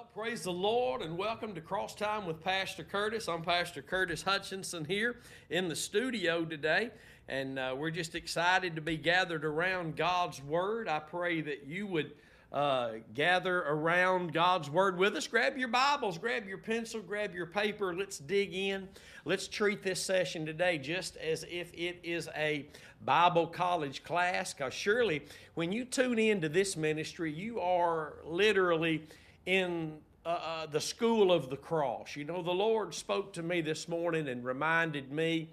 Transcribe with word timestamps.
Well, 0.00 0.08
praise 0.14 0.44
the 0.44 0.50
Lord 0.50 1.02
and 1.02 1.18
welcome 1.18 1.54
to 1.54 1.60
Cross 1.60 1.96
Time 1.96 2.24
with 2.24 2.42
Pastor 2.42 2.82
Curtis. 2.82 3.28
I'm 3.28 3.42
Pastor 3.42 3.82
Curtis 3.82 4.22
Hutchinson 4.22 4.86
here 4.86 5.16
in 5.50 5.68
the 5.68 5.76
studio 5.76 6.46
today, 6.46 6.88
and 7.28 7.58
uh, 7.58 7.74
we're 7.76 7.90
just 7.90 8.14
excited 8.14 8.76
to 8.76 8.80
be 8.80 8.96
gathered 8.96 9.44
around 9.44 9.96
God's 9.96 10.42
Word. 10.42 10.88
I 10.88 11.00
pray 11.00 11.42
that 11.42 11.66
you 11.66 11.86
would 11.86 12.12
uh, 12.50 12.92
gather 13.12 13.58
around 13.58 14.32
God's 14.32 14.70
Word 14.70 14.96
with 14.96 15.14
us. 15.16 15.26
Grab 15.26 15.58
your 15.58 15.68
Bibles, 15.68 16.16
grab 16.16 16.48
your 16.48 16.56
pencil, 16.56 17.02
grab 17.02 17.34
your 17.34 17.44
paper. 17.44 17.94
Let's 17.94 18.16
dig 18.16 18.54
in. 18.54 18.88
Let's 19.26 19.48
treat 19.48 19.82
this 19.82 20.02
session 20.02 20.46
today 20.46 20.78
just 20.78 21.18
as 21.18 21.44
if 21.50 21.74
it 21.74 22.00
is 22.02 22.26
a 22.34 22.64
Bible 23.04 23.46
college 23.46 24.02
class, 24.02 24.54
because 24.54 24.72
surely 24.72 25.26
when 25.56 25.72
you 25.72 25.84
tune 25.84 26.18
into 26.18 26.48
this 26.48 26.74
ministry, 26.74 27.30
you 27.30 27.60
are 27.60 28.14
literally 28.24 29.02
in 29.46 29.98
uh, 30.24 30.28
uh, 30.28 30.66
the 30.66 30.80
school 30.80 31.32
of 31.32 31.50
the 31.50 31.56
cross. 31.56 32.14
You 32.16 32.24
know, 32.24 32.42
the 32.42 32.50
Lord 32.50 32.94
spoke 32.94 33.32
to 33.34 33.42
me 33.42 33.60
this 33.60 33.88
morning 33.88 34.28
and 34.28 34.44
reminded 34.44 35.10
me 35.10 35.48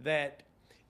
that 0.00 0.42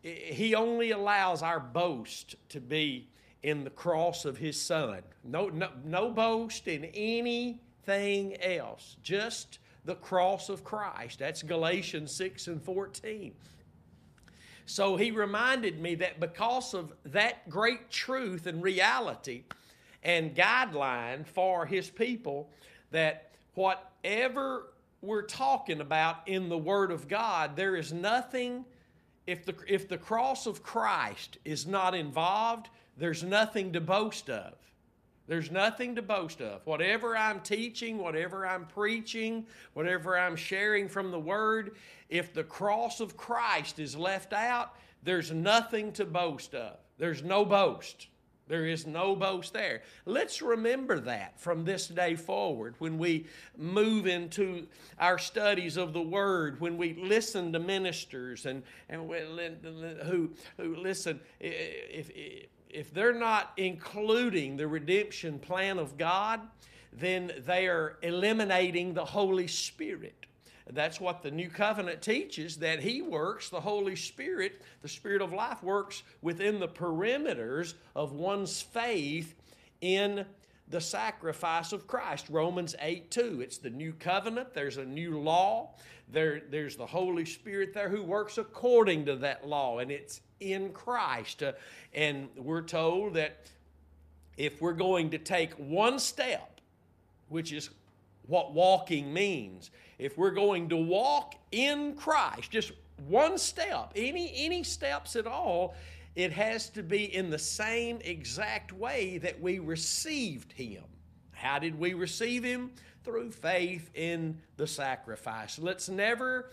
He 0.03 0.55
only 0.55 0.91
allows 0.91 1.43
our 1.43 1.61
boast 1.61 2.37
to 2.51 2.61
be 2.61 3.09
in 3.43 3.65
the 3.65 3.71
cross 3.71 4.25
of 4.25 4.39
His 4.39 4.61
Son. 4.61 5.03
No, 5.25 5.49
no, 5.49 5.71
no 5.85 6.11
boast 6.11 6.69
in 6.69 6.85
anything 6.95 8.37
else, 8.43 8.97
just 9.03 9.59
the 9.85 9.95
cross 9.95 10.49
of 10.49 10.63
Christ. 10.63 11.19
That's 11.19 11.43
Galatians 11.43 12.13
6 12.15 12.49
and 12.49 12.63
14. 12.63 13.33
So 14.67 14.97
he 14.97 15.11
reminded 15.11 15.81
me 15.81 15.97
that 15.97 16.21
because 16.21 16.73
of 16.75 16.93
that 17.07 17.49
great 17.51 17.91
truth 17.91 18.47
and 18.47 18.63
reality, 18.63 19.43
and 20.03 20.35
guideline 20.35 21.27
for 21.27 21.67
his 21.67 21.89
people 21.89 22.51
that 22.91 23.31
whatever 23.55 24.69
we're 25.01 25.23
talking 25.23 25.81
about 25.81 26.17
in 26.27 26.49
the 26.49 26.59
Word 26.59 26.91
of 26.91 27.09
God, 27.09 27.57
there 27.57 27.77
is 27.77 27.93
nothing, 27.93 28.65
if 29.27 29.45
the, 29.45 29.55
if 29.67 29.89
the 29.89 29.99
cross 29.99 30.47
of 30.47 30.63
Christ 30.63 31.39
is 31.45 31.67
not 31.67 31.95
involved, 31.95 32.69
there's 32.97 33.23
nothing 33.23 33.73
to 33.73 33.81
boast 33.81 34.31
of. 34.31 34.55
There's 35.27 35.51
nothing 35.51 35.95
to 35.97 36.03
boast 36.03 36.41
of. 36.41 36.67
Whatever 36.67 37.17
I'm 37.17 37.41
teaching, 37.41 37.99
whatever 37.99 38.47
I'm 38.47 38.67
preaching, 38.67 39.47
whatever 39.73 40.19
I'm 40.19 40.37
sharing 40.37 40.89
from 40.89 41.11
the 41.11 41.21
Word, 41.21 41.77
if 42.09 42.35
the 42.35 42.45
cross 42.45 43.01
of 43.01 43.17
Christ 43.17 43.79
is 43.79 43.97
left 43.97 44.33
out, 44.33 44.77
there's 45.03 45.33
nothing 45.33 45.93
to 45.93 46.05
boast 46.05 46.55
of. 46.55 46.77
There's 46.99 47.23
no 47.23 47.45
boast. 47.45 48.09
There 48.53 48.67
is 48.67 48.87
no 48.87 49.17
boast 49.17 49.55
there. 49.55 49.81
Let's 50.05 50.43
remember 50.43 51.01
that 51.01 51.41
from 51.41 51.65
this 51.65 51.89
day 51.89 52.17
forward 52.17 52.75
when 52.81 52.99
we 52.99 53.25
move 53.57 54.07
into 54.07 54.67
our 54.99 55.17
studies 55.17 55.79
of 55.79 55.95
the 55.95 56.03
Word, 56.03 56.61
when 56.61 56.77
we 56.77 56.93
listen 56.93 57.55
to 57.55 57.59
ministers 57.59 58.45
and, 58.45 58.63
and 58.91 59.11
who, 60.03 60.33
who 60.59 60.77
listen. 60.77 61.19
If, 61.41 62.11
if 62.69 62.93
they're 62.93 63.19
not 63.19 63.55
including 63.57 64.59
the 64.59 64.69
redemption 64.69 65.39
plan 65.39 65.79
of 65.79 65.97
God, 65.97 66.43
then 66.93 67.33
they 67.47 67.69
are 67.69 67.97
eliminating 68.03 68.93
the 68.93 69.07
Holy 69.07 69.47
Spirit. 69.47 70.27
That's 70.71 71.01
what 71.01 71.23
the 71.23 71.31
new 71.31 71.49
covenant 71.49 72.03
teaches 72.03 72.57
that 72.59 72.81
He 72.81 73.03
works, 73.03 73.49
the 73.49 73.61
Holy 73.61 73.97
Spirit, 73.97 74.63
the 74.81 74.89
Spirit 74.89 75.23
of 75.23 75.33
life 75.33 75.63
works 75.63 76.03
within 76.21 76.61
the 76.61 76.69
perimeters 76.69 77.75
of 77.95 78.13
one's 78.13 78.63
faith 78.63 79.35
in 79.81 80.25
the 80.69 80.81
sacrifice 80.81 81.73
of 81.73 81.87
Christ. 81.87 82.29
Romans 82.31 82.75
8 82.81 83.11
2. 83.11 83.41
It's 83.41 83.59
the 83.59 83.71
new 83.71 83.93
covenant, 83.93 84.55
there's 84.55 84.79
a 84.79 84.85
new 84.85 85.21
law, 85.21 85.75
there, 86.11 86.43
there's 86.51 86.77
the 86.77 86.87
Holy 86.87 87.25
Spirit 87.25 87.75
there 87.75 87.89
who 87.89 88.03
works 88.03 88.39
according 88.39 89.07
to 89.07 89.17
that 89.17 89.47
law, 89.47 89.79
and 89.79 89.91
it's 89.91 90.21
in 90.41 90.73
Christ. 90.73 91.43
Uh, 91.43 91.53
and 91.95 92.29
we're 92.37 92.63
told 92.63 93.15
that 93.15 93.47
if 94.37 94.61
we're 94.61 94.73
going 94.73 95.11
to 95.11 95.19
take 95.19 95.53
one 95.55 95.99
step, 95.99 96.61
which 97.29 97.53
is 97.53 97.71
what 98.27 98.53
walking 98.53 99.13
means. 99.13 99.71
If 99.99 100.17
we're 100.19 100.31
going 100.31 100.69
to 100.71 100.77
walk 100.77 101.35
in 101.51 101.95
Christ, 101.95 102.51
just 102.51 102.73
one 103.07 103.39
step, 103.39 103.93
any 103.97 104.33
any 104.37 104.63
steps 104.63 105.17
at 105.17 105.27
all, 105.27 105.75
it 106.15 106.33
has 106.33 106.69
to 106.71 106.83
be 106.83 107.15
in 107.15 107.31
the 107.31 107.39
same 107.39 107.99
exact 108.05 108.73
way 108.73 109.19
that 109.19 109.41
we 109.41 109.59
received 109.59 110.53
him. 110.53 110.85
How 111.33 111.59
did 111.59 111.79
we 111.79 111.95
receive 111.95 112.45
him? 112.45 112.71
Through 113.05 113.33
faith 113.33 113.91
in 113.95 114.39
the 114.57 114.67
sacrifice. 114.67 115.59
Let's 115.59 115.89
never 115.89 116.51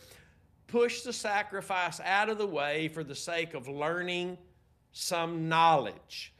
push 0.65 1.01
the 1.01 1.13
sacrifice 1.13 1.99
out 1.99 2.29
of 2.29 2.37
the 2.37 2.47
way 2.47 2.87
for 2.87 3.03
the 3.03 3.15
sake 3.15 3.53
of 3.53 3.67
learning 3.67 4.37
some 4.91 5.47
knowledge. 5.47 6.33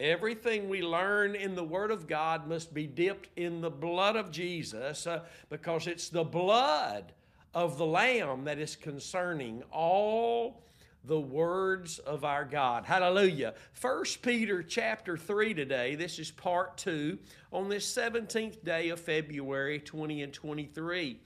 Everything 0.00 0.68
we 0.68 0.80
learn 0.80 1.34
in 1.34 1.56
the 1.56 1.64
Word 1.64 1.90
of 1.90 2.06
God 2.06 2.46
must 2.46 2.72
be 2.72 2.86
dipped 2.86 3.30
in 3.36 3.60
the 3.60 3.70
blood 3.70 4.14
of 4.14 4.30
Jesus 4.30 5.08
uh, 5.08 5.24
because 5.50 5.88
it's 5.88 6.08
the 6.08 6.22
blood 6.22 7.12
of 7.52 7.78
the 7.78 7.86
Lamb 7.86 8.44
that 8.44 8.60
is 8.60 8.76
concerning 8.76 9.64
all 9.72 10.62
the 11.04 11.18
words 11.18 11.98
of 12.00 12.24
our 12.24 12.44
God. 12.44 12.84
Hallelujah. 12.84 13.54
First 13.72 14.22
Peter 14.22 14.62
chapter 14.62 15.16
3 15.16 15.54
today. 15.54 15.96
This 15.96 16.20
is 16.20 16.30
part 16.30 16.76
2 16.78 17.18
on 17.52 17.68
this 17.68 17.92
17th 17.92 18.62
day 18.62 18.90
of 18.90 19.00
February 19.00 19.80
20 19.80 20.22
and 20.22 20.32
23. 20.32 21.18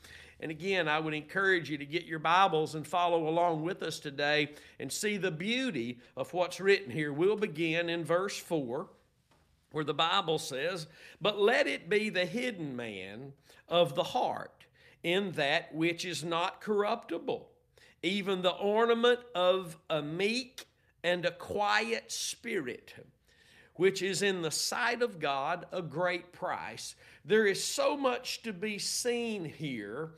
And 0.42 0.50
again, 0.50 0.88
I 0.88 0.98
would 0.98 1.14
encourage 1.14 1.70
you 1.70 1.78
to 1.78 1.86
get 1.86 2.04
your 2.04 2.18
Bibles 2.18 2.74
and 2.74 2.84
follow 2.84 3.28
along 3.28 3.62
with 3.62 3.80
us 3.80 4.00
today 4.00 4.50
and 4.80 4.92
see 4.92 5.16
the 5.16 5.30
beauty 5.30 6.00
of 6.16 6.34
what's 6.34 6.60
written 6.60 6.90
here. 6.90 7.12
We'll 7.12 7.36
begin 7.36 7.88
in 7.88 8.04
verse 8.04 8.36
4, 8.36 8.88
where 9.70 9.84
the 9.84 9.94
Bible 9.94 10.40
says, 10.40 10.88
But 11.20 11.40
let 11.40 11.68
it 11.68 11.88
be 11.88 12.10
the 12.10 12.26
hidden 12.26 12.74
man 12.74 13.34
of 13.68 13.94
the 13.94 14.02
heart 14.02 14.66
in 15.04 15.30
that 15.32 15.72
which 15.72 16.04
is 16.04 16.24
not 16.24 16.60
corruptible, 16.60 17.48
even 18.02 18.42
the 18.42 18.50
ornament 18.50 19.20
of 19.36 19.78
a 19.88 20.02
meek 20.02 20.66
and 21.04 21.24
a 21.24 21.30
quiet 21.30 22.10
spirit 22.10 22.94
which 23.74 24.02
is 24.02 24.22
in 24.22 24.42
the 24.42 24.50
sight 24.50 25.02
of 25.02 25.18
God 25.18 25.66
a 25.72 25.82
great 25.82 26.32
price. 26.32 26.94
There 27.24 27.46
is 27.46 27.62
so 27.62 27.96
much 27.96 28.42
to 28.42 28.52
be 28.52 28.78
seen 28.78 29.44
here 29.44 30.10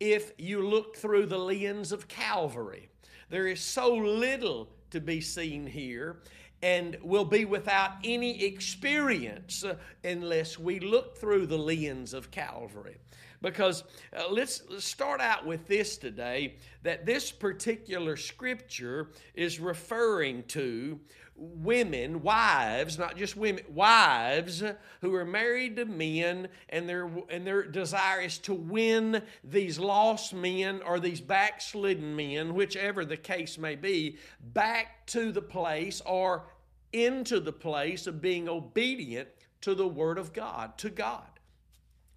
if 0.00 0.32
you 0.38 0.66
look 0.66 0.96
through 0.96 1.26
the 1.26 1.38
lens 1.38 1.92
of 1.92 2.08
Calvary. 2.08 2.88
There 3.28 3.46
is 3.46 3.60
so 3.60 3.94
little 3.94 4.68
to 4.90 5.00
be 5.00 5.20
seen 5.20 5.66
here 5.66 6.16
and 6.62 6.96
will 7.02 7.24
be 7.24 7.44
without 7.44 7.92
any 8.04 8.44
experience 8.44 9.64
unless 10.04 10.58
we 10.58 10.80
look 10.80 11.16
through 11.16 11.46
the 11.46 11.58
lens 11.58 12.12
of 12.12 12.30
Calvary. 12.30 12.96
Because 13.42 13.84
uh, 14.16 14.24
let's, 14.30 14.62
let's 14.68 14.84
start 14.84 15.20
out 15.20 15.46
with 15.46 15.66
this 15.66 15.96
today 15.96 16.56
that 16.82 17.06
this 17.06 17.32
particular 17.32 18.16
scripture 18.16 19.10
is 19.34 19.58
referring 19.58 20.42
to 20.44 21.00
women, 21.40 22.22
wives, 22.22 22.98
not 22.98 23.16
just 23.16 23.34
women, 23.34 23.64
wives 23.70 24.62
who 25.00 25.14
are 25.14 25.24
married 25.24 25.76
to 25.76 25.86
men 25.86 26.48
and 26.68 26.86
their 26.86 27.10
and 27.30 27.46
their 27.46 27.62
desire 27.62 28.20
is 28.20 28.36
to 28.38 28.52
win 28.52 29.22
these 29.42 29.78
lost 29.78 30.34
men 30.34 30.82
or 30.84 31.00
these 31.00 31.20
backslidden 31.20 32.14
men, 32.14 32.54
whichever 32.54 33.04
the 33.06 33.16
case 33.16 33.56
may 33.56 33.74
be, 33.74 34.18
back 34.52 35.06
to 35.06 35.32
the 35.32 35.42
place 35.42 36.02
or 36.04 36.44
into 36.92 37.40
the 37.40 37.52
place 37.52 38.06
of 38.06 38.20
being 38.20 38.48
obedient 38.48 39.28
to 39.62 39.74
the 39.74 39.88
word 39.88 40.18
of 40.18 40.32
God, 40.32 40.76
to 40.78 40.90
God. 40.90 41.29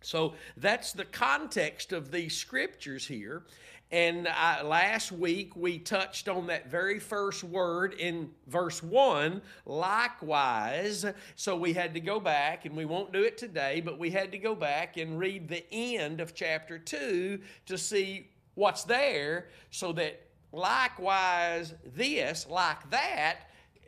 So 0.04 0.36
that's 0.58 0.94
the 0.94 1.06
context 1.06 1.94
of 1.94 2.12
these 2.12 2.36
scriptures 2.36 3.08
here. 3.08 3.44
And 3.92 4.28
I, 4.28 4.64
last 4.64 5.12
week 5.12 5.56
we 5.56 5.78
touched 5.78 6.28
on 6.28 6.48
that 6.48 6.70
very 6.70 7.00
first 7.00 7.44
word 7.44 7.94
in 7.94 8.32
verse 8.48 8.82
1, 8.82 9.40
likewise. 9.68 11.06
So 11.36 11.56
we 11.56 11.74
had 11.74 11.94
to 11.94 12.00
go 12.00 12.20
back, 12.20 12.66
and 12.66 12.76
we 12.76 12.86
won't 12.86 13.14
do 13.14 13.22
it 13.22 13.38
today, 13.38 13.82
but 13.82 14.00
we 14.00 14.10
had 14.10 14.32
to 14.32 14.40
go 14.40 14.56
back 14.56 14.98
and 14.98 15.20
read 15.20 15.48
the 15.48 15.64
end 15.72 16.22
of 16.22 16.34
chapter 16.34 16.80
2 16.80 17.40
to 17.68 17.78
see 17.78 18.30
what's 18.56 18.84
there 18.84 19.50
so 19.70 19.94
that 19.94 20.20
likewise 20.52 21.76
this, 21.96 22.48
like 22.50 22.90
that, 22.90 23.42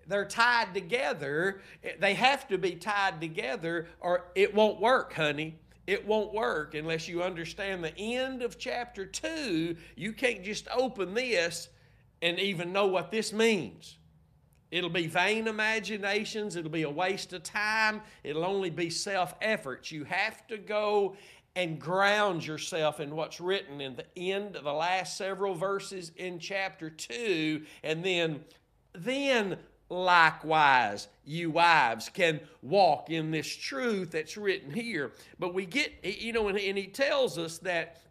they're 0.07 0.25
tied 0.25 0.75
together. 0.75 1.61
They 1.99 2.13
have 2.13 2.47
to 2.49 2.59
be 2.59 2.75
tied 2.75 3.19
together 3.19 3.87
or 3.99 4.25
it 4.35 4.53
won't 4.53 4.79
work, 4.79 5.13
honey 5.13 5.55
it 5.87 6.05
won't 6.07 6.33
work 6.33 6.73
unless 6.73 7.07
you 7.07 7.21
understand 7.21 7.83
the 7.83 7.97
end 7.97 8.41
of 8.41 8.57
chapter 8.57 9.05
2. 9.05 9.75
You 9.95 10.13
can't 10.13 10.43
just 10.43 10.67
open 10.75 11.13
this 11.13 11.69
and 12.21 12.39
even 12.39 12.73
know 12.73 12.87
what 12.87 13.11
this 13.11 13.31
means. 13.31 13.97
It'll 14.71 14.89
be 14.89 15.07
vain 15.07 15.47
imaginations. 15.47 16.55
It'll 16.55 16.71
be 16.71 16.83
a 16.83 16.89
waste 16.89 17.33
of 17.33 17.43
time. 17.43 18.01
It'll 18.23 18.45
only 18.45 18.71
be 18.71 18.89
self 18.89 19.35
efforts. 19.41 19.91
You 19.91 20.03
have 20.05 20.45
to 20.47 20.57
go 20.57 21.15
and 21.55 21.79
ground 21.79 22.45
yourself 22.45 22.99
in 22.99 23.15
what's 23.15 23.39
written 23.39 23.79
in 23.79 23.95
the 23.95 24.05
end 24.31 24.55
of 24.55 24.63
the 24.63 24.73
last 24.73 25.17
several 25.17 25.53
verses 25.55 26.11
in 26.17 26.39
chapter 26.39 26.89
2 26.89 27.63
and 27.83 28.03
then 28.03 28.43
then 28.93 29.57
likewise 29.89 31.07
you 31.23 31.51
wives 31.51 32.09
can 32.09 32.39
walk 32.61 33.09
in 33.09 33.31
this 33.31 33.47
truth 33.47 34.11
that's 34.11 34.35
written 34.35 34.71
here 34.71 35.11
but 35.37 35.53
we 35.53 35.65
get 35.65 35.91
you 36.03 36.33
know 36.33 36.47
and, 36.47 36.57
he 36.57 36.87
tells 36.87 37.37
us 37.37 37.59
that 37.59 38.01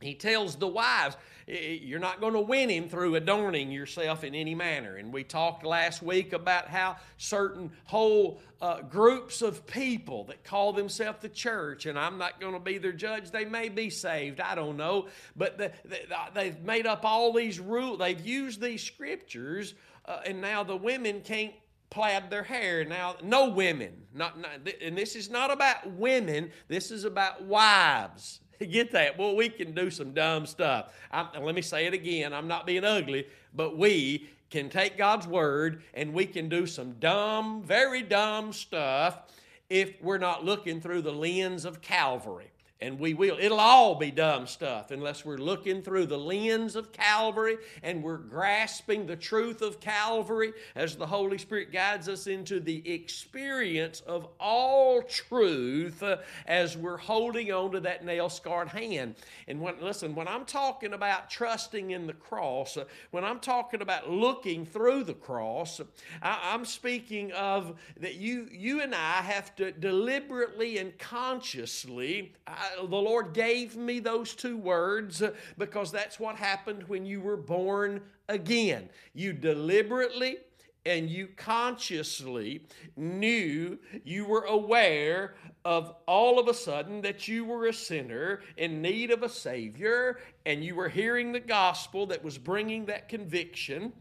he 0.00 0.14
tells 0.14 0.54
the 0.56 0.68
wives 0.68 1.16
you're 1.48 1.98
not 1.98 2.20
going 2.20 2.34
to 2.34 2.40
win 2.40 2.68
him 2.68 2.88
through 2.88 3.14
adorning 3.14 3.70
yourself 3.70 4.22
in 4.22 4.34
any 4.34 4.54
manner. 4.54 4.96
And 4.96 5.12
we 5.12 5.24
talked 5.24 5.64
last 5.64 6.02
week 6.02 6.34
about 6.34 6.68
how 6.68 6.96
certain 7.16 7.72
whole 7.84 8.40
uh, 8.60 8.82
groups 8.82 9.40
of 9.40 9.66
people 9.66 10.24
that 10.24 10.44
call 10.44 10.74
themselves 10.74 11.20
the 11.22 11.28
church, 11.28 11.86
and 11.86 11.98
I'm 11.98 12.18
not 12.18 12.38
going 12.38 12.52
to 12.52 12.60
be 12.60 12.76
their 12.76 12.92
judge, 12.92 13.30
they 13.30 13.46
may 13.46 13.70
be 13.70 13.88
saved, 13.88 14.40
I 14.40 14.54
don't 14.54 14.76
know, 14.76 15.08
but 15.36 15.56
the, 15.56 15.72
the, 15.86 15.98
they've 16.34 16.60
made 16.60 16.86
up 16.86 17.04
all 17.04 17.32
these 17.32 17.58
rules, 17.58 17.98
they've 17.98 18.26
used 18.26 18.60
these 18.60 18.82
scriptures, 18.82 19.74
uh, 20.08 20.20
and 20.26 20.40
now 20.40 20.64
the 20.64 20.76
women 20.76 21.20
can't 21.20 21.52
plaid 21.90 22.30
their 22.30 22.42
hair. 22.42 22.84
Now, 22.84 23.16
no 23.22 23.48
women, 23.48 23.92
not, 24.14 24.40
not, 24.40 24.50
and 24.82 24.96
this 24.96 25.14
is 25.14 25.30
not 25.30 25.50
about 25.50 25.92
women, 25.92 26.50
this 26.66 26.90
is 26.90 27.04
about 27.04 27.44
wives. 27.44 28.40
Get 28.70 28.90
that? 28.92 29.18
Well, 29.18 29.36
we 29.36 29.48
can 29.48 29.74
do 29.74 29.90
some 29.90 30.12
dumb 30.12 30.46
stuff. 30.46 30.92
I, 31.12 31.26
let 31.38 31.54
me 31.54 31.62
say 31.62 31.86
it 31.86 31.94
again. 31.94 32.32
I'm 32.32 32.48
not 32.48 32.66
being 32.66 32.84
ugly, 32.84 33.26
but 33.54 33.76
we 33.76 34.28
can 34.50 34.70
take 34.70 34.96
God's 34.96 35.26
word 35.26 35.82
and 35.94 36.12
we 36.12 36.26
can 36.26 36.48
do 36.48 36.66
some 36.66 36.92
dumb, 36.92 37.62
very 37.62 38.02
dumb 38.02 38.52
stuff 38.52 39.20
if 39.68 40.02
we're 40.02 40.18
not 40.18 40.44
looking 40.44 40.80
through 40.80 41.02
the 41.02 41.12
lens 41.12 41.66
of 41.66 41.82
Calvary 41.82 42.50
and 42.80 42.98
we 42.98 43.12
will. 43.12 43.36
It'll 43.40 43.58
all 43.58 43.96
be 43.96 44.10
dumb 44.10 44.46
stuff 44.46 44.90
unless 44.92 45.24
we're 45.24 45.38
looking 45.38 45.82
through 45.82 46.06
the 46.06 46.18
lens 46.18 46.76
of 46.76 46.92
Calvary 46.92 47.56
and 47.82 48.02
we're 48.02 48.18
grasping 48.18 49.06
the 49.06 49.16
truth 49.16 49.62
of 49.62 49.80
Calvary 49.80 50.52
as 50.76 50.94
the 50.94 51.06
Holy 51.06 51.38
Spirit 51.38 51.72
guides 51.72 52.08
us 52.08 52.28
into 52.28 52.60
the 52.60 52.88
experience 52.88 54.00
of 54.02 54.28
all 54.38 55.02
truth 55.02 56.02
uh, 56.02 56.18
as 56.46 56.76
we're 56.76 56.96
holding 56.96 57.52
on 57.52 57.72
to 57.72 57.80
that 57.80 58.04
nail 58.04 58.28
scarred 58.28 58.68
hand. 58.68 59.16
And 59.48 59.60
when, 59.60 59.74
listen, 59.80 60.14
when 60.14 60.28
I'm 60.28 60.44
talking 60.44 60.92
about 60.92 61.30
trusting 61.30 61.90
in 61.90 62.06
the 62.06 62.12
cross, 62.12 62.76
uh, 62.76 62.84
when 63.10 63.24
I'm 63.24 63.40
talking 63.40 63.82
about 63.82 64.08
looking 64.08 64.64
through 64.64 65.04
the 65.04 65.14
cross, 65.14 65.80
I, 66.22 66.52
I'm 66.52 66.64
speaking 66.64 67.32
of 67.32 67.76
that 67.98 68.14
you, 68.14 68.48
you 68.52 68.82
and 68.82 68.94
I 68.94 69.22
have 69.22 69.56
to 69.56 69.72
deliberately 69.72 70.78
and 70.78 70.96
consciously. 70.98 72.34
I, 72.46 72.67
the 72.76 72.84
Lord 72.84 73.32
gave 73.32 73.76
me 73.76 73.98
those 74.00 74.34
two 74.34 74.56
words 74.56 75.22
because 75.56 75.90
that's 75.90 76.18
what 76.20 76.36
happened 76.36 76.84
when 76.88 77.04
you 77.04 77.20
were 77.20 77.36
born 77.36 78.00
again. 78.28 78.88
You 79.14 79.32
deliberately 79.32 80.38
and 80.86 81.10
you 81.10 81.28
consciously 81.36 82.62
knew, 82.96 83.78
you 84.04 84.24
were 84.24 84.44
aware 84.44 85.34
of 85.64 85.94
all 86.06 86.38
of 86.38 86.48
a 86.48 86.54
sudden 86.54 87.02
that 87.02 87.28
you 87.28 87.44
were 87.44 87.66
a 87.66 87.72
sinner 87.72 88.40
in 88.56 88.80
need 88.80 89.10
of 89.10 89.22
a 89.22 89.28
Savior, 89.28 90.18
and 90.46 90.64
you 90.64 90.74
were 90.74 90.88
hearing 90.88 91.32
the 91.32 91.40
gospel 91.40 92.06
that 92.06 92.24
was 92.24 92.38
bringing 92.38 92.86
that 92.86 93.08
conviction, 93.08 93.92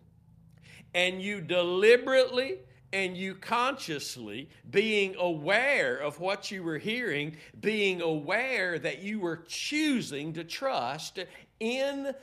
and 0.94 1.22
you 1.22 1.42
deliberately 1.42 2.60
and 2.94 3.18
you 3.18 3.36
consciously 3.36 4.50
being 4.70 5.16
aware 5.20 5.98
of 5.98 6.20
what 6.20 6.52
you 6.52 6.64
were 6.64 6.78
hearing, 6.78 7.36
being 7.60 8.02
aware 8.02 8.80
that 8.80 9.02
you 9.02 9.20
were 9.20 9.44
choosing 9.48 10.34
to 10.34 10.44
trust 10.44 11.20
in 11.60 12.14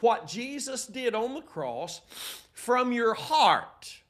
what 0.00 0.26
Jesus 0.26 0.86
did 0.86 1.14
on 1.14 1.34
the 1.34 1.42
cross 1.42 2.00
from 2.52 2.92
your 2.92 3.14
heart. 3.14 4.00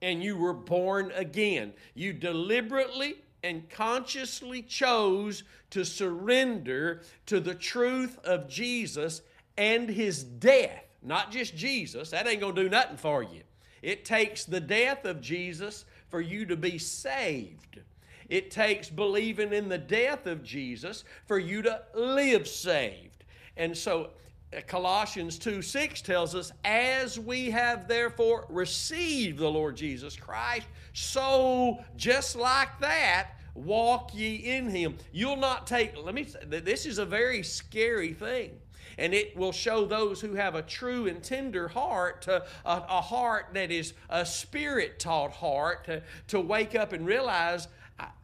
And 0.00 0.22
you 0.22 0.36
were 0.36 0.54
born 0.54 1.12
again. 1.14 1.74
You 1.94 2.12
deliberately 2.12 3.16
and 3.44 3.68
consciously 3.68 4.62
chose 4.62 5.44
to 5.70 5.84
surrender 5.84 7.02
to 7.26 7.40
the 7.40 7.54
truth 7.54 8.18
of 8.24 8.48
Jesus 8.48 9.22
and 9.56 9.88
his 9.88 10.24
death. 10.24 10.84
Not 11.02 11.30
just 11.30 11.56
Jesus, 11.56 12.10
that 12.10 12.26
ain't 12.26 12.40
gonna 12.40 12.54
do 12.54 12.68
nothing 12.68 12.96
for 12.96 13.22
you. 13.22 13.42
It 13.82 14.04
takes 14.04 14.44
the 14.44 14.60
death 14.60 15.04
of 15.04 15.20
Jesus 15.20 15.84
for 16.08 16.20
you 16.20 16.46
to 16.46 16.56
be 16.56 16.78
saved. 16.78 17.80
It 18.28 18.50
takes 18.50 18.88
believing 18.88 19.52
in 19.52 19.68
the 19.68 19.78
death 19.78 20.26
of 20.26 20.42
Jesus 20.42 21.04
for 21.26 21.38
you 21.38 21.62
to 21.62 21.82
live 21.94 22.48
saved. 22.48 23.24
And 23.56 23.76
so 23.76 24.10
uh, 24.56 24.60
Colossians 24.66 25.38
2 25.38 25.60
6 25.60 26.00
tells 26.02 26.34
us, 26.34 26.52
As 26.64 27.18
we 27.18 27.50
have 27.50 27.88
therefore 27.88 28.46
received 28.48 29.38
the 29.38 29.50
Lord 29.50 29.76
Jesus 29.76 30.16
Christ, 30.16 30.66
so 30.92 31.82
just 31.96 32.36
like 32.36 32.78
that, 32.80 33.32
walk 33.54 34.14
ye 34.14 34.36
in 34.36 34.68
him. 34.70 34.96
You'll 35.12 35.36
not 35.36 35.66
take, 35.66 35.94
let 36.02 36.14
me 36.14 36.26
this 36.46 36.86
is 36.86 36.98
a 36.98 37.06
very 37.06 37.42
scary 37.42 38.14
thing 38.14 38.52
and 38.98 39.14
it 39.14 39.36
will 39.36 39.52
show 39.52 39.84
those 39.84 40.20
who 40.20 40.34
have 40.34 40.54
a 40.54 40.62
true 40.62 41.06
and 41.06 41.22
tender 41.22 41.68
heart, 41.68 42.26
a, 42.28 42.44
a 42.64 43.00
heart 43.00 43.48
that 43.54 43.70
is 43.70 43.94
a 44.08 44.24
spirit 44.24 44.98
taught 44.98 45.32
heart, 45.32 45.84
to, 45.84 46.02
to 46.28 46.40
wake 46.40 46.74
up 46.74 46.92
and 46.92 47.06
realize. 47.06 47.68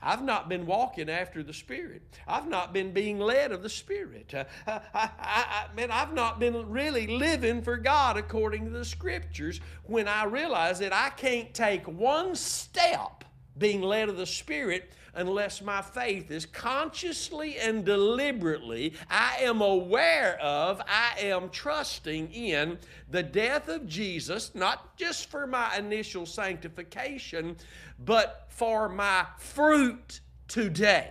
I've 0.02 0.22
not 0.22 0.48
been 0.48 0.66
walking 0.66 1.08
after 1.08 1.42
the 1.42 1.52
Spirit. 1.52 2.02
I've 2.26 2.48
not 2.48 2.72
been 2.72 2.92
being 2.92 3.20
led 3.20 3.52
of 3.52 3.62
the 3.62 3.68
Spirit. 3.68 4.32
Uh, 4.34 4.44
I, 4.66 4.80
I, 4.94 5.10
I, 5.20 5.66
man, 5.76 5.90
I've 5.90 6.14
not 6.14 6.40
been 6.40 6.68
really 6.68 7.06
living 7.06 7.62
for 7.62 7.76
God 7.76 8.16
according 8.16 8.64
to 8.64 8.70
the 8.70 8.84
Scriptures 8.84 9.60
when 9.84 10.08
I 10.08 10.24
realize 10.24 10.78
that 10.80 10.92
I 10.92 11.10
can't 11.10 11.52
take 11.54 11.86
one 11.86 12.34
step 12.34 13.24
being 13.56 13.82
led 13.82 14.08
of 14.08 14.16
the 14.16 14.26
Spirit 14.26 14.92
unless 15.18 15.60
my 15.60 15.82
faith 15.82 16.30
is 16.30 16.46
consciously 16.46 17.58
and 17.58 17.84
deliberately, 17.84 18.94
I 19.10 19.38
am 19.40 19.60
aware 19.60 20.38
of, 20.40 20.80
I 20.86 21.18
am 21.18 21.50
trusting 21.50 22.32
in 22.32 22.78
the 23.10 23.24
death 23.24 23.68
of 23.68 23.88
Jesus, 23.88 24.54
not 24.54 24.96
just 24.96 25.28
for 25.28 25.44
my 25.48 25.76
initial 25.76 26.24
sanctification, 26.24 27.56
but 27.98 28.46
for 28.48 28.88
my 28.88 29.26
fruit 29.38 30.20
today. 30.46 31.10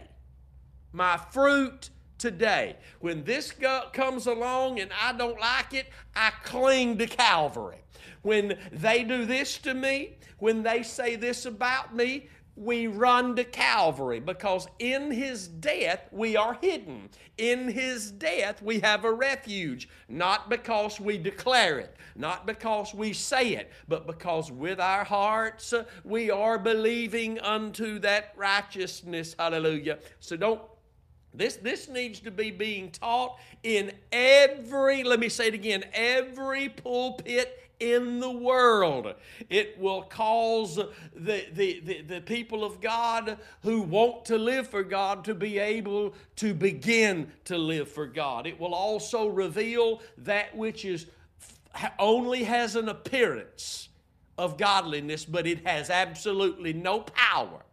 My 0.94 1.18
fruit 1.18 1.90
today. 2.18 2.78
When 3.02 3.26
this 3.26 3.54
comes 3.92 4.26
along 4.26 4.80
and 4.80 4.90
I 5.02 5.12
don't 5.12 5.40
like 5.40 5.74
it, 5.74 5.88
I 6.16 6.32
cling 6.46 6.98
to 7.00 7.08
Calvary. 7.08 7.84
When 8.22 8.58
they 8.72 9.04
do 9.04 9.26
this 9.26 9.58
to 9.60 9.74
me, 9.74 10.18
when 10.40 10.64
they 10.64 10.84
say 10.84 11.16
this 11.16 11.46
about 11.46 11.96
me, 11.96 12.30
we 12.58 12.88
run 12.88 13.36
to 13.36 13.44
Calvary 13.44 14.20
because 14.20 14.68
in 14.80 15.12
his 15.12 15.48
death 15.48 16.08
we 16.12 16.36
are 16.36 16.58
hidden. 16.60 17.10
In 17.38 17.68
his 17.70 18.12
death 18.12 18.62
we 18.62 18.80
have 18.80 19.06
a 19.06 19.12
refuge, 19.12 19.88
not 20.10 20.50
because 20.50 21.00
we 21.00 21.18
declare 21.18 21.80
it, 21.80 21.96
not 22.16 22.48
because 22.48 22.94
we 22.94 23.14
say 23.14 23.56
it, 23.56 23.72
but 23.88 24.08
because 24.08 24.52
with 24.52 24.80
our 24.80 25.04
hearts 25.04 25.74
we 26.04 26.32
are 26.32 26.58
believing 26.58 27.40
unto 27.40 28.00
that 28.00 28.34
righteousness. 28.36 29.36
Hallelujah. 29.38 30.00
So 30.20 30.36
don't 30.36 30.62
this, 31.34 31.58
this 31.58 31.88
needs 31.88 32.20
to 32.22 32.32
be 32.32 32.50
being 32.50 32.90
taught 32.90 33.38
in 33.62 33.92
every, 34.12 35.04
let 35.04 35.20
me 35.20 35.30
say 35.30 35.50
it 35.50 35.54
again, 35.54 35.84
every 35.94 36.70
pulpit 36.70 37.67
in 37.80 38.20
the 38.20 38.32
world. 38.32 39.14
It 39.50 39.78
will 39.80 40.04
cause 40.04 40.76
the, 40.76 41.46
the, 41.54 41.82
the, 41.84 42.02
the, 42.02 42.22
people 42.22 42.64
of 42.64 42.82
God 42.82 43.38
who 43.64 43.82
want 43.82 44.26
to 44.26 44.38
live 44.38 44.68
for 44.68 44.84
God 44.84 45.24
to 45.26 45.36
be 45.36 45.60
able 45.60 46.14
to 46.38 46.54
begin 46.54 47.32
to 47.46 47.58
live 47.58 47.90
for 47.90 48.08
God. 48.08 48.48
It 48.48 48.60
will 48.60 48.74
also 48.74 49.28
reveal 49.28 50.02
that 50.20 50.56
which 50.56 50.86
is 50.86 51.08
only 52.00 52.44
has 52.44 52.76
an 52.76 52.90
appearance 52.90 53.90
of 54.38 54.58
godliness, 54.58 55.26
but 55.26 55.48
it 55.48 55.66
has 55.66 55.90
absolutely 55.90 56.74
no 56.74 57.02
power 57.02 57.64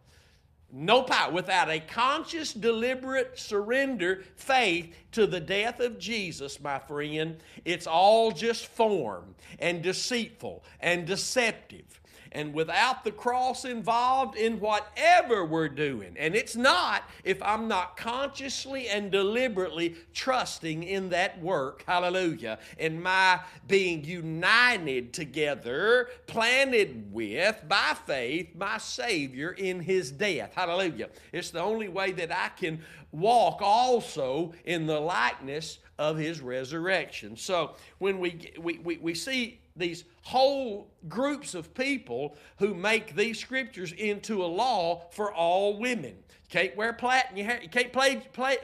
no 0.77 1.03
power. 1.03 1.31
Without 1.31 1.69
a 1.69 1.79
conscious, 1.79 2.53
deliberate 2.53 3.39
surrender, 3.39 4.23
faith 4.35 4.93
to 5.13 5.25
the 5.25 5.39
death 5.39 5.79
of 5.79 5.97
Jesus, 5.97 6.59
my 6.59 6.79
friend, 6.79 7.37
it's 7.63 7.87
all 7.87 8.31
just 8.31 8.67
form 8.67 9.35
and 9.57 9.81
deceitful 9.81 10.65
and 10.81 11.07
deceptive. 11.07 12.01
And 12.35 12.53
without 12.53 13.03
the 13.03 13.11
cross 13.11 13.63
involved 13.65 14.35
in 14.35 14.59
whatever 14.59 15.45
we're 15.45 15.69
doing. 15.69 16.15
And 16.19 16.35
it's 16.35 16.55
not 16.55 17.09
if 17.23 17.41
I'm 17.41 17.67
not 17.67 17.95
consciously 17.95 18.89
and 18.89 19.09
deliberately 19.09 19.95
trusting 20.13 20.83
in 20.83 21.09
that 21.09 21.41
work, 21.41 21.83
hallelujah, 21.87 22.59
and 22.77 23.01
my 23.01 23.39
being 23.67 24.03
united 24.03 25.13
together, 25.13 26.09
planted 26.27 27.11
with, 27.11 27.63
by 27.67 27.95
faith, 28.05 28.49
my 28.53 28.77
Savior 28.77 29.51
in 29.51 29.79
His 29.79 30.11
death, 30.11 30.51
hallelujah. 30.53 31.09
It's 31.31 31.51
the 31.51 31.61
only 31.61 31.87
way 31.87 32.11
that 32.11 32.31
I 32.31 32.49
can 32.49 32.81
walk 33.13 33.61
also 33.61 34.53
in 34.65 34.85
the 34.85 34.99
likeness 34.99 35.79
of 35.97 36.17
his 36.17 36.41
resurrection. 36.41 37.37
So 37.37 37.75
when 37.99 38.19
we, 38.19 38.51
we, 38.59 38.79
we, 38.79 38.97
we 38.97 39.13
see 39.13 39.59
these 39.75 40.05
whole 40.21 40.87
groups 41.07 41.53
of 41.53 41.73
people 41.73 42.35
who 42.57 42.73
make 42.73 43.15
these 43.15 43.39
scriptures 43.39 43.91
into 43.91 44.43
a 44.43 44.47
law 44.47 45.03
for 45.11 45.33
all 45.33 45.77
women. 45.77 46.15
You 46.29 46.49
can't 46.49 46.75
wear 46.75 46.93
plaid 46.93 47.25
in 47.31 47.37
your 47.37 47.47
hair. 47.47 47.59
You 47.61 47.69
can't 47.69 47.95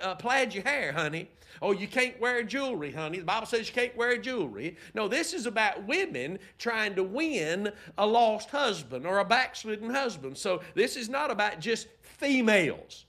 uh, 0.01 0.15
plaid 0.15 0.53
your 0.53 0.63
hair, 0.63 0.93
honey. 0.93 1.27
Oh, 1.61 1.71
you 1.71 1.87
can't 1.87 2.19
wear 2.19 2.43
jewelry, 2.43 2.91
honey. 2.91 3.19
The 3.19 3.25
Bible 3.25 3.45
says 3.45 3.67
you 3.67 3.73
can't 3.73 3.95
wear 3.95 4.17
jewelry. 4.17 4.77
No, 4.93 5.07
this 5.07 5.33
is 5.33 5.45
about 5.45 5.85
women 5.85 6.39
trying 6.57 6.95
to 6.95 7.03
win 7.03 7.71
a 7.97 8.05
lost 8.05 8.49
husband 8.49 9.05
or 9.05 9.19
a 9.19 9.25
backslidden 9.25 9.89
husband. 9.89 10.37
So 10.37 10.61
this 10.75 10.95
is 10.95 11.09
not 11.09 11.29
about 11.29 11.59
just 11.59 11.87
females. 12.01 13.05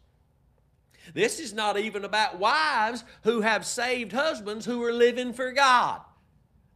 This 1.15 1.41
is 1.41 1.53
not 1.53 1.79
even 1.79 2.05
about 2.05 2.39
wives 2.39 3.05
who 3.23 3.41
have 3.41 3.65
saved 3.65 4.13
husbands 4.13 4.67
who 4.67 4.83
are 4.85 4.93
living 4.93 5.33
for 5.33 5.53
God. 5.53 6.01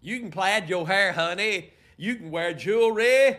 You 0.01 0.21
can 0.21 0.31
plaid 0.31 0.69
your 0.69 0.87
hair, 0.87 1.13
honey. 1.13 1.73
You 1.97 2.17
can 2.17 2.31
wear 2.31 2.53
jewelry. 2.53 3.39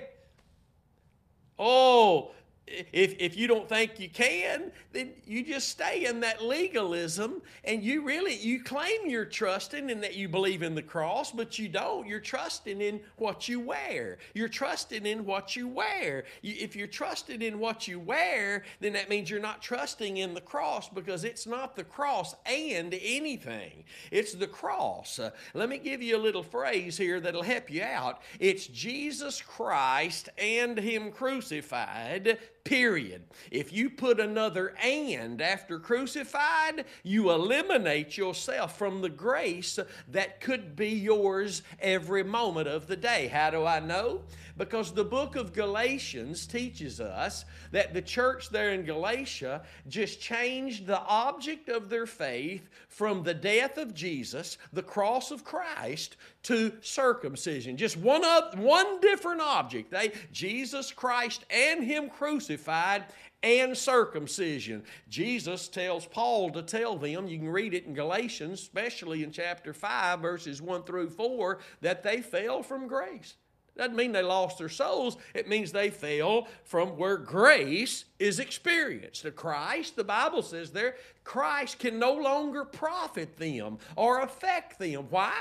Oh, 1.60 2.32
if, 2.68 3.16
if 3.20 3.38
you 3.38 3.48
don't 3.48 3.68
think 3.68 4.00
you 4.00 4.10
can, 4.10 4.72
then 4.98 5.12
you 5.28 5.44
just 5.44 5.68
stay 5.70 6.06
in 6.06 6.22
that 6.22 6.44
legalism 6.44 7.44
and 7.64 7.84
you 7.84 8.04
really 8.04 8.36
you 8.36 8.64
claim 8.64 9.06
you're 9.06 9.26
trusting 9.26 9.92
and 9.92 10.02
that 10.02 10.16
you 10.16 10.28
believe 10.28 10.64
in 10.64 10.74
the 10.74 10.82
cross, 10.82 11.32
but 11.32 11.60
you 11.60 11.70
don't. 11.70 12.08
You're 12.08 12.20
trusting 12.20 12.82
in 12.82 13.00
what 13.18 13.48
you 13.48 13.60
wear. 13.60 14.18
You're 14.34 14.50
trusting 14.50 15.06
in 15.06 15.24
what 15.24 15.56
you 15.56 15.68
wear. 15.68 16.24
You, 16.42 16.56
if 16.60 16.76
you're 16.76 16.88
trusting 16.88 17.44
in 17.44 17.60
what 17.60 17.88
you 17.88 18.00
wear, 18.00 18.64
then 18.80 18.94
that 18.94 19.08
means 19.08 19.30
you're 19.30 19.40
not 19.40 19.62
trusting 19.62 20.18
in 20.18 20.34
the 20.34 20.42
cross 20.42 20.90
because 20.90 21.24
it's 21.24 21.46
not 21.46 21.76
the 21.76 21.84
cross 21.84 22.36
and 22.48 22.98
anything. 23.00 23.84
It's 24.10 24.34
the 24.34 24.48
cross. 24.48 25.20
Uh, 25.20 25.30
let 25.54 25.70
me 25.70 25.78
give 25.78 26.02
you 26.02 26.18
a 26.18 26.20
little 26.20 26.44
phrase 26.44 26.98
here 26.98 27.20
that'll 27.20 27.44
help 27.44 27.70
you 27.70 27.84
out. 27.84 28.22
It's 28.40 28.66
Jesus 28.66 29.42
Christ 29.42 30.30
and 30.40 30.80
Him 30.80 31.12
crucified 31.12 32.40
period. 32.68 33.24
If 33.50 33.72
you 33.72 33.90
put 33.90 34.20
another 34.20 34.74
and 34.88 35.42
after 35.42 35.80
crucified, 35.80 36.86
you 37.04 37.32
eliminate 37.32 38.18
yourself 38.18 38.78
from 38.78 39.02
the 39.02 39.10
grace 39.10 39.80
that 40.10 40.42
could 40.42 40.76
be 40.76 40.90
yours 40.90 41.62
every 41.80 42.24
moment 42.24 42.68
of 42.68 42.88
the 42.88 42.96
day. 42.96 43.28
How 43.28 43.50
do 43.50 43.66
I 43.66 43.80
know? 43.80 44.22
Because 44.58 44.92
the 44.92 45.04
book 45.04 45.36
of 45.36 45.54
Galatians 45.54 46.48
teaches 46.48 47.00
us 47.00 47.46
that 47.72 47.94
the 47.94 48.02
church 48.02 48.50
there 48.50 48.72
in 48.72 48.86
Galatia 48.86 49.62
just 49.88 50.20
changed 50.20 50.88
the 50.88 51.00
object 51.00 51.70
of 51.70 51.90
their 51.90 52.08
faith 52.08 52.68
from 52.88 53.22
the 53.22 53.36
death 53.36 53.78
of 53.78 53.94
Jesus, 53.94 54.58
the 54.74 54.82
cross 54.82 55.30
of 55.30 55.44
Christ, 55.44 56.18
to 56.44 56.72
circumcision. 56.82 57.78
Just 57.78 57.98
one, 57.98 58.26
of, 58.26 58.58
one 58.58 59.00
different 59.00 59.42
object. 59.42 59.92
They, 59.92 60.12
Jesus 60.32 60.92
Christ 60.92 61.46
and 61.52 61.84
Him 61.84 62.10
crucified 62.10 63.04
and 63.44 63.78
circumcision. 63.78 64.84
Jesus 65.10 65.68
tells 65.68 66.06
Paul 66.06 66.50
to 66.52 66.62
tell 66.62 66.98
them, 66.98 67.28
you 67.28 67.38
can 67.38 67.50
read 67.50 67.74
it 67.74 67.86
in 67.86 67.94
Galatians, 67.94 68.62
especially 68.62 69.24
in 69.24 69.32
chapter 69.32 69.74
5, 69.74 70.20
verses 70.20 70.62
1 70.62 70.84
through 70.84 71.10
4, 71.10 71.60
that 71.82 72.04
they 72.04 72.22
fell 72.22 72.64
from 72.64 72.88
grace. 72.88 73.36
Doesn't 73.78 73.96
mean 73.96 74.12
they 74.12 74.24
lost 74.24 74.58
their 74.58 74.70
souls. 74.70 75.18
It 75.36 75.48
means 75.48 75.72
they 75.72 75.92
fell 75.92 76.48
from 76.64 76.98
where 76.98 77.18
grace 77.18 78.06
is 78.18 78.40
experienced. 78.40 79.22
To 79.22 79.32
Christ, 79.32 79.96
the 79.96 80.04
Bible 80.04 80.42
says 80.42 80.72
there, 80.72 80.96
Christ 81.24 81.78
can 81.78 82.00
no 82.00 82.14
longer 82.14 82.66
profit 82.66 83.38
them 83.38 83.78
or 83.96 84.22
affect 84.22 84.80
them. 84.80 85.06
Why? 85.12 85.32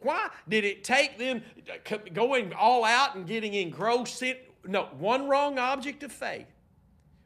Why 0.00 0.30
did 0.48 0.64
it 0.64 0.82
take 0.82 1.16
them 1.16 1.42
going 2.12 2.52
all 2.52 2.84
out 2.84 3.14
and 3.14 3.24
getting 3.24 3.54
engrossed? 3.54 4.24
No, 4.66 4.88
one 4.98 5.28
wrong 5.28 5.58
object 5.58 6.02
of 6.02 6.10
faith. 6.10 6.48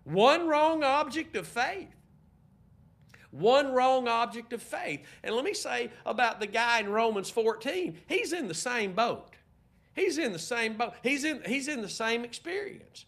One 0.08 0.48
wrong 0.48 0.82
object 0.82 1.36
of 1.36 1.46
faith. 1.46 1.94
One 3.30 3.72
wrong 3.72 4.08
object 4.08 4.54
of 4.54 4.62
faith. 4.62 5.04
And 5.22 5.34
let 5.34 5.44
me 5.44 5.52
say 5.52 5.90
about 6.06 6.40
the 6.40 6.46
guy 6.46 6.80
in 6.80 6.88
Romans 6.88 7.28
14, 7.28 7.98
he's 8.06 8.32
in 8.32 8.48
the 8.48 8.54
same 8.54 8.94
boat. 8.94 9.34
He's 9.94 10.16
in 10.16 10.32
the 10.32 10.38
same 10.38 10.78
boat. 10.78 10.94
He's 11.02 11.24
in, 11.24 11.42
he's 11.44 11.68
in 11.68 11.82
the 11.82 11.88
same 11.88 12.24
experience. 12.24 13.04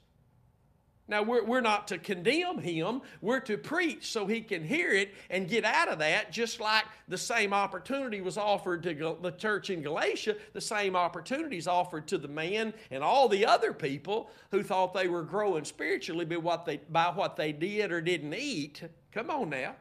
Now, 1.10 1.24
we're, 1.24 1.44
we're 1.44 1.60
not 1.60 1.88
to 1.88 1.98
condemn 1.98 2.58
him. 2.58 3.02
We're 3.20 3.40
to 3.40 3.58
preach 3.58 4.12
so 4.12 4.26
he 4.28 4.42
can 4.42 4.62
hear 4.62 4.92
it 4.92 5.12
and 5.28 5.48
get 5.48 5.64
out 5.64 5.88
of 5.88 5.98
that, 5.98 6.30
just 6.30 6.60
like 6.60 6.84
the 7.08 7.18
same 7.18 7.52
opportunity 7.52 8.20
was 8.20 8.38
offered 8.38 8.84
to 8.84 9.16
the 9.20 9.32
church 9.32 9.70
in 9.70 9.82
Galatia. 9.82 10.36
The 10.52 10.60
same 10.60 10.94
opportunity 10.94 11.58
is 11.58 11.66
offered 11.66 12.06
to 12.08 12.18
the 12.18 12.28
man 12.28 12.72
and 12.92 13.02
all 13.02 13.28
the 13.28 13.44
other 13.44 13.72
people 13.72 14.30
who 14.52 14.62
thought 14.62 14.94
they 14.94 15.08
were 15.08 15.24
growing 15.24 15.64
spiritually 15.64 16.24
by 16.24 16.36
what 16.36 16.64
they, 16.64 16.76
by 16.88 17.06
what 17.06 17.34
they 17.34 17.50
did 17.50 17.90
or 17.90 18.00
didn't 18.00 18.34
eat. 18.34 18.80
Come 19.10 19.30
on 19.30 19.50
now. 19.50 19.74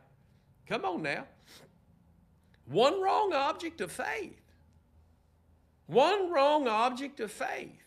Come 0.68 0.84
on 0.84 1.04
now. 1.04 1.26
One 2.66 3.00
wrong 3.04 3.34
object 3.34 3.82
of 3.82 3.92
faith. 3.92 4.42
One 5.86 6.32
wrong 6.32 6.68
object 6.68 7.20
of 7.20 7.32
faith. 7.32 7.84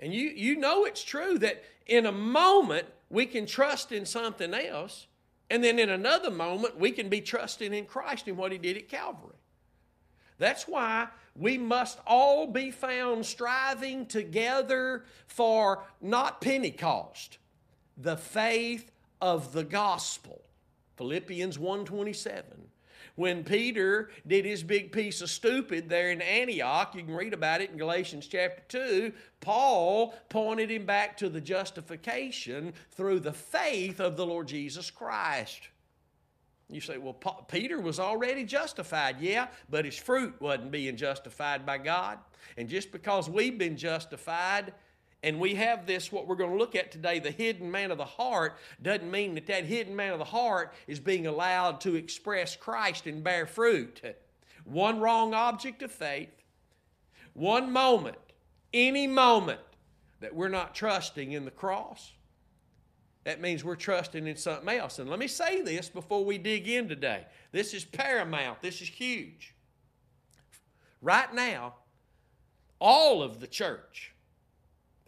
And 0.00 0.14
you, 0.14 0.28
you 0.28 0.56
know 0.56 0.84
it's 0.84 1.02
true 1.02 1.38
that 1.40 1.64
in 1.88 2.06
a 2.06 2.12
moment 2.12 2.86
we 3.10 3.26
can 3.26 3.46
trust 3.46 3.90
in 3.90 4.06
something 4.06 4.54
else, 4.54 5.06
and 5.50 5.64
then 5.64 5.78
in 5.78 5.88
another 5.88 6.30
moment 6.30 6.78
we 6.78 6.90
can 6.92 7.08
be 7.08 7.20
trusting 7.20 7.72
in 7.72 7.86
Christ 7.86 8.28
and 8.28 8.36
what 8.36 8.52
He 8.52 8.58
did 8.58 8.76
at 8.76 8.88
Calvary. 8.88 9.34
That's 10.38 10.68
why 10.68 11.08
we 11.34 11.58
must 11.58 11.98
all 12.06 12.46
be 12.46 12.70
found 12.70 13.26
striving 13.26 14.06
together 14.06 15.04
for 15.26 15.84
not 16.00 16.40
Pentecost, 16.40 17.38
the 17.96 18.16
faith 18.16 18.90
of 19.20 19.52
the 19.52 19.64
gospel. 19.64 20.42
Philippians 20.96 21.58
127 21.58 22.67
when 23.18 23.42
Peter 23.42 24.10
did 24.28 24.44
his 24.44 24.62
big 24.62 24.92
piece 24.92 25.20
of 25.22 25.28
stupid 25.28 25.88
there 25.88 26.12
in 26.12 26.22
Antioch, 26.22 26.94
you 26.94 27.02
can 27.02 27.16
read 27.16 27.34
about 27.34 27.60
it 27.60 27.68
in 27.68 27.76
Galatians 27.76 28.28
chapter 28.28 28.62
2, 28.68 29.12
Paul 29.40 30.14
pointed 30.28 30.70
him 30.70 30.86
back 30.86 31.16
to 31.16 31.28
the 31.28 31.40
justification 31.40 32.72
through 32.92 33.18
the 33.18 33.32
faith 33.32 33.98
of 33.98 34.16
the 34.16 34.24
Lord 34.24 34.46
Jesus 34.46 34.88
Christ. 34.88 35.62
You 36.70 36.80
say, 36.80 36.96
well, 36.98 37.14
Peter 37.48 37.80
was 37.80 37.98
already 37.98 38.44
justified. 38.44 39.16
Yeah, 39.18 39.48
but 39.68 39.84
his 39.84 39.98
fruit 39.98 40.36
wasn't 40.38 40.70
being 40.70 40.96
justified 40.96 41.66
by 41.66 41.78
God. 41.78 42.18
And 42.56 42.68
just 42.68 42.92
because 42.92 43.28
we've 43.28 43.58
been 43.58 43.76
justified, 43.76 44.72
and 45.22 45.40
we 45.40 45.56
have 45.56 45.86
this, 45.86 46.12
what 46.12 46.28
we're 46.28 46.36
going 46.36 46.52
to 46.52 46.56
look 46.56 46.76
at 46.76 46.92
today, 46.92 47.18
the 47.18 47.30
hidden 47.30 47.70
man 47.70 47.90
of 47.90 47.98
the 47.98 48.04
heart, 48.04 48.56
doesn't 48.80 49.10
mean 49.10 49.34
that 49.34 49.46
that 49.46 49.64
hidden 49.64 49.96
man 49.96 50.12
of 50.12 50.18
the 50.20 50.24
heart 50.24 50.72
is 50.86 51.00
being 51.00 51.26
allowed 51.26 51.80
to 51.80 51.96
express 51.96 52.54
Christ 52.54 53.06
and 53.06 53.24
bear 53.24 53.44
fruit. 53.44 54.00
One 54.64 55.00
wrong 55.00 55.34
object 55.34 55.82
of 55.82 55.90
faith, 55.90 56.30
one 57.32 57.72
moment, 57.72 58.16
any 58.72 59.06
moment 59.06 59.60
that 60.20 60.34
we're 60.34 60.48
not 60.48 60.74
trusting 60.74 61.32
in 61.32 61.44
the 61.44 61.50
cross, 61.50 62.12
that 63.24 63.40
means 63.40 63.64
we're 63.64 63.76
trusting 63.76 64.26
in 64.26 64.36
something 64.36 64.68
else. 64.68 65.00
And 65.00 65.10
let 65.10 65.18
me 65.18 65.26
say 65.26 65.62
this 65.62 65.88
before 65.88 66.24
we 66.24 66.38
dig 66.38 66.68
in 66.68 66.88
today. 66.88 67.26
This 67.50 67.74
is 67.74 67.84
paramount, 67.84 68.62
this 68.62 68.80
is 68.80 68.88
huge. 68.88 69.54
Right 71.02 71.32
now, 71.34 71.74
all 72.80 73.22
of 73.22 73.40
the 73.40 73.46
church, 73.46 74.14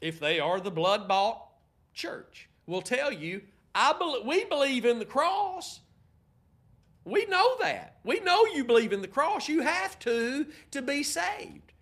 if 0.00 0.20
they 0.20 0.40
are 0.40 0.60
the 0.60 0.70
blood 0.70 1.06
bought 1.08 1.46
church, 1.94 2.48
will 2.66 2.82
tell 2.82 3.12
you, 3.12 3.42
I 3.74 3.92
be- 3.92 4.22
we 4.26 4.44
believe 4.44 4.84
in 4.84 4.98
the 4.98 5.04
cross. 5.04 5.80
We 7.04 7.26
know 7.26 7.56
that. 7.60 7.98
We 8.04 8.20
know 8.20 8.44
you 8.46 8.64
believe 8.64 8.92
in 8.92 9.00
the 9.00 9.08
cross. 9.08 9.48
You 9.48 9.60
have 9.60 9.98
to 10.00 10.46
to 10.70 10.82
be 10.82 11.02
saved. 11.02 11.72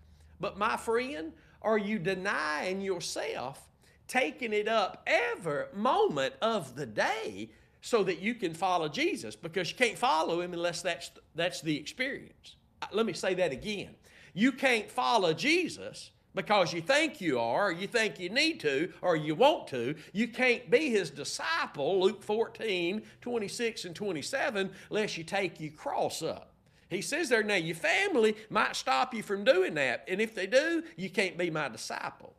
But 0.40 0.58
my 0.58 0.76
friend, 0.76 1.32
are 1.62 1.78
you 1.78 1.98
denying 1.98 2.80
yourself, 2.80 3.60
taking 4.06 4.52
it 4.52 4.68
up 4.68 5.02
every 5.06 5.64
moment 5.74 6.34
of 6.40 6.76
the 6.76 6.86
day 6.86 7.50
so 7.80 8.04
that 8.04 8.20
you 8.20 8.34
can 8.34 8.54
follow 8.54 8.88
Jesus? 8.88 9.34
Because 9.34 9.70
you 9.70 9.76
can't 9.76 9.98
follow 9.98 10.40
him 10.40 10.52
unless 10.52 10.82
that's, 10.82 11.10
that's 11.34 11.60
the 11.60 11.76
experience. 11.76 12.56
Uh, 12.80 12.86
let 12.92 13.06
me 13.06 13.12
say 13.12 13.34
that 13.34 13.52
again. 13.52 13.94
You 14.34 14.52
can't 14.52 14.90
follow 14.90 15.32
Jesus 15.32 16.12
because 16.38 16.72
you 16.72 16.80
think 16.80 17.20
you 17.20 17.40
are, 17.40 17.66
or 17.66 17.72
you 17.72 17.88
think 17.88 18.20
you 18.20 18.28
need 18.28 18.60
to, 18.60 18.92
or 19.02 19.16
you 19.16 19.34
want 19.34 19.66
to. 19.66 19.96
You 20.12 20.28
can't 20.28 20.70
be 20.70 20.88
his 20.88 21.10
disciple, 21.10 22.00
Luke 22.00 22.22
14, 22.22 23.02
26 23.20 23.84
and 23.84 23.96
27, 23.96 24.70
unless 24.88 25.18
you 25.18 25.24
take 25.24 25.58
your 25.58 25.72
cross 25.72 26.22
up. 26.22 26.52
He 26.90 27.02
says 27.02 27.28
there, 27.28 27.42
now 27.42 27.56
your 27.56 27.74
family 27.74 28.36
might 28.50 28.76
stop 28.76 29.12
you 29.14 29.24
from 29.24 29.42
doing 29.42 29.74
that. 29.74 30.04
And 30.06 30.20
if 30.20 30.32
they 30.32 30.46
do, 30.46 30.84
you 30.96 31.10
can't 31.10 31.36
be 31.36 31.50
my 31.50 31.68
disciple 31.68 32.36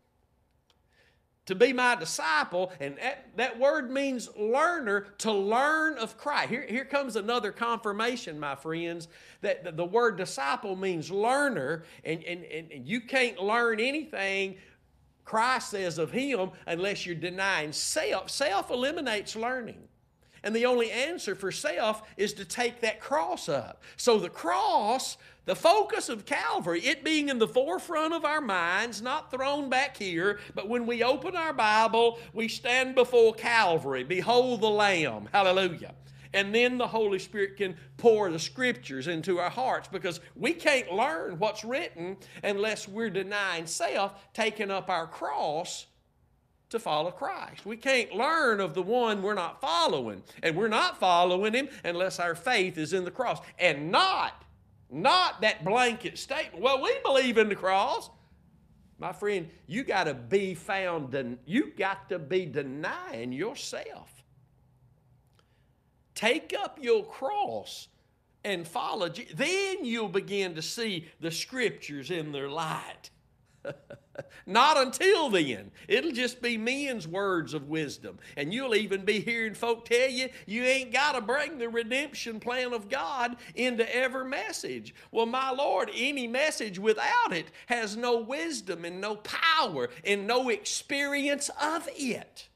to 1.49 1.55
be 1.55 1.73
my 1.73 1.95
disciple, 1.95 2.71
and 2.79 2.95
that, 2.97 3.25
that 3.35 3.59
word 3.59 3.89
means 3.89 4.29
learner, 4.37 5.07
to 5.17 5.31
learn 5.31 5.97
of 5.97 6.15
Christ. 6.15 6.49
Here, 6.49 6.63
here 6.69 6.85
comes 6.85 7.15
another 7.15 7.51
confirmation, 7.51 8.39
my 8.39 8.53
friends, 8.53 9.07
that 9.41 9.63
the, 9.63 9.71
the 9.71 9.83
word 9.83 10.15
disciple 10.15 10.75
means 10.75 11.09
learner, 11.09 11.85
and, 12.05 12.23
and, 12.23 12.43
and 12.43 12.87
you 12.87 13.01
can't 13.01 13.41
learn 13.41 13.79
anything 13.79 14.57
Christ 15.25 15.71
says 15.71 15.97
of 15.97 16.11
Him 16.11 16.51
unless 16.67 17.07
you're 17.07 17.15
denying 17.15 17.71
self. 17.71 18.29
Self 18.29 18.69
eliminates 18.69 19.35
learning. 19.35 19.87
And 20.43 20.55
the 20.55 20.67
only 20.67 20.91
answer 20.91 21.33
for 21.33 21.51
self 21.51 22.03
is 22.15 22.33
to 22.33 22.45
take 22.45 22.81
that 22.81 22.99
cross 22.99 23.49
up. 23.49 23.81
So 23.97 24.19
the 24.19 24.29
cross 24.29 25.17
the 25.49 25.55
focus 25.55 26.09
of 26.09 26.27
Calvary, 26.27 26.79
it 26.81 27.03
being 27.03 27.27
in 27.27 27.39
the 27.39 27.47
forefront 27.47 28.13
of 28.13 28.23
our 28.23 28.39
minds, 28.39 29.01
not 29.01 29.31
thrown 29.31 29.67
back 29.67 29.97
here, 29.97 30.39
but 30.53 30.69
when 30.69 30.85
we 30.85 31.01
open 31.01 31.35
our 31.35 31.53
Bible, 31.53 32.19
we 32.33 32.47
stand 32.47 32.93
before 32.93 33.33
Calvary. 33.33 34.03
Behold 34.03 34.61
the 34.61 34.69
Lamb. 34.69 35.27
Hallelujah. 35.31 35.95
And 36.35 36.53
then 36.53 36.77
the 36.77 36.85
Holy 36.85 37.17
Spirit 37.17 37.57
can 37.57 37.75
pour 37.97 38.29
the 38.29 38.37
scriptures 38.37 39.07
into 39.07 39.39
our 39.39 39.49
hearts 39.49 39.87
because 39.87 40.19
we 40.35 40.53
can't 40.53 40.93
learn 40.93 41.39
what's 41.39 41.65
written 41.65 42.17
unless 42.43 42.87
we're 42.87 43.09
denying 43.09 43.65
self, 43.65 44.31
taking 44.35 44.69
up 44.69 44.87
our 44.87 45.07
cross 45.07 45.87
to 46.69 46.77
follow 46.77 47.09
Christ. 47.09 47.65
We 47.65 47.77
can't 47.77 48.13
learn 48.13 48.59
of 48.59 48.75
the 48.75 48.83
one 48.83 49.23
we're 49.23 49.33
not 49.33 49.61
following. 49.61 50.21
And 50.43 50.55
we're 50.55 50.67
not 50.67 50.99
following 50.99 51.53
him 51.53 51.69
unless 51.83 52.19
our 52.19 52.35
faith 52.35 52.77
is 52.77 52.93
in 52.93 53.03
the 53.03 53.09
cross. 53.09 53.39
And 53.57 53.89
not 53.91 54.45
not 54.91 55.41
that 55.41 55.63
blanket 55.63 56.17
statement. 56.17 56.63
Well, 56.63 56.81
we 56.81 56.95
believe 57.03 57.37
in 57.37 57.49
the 57.49 57.55
cross. 57.55 58.09
My 58.97 59.13
friend, 59.13 59.49
you 59.65 59.83
got 59.83 60.05
to 60.05 60.13
be 60.13 60.55
found, 60.55 61.37
you 61.45 61.71
got 61.77 62.09
to 62.09 62.19
be 62.19 62.45
denying 62.45 63.31
yourself. 63.31 64.11
Take 66.15 66.53
up 66.59 66.79
your 66.81 67.05
cross 67.05 67.87
and 68.43 68.67
follow. 68.67 69.09
Then 69.35 69.85
you'll 69.85 70.09
begin 70.09 70.55
to 70.55 70.61
see 70.61 71.07
the 71.21 71.31
scriptures 71.31 72.11
in 72.11 72.31
their 72.31 72.49
light. 72.49 73.09
Not 74.45 74.77
until 74.77 75.29
then. 75.29 75.71
It'll 75.87 76.11
just 76.11 76.41
be 76.41 76.57
men's 76.57 77.07
words 77.07 77.53
of 77.53 77.69
wisdom. 77.69 78.19
And 78.35 78.53
you'll 78.53 78.75
even 78.75 79.05
be 79.05 79.19
hearing 79.19 79.53
folk 79.53 79.85
tell 79.85 80.09
you 80.09 80.29
you 80.45 80.63
ain't 80.63 80.91
got 80.91 81.13
to 81.13 81.21
bring 81.21 81.57
the 81.57 81.69
redemption 81.69 82.39
plan 82.39 82.73
of 82.73 82.89
God 82.89 83.37
into 83.55 83.95
every 83.95 84.25
message. 84.25 84.93
Well, 85.11 85.25
my 85.25 85.51
Lord, 85.51 85.89
any 85.95 86.27
message 86.27 86.79
without 86.79 87.31
it 87.31 87.47
has 87.67 87.95
no 87.95 88.19
wisdom 88.19 88.85
and 88.85 88.99
no 88.99 89.15
power 89.17 89.89
and 90.03 90.27
no 90.27 90.49
experience 90.49 91.49
of 91.61 91.87
it 91.95 92.48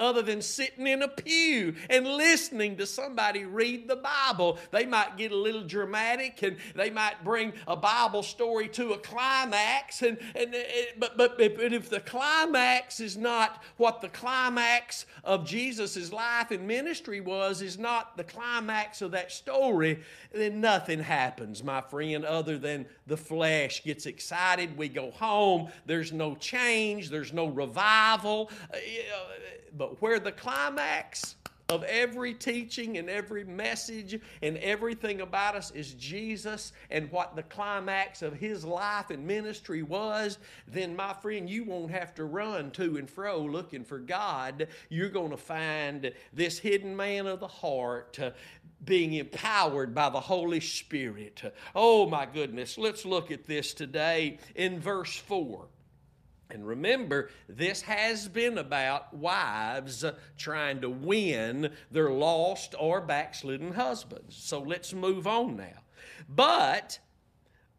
other 0.00 0.22
than 0.22 0.40
sitting 0.42 0.86
in 0.86 1.02
a 1.02 1.08
pew 1.08 1.74
and 1.90 2.06
listening 2.06 2.76
to 2.76 2.86
somebody 2.86 3.44
read 3.44 3.88
the 3.88 3.96
Bible. 3.96 4.58
They 4.70 4.86
might 4.86 5.16
get 5.16 5.32
a 5.32 5.36
little 5.36 5.64
dramatic 5.64 6.42
and 6.42 6.56
they 6.74 6.90
might 6.90 7.24
bring 7.24 7.52
a 7.66 7.76
Bible 7.76 8.22
story 8.22 8.68
to 8.70 8.92
a 8.92 8.98
climax. 8.98 10.02
And, 10.02 10.18
and, 10.34 10.54
eh, 10.54 10.58
eh, 10.58 10.84
and 10.92 11.00
but, 11.00 11.16
but, 11.16 11.38
but 11.38 11.72
if 11.72 11.90
the 11.90 12.00
climax 12.00 13.00
is 13.00 13.16
not 13.16 13.62
what 13.76 14.00
the 14.00 14.08
climax 14.08 15.06
of 15.24 15.44
Jesus' 15.44 16.12
life 16.12 16.50
and 16.50 16.66
ministry 16.66 17.20
was, 17.20 17.62
is 17.62 17.78
not 17.78 18.16
the 18.16 18.24
climax 18.24 19.02
of 19.02 19.10
that 19.12 19.32
story, 19.32 20.00
then 20.32 20.60
nothing 20.60 21.00
happens, 21.00 21.64
my 21.64 21.80
friend, 21.80 22.24
other 22.24 22.58
than 22.58 22.86
the 23.06 23.16
flesh 23.16 23.82
gets 23.82 24.06
excited. 24.06 24.76
We 24.76 24.88
go 24.88 25.10
home. 25.10 25.68
There's 25.86 26.12
no 26.12 26.34
change. 26.36 27.10
There's 27.10 27.32
no 27.32 27.46
revival. 27.46 28.50
Uh, 28.72 28.76
but 29.76 29.87
where 30.00 30.18
the 30.18 30.32
climax 30.32 31.36
of 31.68 31.84
every 31.84 32.32
teaching 32.32 32.96
and 32.96 33.10
every 33.10 33.44
message 33.44 34.18
and 34.40 34.56
everything 34.58 35.20
about 35.20 35.54
us 35.54 35.70
is 35.72 35.92
Jesus 35.94 36.72
and 36.90 37.10
what 37.12 37.36
the 37.36 37.42
climax 37.42 38.22
of 38.22 38.32
his 38.32 38.64
life 38.64 39.10
and 39.10 39.26
ministry 39.26 39.82
was, 39.82 40.38
then 40.66 40.96
my 40.96 41.12
friend, 41.12 41.48
you 41.48 41.64
won't 41.64 41.90
have 41.90 42.14
to 42.14 42.24
run 42.24 42.70
to 42.70 42.96
and 42.96 43.10
fro 43.10 43.40
looking 43.40 43.84
for 43.84 43.98
God. 43.98 44.68
You're 44.88 45.10
going 45.10 45.30
to 45.30 45.36
find 45.36 46.10
this 46.32 46.58
hidden 46.58 46.96
man 46.96 47.26
of 47.26 47.40
the 47.40 47.48
heart 47.48 48.18
uh, 48.18 48.30
being 48.86 49.14
empowered 49.14 49.94
by 49.94 50.08
the 50.08 50.20
Holy 50.20 50.60
Spirit. 50.60 51.42
Oh 51.74 52.08
my 52.08 52.24
goodness, 52.24 52.78
let's 52.78 53.04
look 53.04 53.30
at 53.30 53.44
this 53.44 53.74
today 53.74 54.38
in 54.54 54.80
verse 54.80 55.18
4. 55.18 55.66
And 56.50 56.66
remember, 56.66 57.30
this 57.48 57.82
has 57.82 58.26
been 58.26 58.56
about 58.56 59.12
wives 59.14 60.04
trying 60.38 60.80
to 60.80 60.88
win 60.88 61.72
their 61.90 62.10
lost 62.10 62.74
or 62.78 63.00
backslidden 63.00 63.72
husbands. 63.74 64.36
So 64.36 64.60
let's 64.60 64.94
move 64.94 65.26
on 65.26 65.56
now. 65.56 65.82
But 66.28 66.98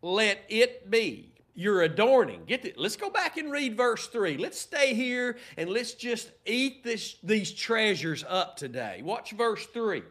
let 0.02 0.44
it 0.50 0.90
be 0.90 1.34
your 1.56 1.82
adorning. 1.82 2.44
Get 2.46 2.64
it. 2.64 2.78
Let's 2.78 2.96
go 2.96 3.10
back 3.10 3.38
and 3.38 3.52
read 3.52 3.76
verse 3.76 4.08
3. 4.08 4.38
Let's 4.38 4.60
stay 4.60 4.94
here 4.94 5.38
and 5.58 5.70
let's 5.70 5.94
just 5.94 6.32
eat 6.46 6.84
this, 6.84 7.16
these 7.24 7.52
treasures 7.52 8.24
up 8.28 8.56
today. 8.56 9.02
Watch 9.04 9.32
verse 9.32 9.66
3. 9.66 10.04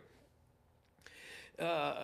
Uh, 1.59 1.95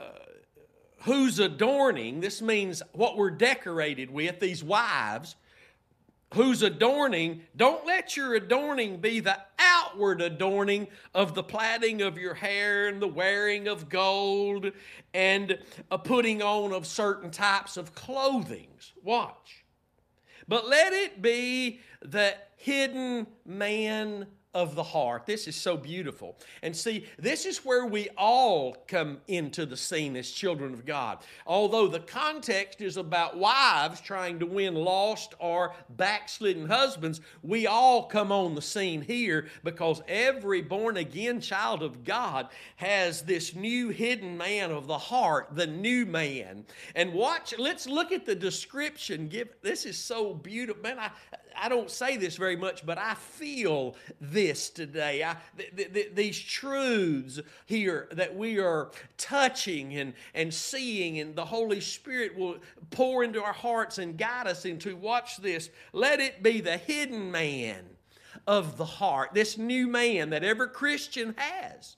whose 1.03 1.39
adorning, 1.41 2.21
this 2.21 2.41
means 2.41 2.83
what 2.93 3.17
we're 3.17 3.31
decorated 3.31 4.11
with, 4.11 4.41
these 4.41 4.65
wives 4.65 5.37
whose 6.35 6.63
adorning, 6.63 7.43
don't 7.57 7.87
let 7.87 8.17
your 8.17 8.35
adorning 8.35 8.99
be 8.99 9.21
the 9.21 9.39
outward 9.59 10.21
adorning 10.21 10.89
of 11.15 11.35
the 11.35 11.43
plaiting 11.43 12.03
of 12.03 12.19
your 12.19 12.35
hair 12.35 12.89
and 12.89 13.01
the 13.01 13.09
wearing 13.09 13.69
of 13.69 13.89
gold 13.89 14.71
and 15.13 15.59
a 15.91 15.99
putting 15.99 16.43
on 16.43 16.73
of 16.73 16.87
certain 16.87 17.31
types 17.31 17.77
of 17.77 17.95
clothing. 17.95 18.69
Watch. 19.03 19.65
But 20.49 20.69
let 20.69 20.93
it 20.93 21.23
be 21.23 21.81
the 22.03 22.35
hidden 22.57 23.27
man 23.47 24.27
of 24.55 24.77
the 24.77 24.83
heart. 24.83 25.27
This 25.27 25.49
is 25.49 25.57
so 25.57 25.77
beautiful. 25.77 26.37
And 26.63 26.75
see, 26.75 27.07
this 27.19 27.45
is 27.45 27.65
where 27.65 27.87
we 27.87 28.09
all 28.17 28.77
come 28.87 29.19
into 29.27 29.67
the 29.67 29.77
scene 29.77 30.17
as 30.17 30.31
children 30.31 30.73
of 30.73 30.87
God. 30.87 31.19
Although 31.47 31.89
the 31.89 32.01
context 32.01 32.81
is 32.81 32.97
about 32.97 33.37
wives 33.37 34.01
trying 34.01 34.39
to 34.39 34.47
win 34.47 34.75
lost 34.75 35.35
or 35.41 35.75
backslidden 35.91 36.67
husbands, 36.67 37.21
we 37.43 37.67
all 37.67 38.05
come 38.05 38.31
on 38.31 38.55
the 38.55 38.63
scene 38.63 39.03
here 39.03 39.49
because 39.65 40.03
every 40.09 40.63
born 40.63 40.97
again 40.97 41.41
child 41.41 41.83
of 41.83 42.05
God 42.05 42.49
has 42.77 43.23
this 43.23 43.55
new 43.55 43.89
hidden 43.89 44.37
man 44.37 44.71
of 44.71 44.87
the 44.87 44.99
heart, 44.99 45.49
the 45.53 45.67
new 45.67 46.07
man. 46.07 46.65
And 46.95 47.13
watch, 47.13 47.55
let's 47.59 47.87
look 47.87 48.13
at 48.13 48.25
the 48.25 48.35
description. 48.35 49.29
Give 49.29 49.49
this 49.63 49.85
is 49.85 49.99
so 49.99 50.33
beautiful. 50.35 50.83
Man, 50.83 50.99
I 50.99 51.11
I 51.57 51.69
don't 51.69 51.91
say 51.91 52.17
this 52.17 52.37
very 52.37 52.57
much, 52.57 52.85
but 52.85 52.99
I 52.99 53.15
feel 53.15 53.97
this 54.21 54.71
today. 54.71 55.23
I, 55.23 55.37
th- 55.57 55.93
th- 55.93 56.15
these 56.15 56.39
truths 56.39 57.41
here 57.67 58.09
that 58.13 58.35
we 58.35 58.59
are 58.59 58.91
touching 59.17 59.95
and, 59.95 60.15
and 60.35 60.53
seeing, 60.53 61.19
and 61.21 61.35
the 61.35 61.45
Holy 61.45 61.81
Spirit 61.81 62.37
will 62.37 62.57
pour 62.91 63.25
into 63.25 63.43
our 63.43 63.53
hearts 63.53 63.99
and 63.99 64.17
guide 64.17 64.47
us 64.47 64.65
into. 64.65 64.97
Watch 64.97 65.39
this. 65.39 65.71
Let 65.93 66.21
it 66.21 66.43
be 66.43 66.61
the 66.61 66.77
hidden 66.77 67.31
man 67.31 67.85
of 68.47 68.77
the 68.77 68.85
heart, 68.85 69.31
this 69.33 69.57
new 69.57 69.87
man 69.87 70.31
that 70.31 70.45
every 70.45 70.69
Christian 70.69 71.35
has, 71.37 71.97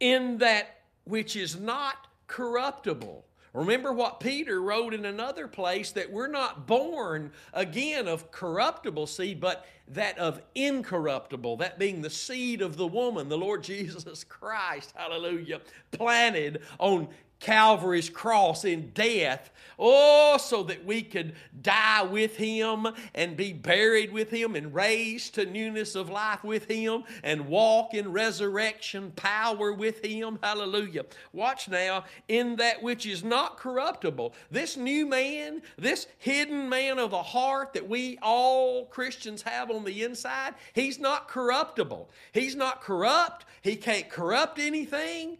in 0.00 0.38
that 0.38 0.80
which 1.04 1.36
is 1.36 1.58
not 1.58 2.06
corruptible 2.26 3.24
Remember 3.54 3.92
what 3.92 4.20
Peter 4.20 4.60
wrote 4.60 4.94
in 4.94 5.04
another 5.04 5.48
place 5.48 5.90
that 5.92 6.10
we're 6.10 6.28
not 6.28 6.66
born 6.66 7.32
again 7.52 8.06
of 8.06 8.30
corruptible 8.30 9.06
seed, 9.06 9.40
but 9.40 9.66
that 9.88 10.18
of 10.18 10.42
incorruptible, 10.54 11.56
that 11.58 11.78
being 11.78 12.02
the 12.02 12.10
seed 12.10 12.60
of 12.60 12.76
the 12.76 12.86
woman, 12.86 13.28
the 13.28 13.38
Lord 13.38 13.62
Jesus 13.64 14.24
Christ, 14.24 14.92
hallelujah, 14.94 15.60
planted 15.90 16.62
on 16.78 17.08
Calvary's 17.40 18.10
cross 18.10 18.64
in 18.64 18.90
death 18.90 19.50
Oh, 19.78 20.38
so 20.38 20.64
that 20.64 20.84
we 20.84 21.02
could 21.02 21.34
die 21.62 22.02
with 22.02 22.36
him 22.36 22.88
and 23.14 23.36
be 23.36 23.52
buried 23.52 24.12
with 24.12 24.28
him 24.28 24.56
and 24.56 24.74
raised 24.74 25.36
to 25.36 25.46
newness 25.46 25.94
of 25.94 26.10
life 26.10 26.42
with 26.42 26.68
him 26.68 27.04
and 27.22 27.46
walk 27.46 27.94
in 27.94 28.10
resurrection 28.10 29.12
power 29.14 29.72
with 29.72 30.04
him. 30.04 30.40
Hallelujah. 30.42 31.06
Watch 31.32 31.68
now, 31.68 32.04
in 32.26 32.56
that 32.56 32.82
which 32.82 33.06
is 33.06 33.22
not 33.22 33.56
corruptible. 33.56 34.34
This 34.50 34.76
new 34.76 35.06
man, 35.06 35.62
this 35.76 36.08
hidden 36.18 36.68
man 36.68 36.98
of 36.98 37.12
the 37.12 37.22
heart 37.22 37.72
that 37.74 37.88
we 37.88 38.18
all 38.20 38.86
Christians 38.86 39.42
have 39.42 39.70
on 39.70 39.84
the 39.84 40.02
inside, 40.02 40.54
he's 40.72 40.98
not 40.98 41.28
corruptible. 41.28 42.10
He's 42.32 42.56
not 42.56 42.82
corrupt. 42.82 43.44
He 43.62 43.76
can't 43.76 44.08
corrupt 44.08 44.58
anything. 44.58 45.38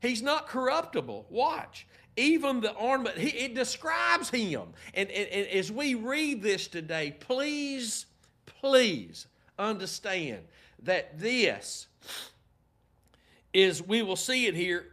He's 0.00 0.22
not 0.22 0.46
corruptible. 0.46 1.26
Watch 1.28 1.86
even 2.18 2.60
the 2.60 2.72
ornament, 2.72 3.16
he, 3.16 3.28
it 3.28 3.54
describes 3.54 4.28
him. 4.28 4.68
And, 4.92 5.10
and, 5.10 5.28
and 5.28 5.46
as 5.46 5.70
we 5.70 5.94
read 5.94 6.42
this 6.42 6.66
today, 6.66 7.14
please, 7.20 8.06
please 8.44 9.26
understand 9.58 10.40
that 10.82 11.18
this 11.18 11.86
is, 13.54 13.82
we 13.82 14.02
will 14.02 14.16
see 14.16 14.46
it 14.46 14.54
here, 14.54 14.86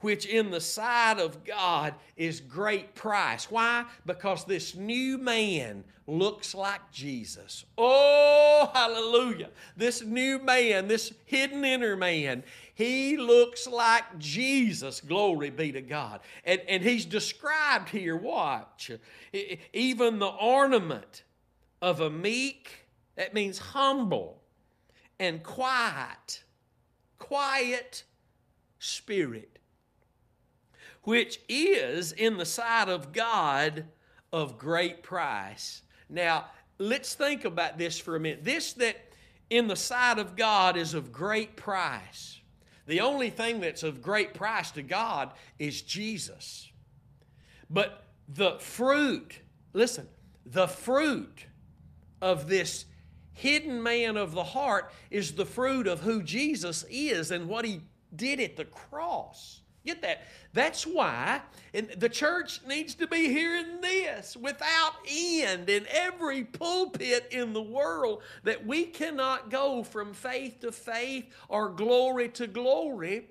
which 0.00 0.24
in 0.24 0.50
the 0.50 0.60
sight 0.60 1.18
of 1.18 1.44
God 1.44 1.94
is 2.16 2.40
great 2.40 2.94
price. 2.94 3.50
Why? 3.50 3.84
Because 4.06 4.44
this 4.44 4.74
new 4.74 5.18
man 5.18 5.84
looks 6.06 6.54
like 6.54 6.80
Jesus. 6.92 7.64
Oh, 7.78 8.70
hallelujah. 8.72 9.48
This 9.76 10.02
new 10.02 10.38
man, 10.40 10.88
this 10.88 11.12
hidden 11.26 11.64
inner 11.64 11.96
man, 11.96 12.42
he 12.82 13.16
looks 13.16 13.66
like 13.66 14.18
Jesus. 14.18 15.00
Glory 15.00 15.50
be 15.50 15.72
to 15.72 15.80
God. 15.80 16.20
And, 16.44 16.60
and 16.68 16.82
he's 16.82 17.04
described 17.04 17.88
here, 17.88 18.16
watch, 18.16 18.90
even 19.72 20.18
the 20.18 20.26
ornament 20.26 21.22
of 21.80 22.00
a 22.00 22.10
meek, 22.10 22.86
that 23.16 23.34
means 23.34 23.58
humble 23.58 24.42
and 25.18 25.42
quiet, 25.42 26.42
quiet 27.18 28.04
spirit, 28.78 29.58
which 31.02 31.40
is 31.48 32.12
in 32.12 32.36
the 32.36 32.46
sight 32.46 32.88
of 32.88 33.12
God 33.12 33.84
of 34.32 34.58
great 34.58 35.02
price. 35.02 35.82
Now, 36.08 36.46
let's 36.78 37.14
think 37.14 37.44
about 37.44 37.78
this 37.78 37.98
for 37.98 38.16
a 38.16 38.20
minute. 38.20 38.44
This 38.44 38.72
that 38.74 38.96
in 39.50 39.68
the 39.68 39.76
sight 39.76 40.18
of 40.18 40.34
God 40.34 40.76
is 40.76 40.94
of 40.94 41.12
great 41.12 41.56
price. 41.56 42.41
The 42.86 43.00
only 43.00 43.30
thing 43.30 43.60
that's 43.60 43.82
of 43.82 44.02
great 44.02 44.34
price 44.34 44.70
to 44.72 44.82
God 44.82 45.30
is 45.58 45.82
Jesus. 45.82 46.70
But 47.70 48.04
the 48.28 48.58
fruit, 48.58 49.38
listen, 49.72 50.08
the 50.44 50.68
fruit 50.68 51.46
of 52.20 52.48
this 52.48 52.84
hidden 53.32 53.82
man 53.82 54.16
of 54.16 54.32
the 54.32 54.44
heart 54.44 54.92
is 55.10 55.32
the 55.32 55.46
fruit 55.46 55.86
of 55.86 56.00
who 56.00 56.22
Jesus 56.22 56.84
is 56.90 57.30
and 57.30 57.48
what 57.48 57.64
he 57.64 57.80
did 58.14 58.40
at 58.40 58.56
the 58.56 58.64
cross. 58.64 59.61
Get 59.84 60.02
that? 60.02 60.22
That's 60.52 60.86
why 60.86 61.40
the 61.72 62.08
church 62.08 62.60
needs 62.66 62.94
to 62.96 63.06
be 63.06 63.28
hearing 63.28 63.80
this 63.80 64.36
without 64.36 64.92
end 65.10 65.68
in 65.68 65.86
every 65.90 66.44
pulpit 66.44 67.28
in 67.32 67.52
the 67.52 67.62
world 67.62 68.22
that 68.44 68.64
we 68.64 68.84
cannot 68.84 69.50
go 69.50 69.82
from 69.82 70.14
faith 70.14 70.60
to 70.60 70.70
faith 70.70 71.24
or 71.48 71.70
glory 71.70 72.28
to 72.30 72.46
glory 72.46 73.26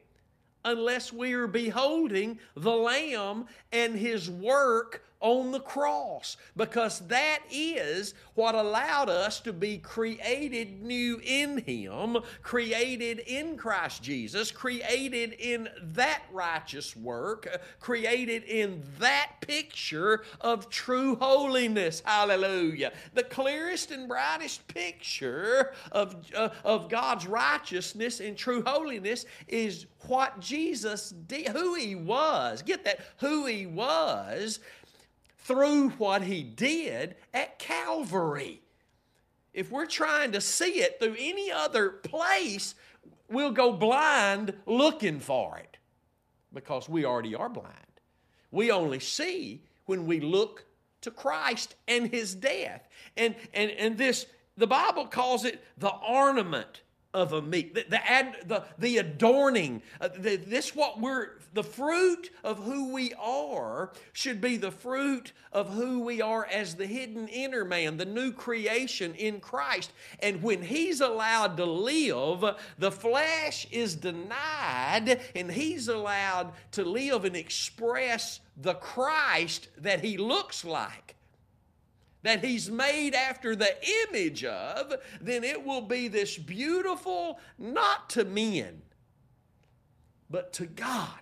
unless 0.65 1.13
we 1.13 1.33
are 1.33 1.47
beholding 1.47 2.39
the 2.55 2.71
Lamb 2.71 3.45
and 3.71 3.95
His 3.95 4.29
work 4.29 5.03
on 5.21 5.51
the 5.51 5.59
cross 5.59 6.35
because 6.57 6.99
that 7.01 7.39
is 7.51 8.13
what 8.33 8.55
allowed 8.55 9.09
us 9.09 9.39
to 9.39 9.53
be 9.53 9.77
created 9.77 10.81
new 10.81 11.21
in 11.23 11.59
Him, 11.59 12.17
created 12.41 13.19
in 13.19 13.55
Christ 13.55 14.01
Jesus, 14.01 14.51
created 14.51 15.33
in 15.33 15.69
that 15.93 16.23
righteous 16.31 16.95
work, 16.95 17.47
created 17.79 18.43
in 18.43 18.81
that 18.99 19.33
picture 19.41 20.23
of 20.41 20.69
true 20.69 21.15
holiness. 21.15 22.01
Hallelujah. 22.03 22.91
The 23.13 23.23
clearest 23.23 23.91
and 23.91 24.07
brightest 24.07 24.67
picture 24.67 25.73
of, 25.91 26.15
uh, 26.35 26.49
of 26.63 26.89
God's 26.89 27.27
righteousness 27.27 28.19
and 28.19 28.35
true 28.35 28.63
holiness 28.65 29.25
is 29.47 29.85
what 30.07 30.39
Jesus 30.39 31.11
did, 31.11 31.49
who 31.49 31.75
He 31.75 31.93
was. 31.93 32.63
Get 32.63 32.83
that? 32.85 33.01
Who 33.17 33.45
He 33.45 33.67
was 33.67 34.59
through 35.51 35.89
what 35.89 36.23
he 36.23 36.43
did 36.43 37.15
at 37.33 37.59
Calvary. 37.59 38.61
If 39.53 39.69
we're 39.69 39.85
trying 39.85 40.31
to 40.31 40.39
see 40.39 40.79
it 40.79 40.97
through 40.97 41.17
any 41.19 41.51
other 41.51 41.89
place, 41.89 42.73
we'll 43.29 43.51
go 43.51 43.73
blind 43.73 44.53
looking 44.65 45.19
for 45.19 45.57
it 45.57 45.77
because 46.53 46.87
we 46.87 47.03
already 47.03 47.35
are 47.35 47.49
blind. 47.49 47.75
We 48.49 48.71
only 48.71 49.01
see 49.01 49.61
when 49.87 50.05
we 50.05 50.21
look 50.21 50.63
to 51.01 51.11
Christ 51.11 51.75
and 51.85 52.09
his 52.09 52.33
death. 52.33 52.87
And, 53.17 53.35
and, 53.53 53.71
and 53.71 53.97
this, 53.97 54.27
the 54.55 54.67
Bible 54.67 55.05
calls 55.05 55.43
it 55.43 55.61
the 55.77 55.91
ornament 55.91 56.81
of 57.13 57.33
a 57.33 57.41
meek, 57.41 57.73
the, 57.73 57.85
the, 57.89 58.09
ad, 58.09 58.37
the, 58.45 58.63
the 58.79 58.97
adorning. 58.97 59.81
Uh, 59.99 60.09
the, 60.17 60.37
this 60.37 60.75
what 60.75 60.99
we're, 60.99 61.31
the 61.53 61.63
fruit 61.63 62.29
of 62.43 62.63
who 62.63 62.93
we 62.93 63.13
are 63.19 63.91
should 64.13 64.39
be 64.39 64.57
the 64.57 64.71
fruit 64.71 65.33
of 65.51 65.73
who 65.73 65.99
we 65.99 66.21
are 66.21 66.45
as 66.45 66.75
the 66.75 66.87
hidden 66.87 67.27
inner 67.27 67.65
man, 67.65 67.97
the 67.97 68.05
new 68.05 68.31
creation 68.31 69.13
in 69.15 69.39
Christ. 69.41 69.91
And 70.19 70.41
when 70.41 70.61
He's 70.61 71.01
allowed 71.01 71.57
to 71.57 71.65
live, 71.65 72.55
the 72.77 72.91
flesh 72.91 73.67
is 73.71 73.95
denied, 73.95 75.19
and 75.35 75.51
He's 75.51 75.89
allowed 75.89 76.53
to 76.71 76.85
live 76.85 77.25
and 77.25 77.35
express 77.35 78.39
the 78.55 78.75
Christ 78.75 79.67
that 79.77 80.01
He 80.01 80.17
looks 80.17 80.63
like 80.63 81.15
that 82.23 82.43
he's 82.43 82.69
made 82.69 83.15
after 83.15 83.55
the 83.55 83.75
image 84.07 84.43
of, 84.43 84.93
then 85.19 85.43
it 85.43 85.65
will 85.65 85.81
be 85.81 86.07
this 86.07 86.37
beautiful, 86.37 87.39
not 87.57 88.09
to 88.11 88.25
men, 88.25 88.81
but 90.29 90.53
to 90.53 90.65
God. 90.65 91.19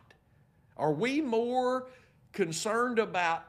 Are 0.78 0.92
we 0.92 1.22
more 1.22 1.88
concerned 2.32 3.00
about 3.00 3.44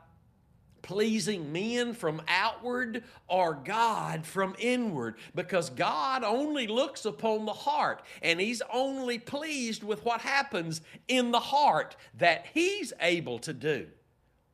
pleasing 0.82 1.52
men 1.52 1.92
from 1.92 2.22
outward 2.26 3.04
or 3.28 3.54
God 3.54 4.24
from 4.24 4.56
inward 4.58 5.16
because 5.34 5.70
God 5.70 6.24
only 6.24 6.66
looks 6.66 7.04
upon 7.04 7.44
the 7.44 7.52
heart 7.52 8.02
and 8.22 8.40
He's 8.40 8.62
only 8.72 9.18
pleased 9.18 9.82
with 9.82 10.04
what 10.04 10.20
happens 10.20 10.80
in 11.06 11.30
the 11.30 11.40
heart 11.40 11.96
that 12.18 12.46
He's 12.52 12.92
able 13.00 13.38
to 13.40 13.52
do 13.52 13.86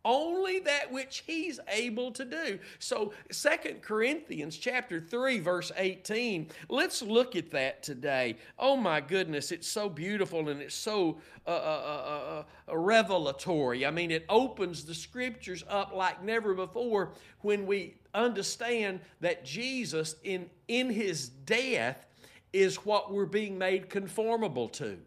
only 0.07 0.61
that 0.61 0.91
which 0.91 1.25
he's 1.27 1.59
able 1.69 2.13
to 2.13 2.25
do. 2.25 2.59
So 2.79 3.13
Second 3.31 3.83
Corinthians 3.83 4.57
chapter 4.57 5.01
3 5.01 5.41
verse 5.41 5.73
18, 5.77 6.49
let's 6.69 7.03
look 7.03 7.35
at 7.35 7.51
that 7.51 7.83
today. 7.83 8.37
Oh 8.59 8.77
my 8.77 9.01
goodness, 9.01 9.51
it's 9.51 9.69
so 9.69 9.89
beautiful 9.89 10.49
and 10.49 10.63
it's 10.63 10.77
so 10.77 11.19
uh, 11.47 11.51
uh, 11.51 11.53
uh, 11.53 12.43
uh, 12.69 12.71
uh 12.71 12.79
revelatory. 12.79 13.85
I 13.85 13.91
mean, 13.91 14.13
it 14.13 14.25
opens 14.29 14.85
the 14.85 14.95
scriptures 14.95 15.65
up 15.69 15.93
like 15.93 16.23
never 16.23 16.55
before 16.55 17.13
when 17.41 17.67
we 17.67 17.97
understand 18.15 19.01
that 19.21 19.45
Jesus 19.45 20.15
in 20.23 20.49
in 20.69 20.89
his 20.89 21.29
death 21.29 22.07
is 22.53 22.77
what 22.87 23.13
we're 23.13 23.27
being 23.27 23.59
made 23.59 23.91
conformable 23.91 24.69
to 24.69 24.99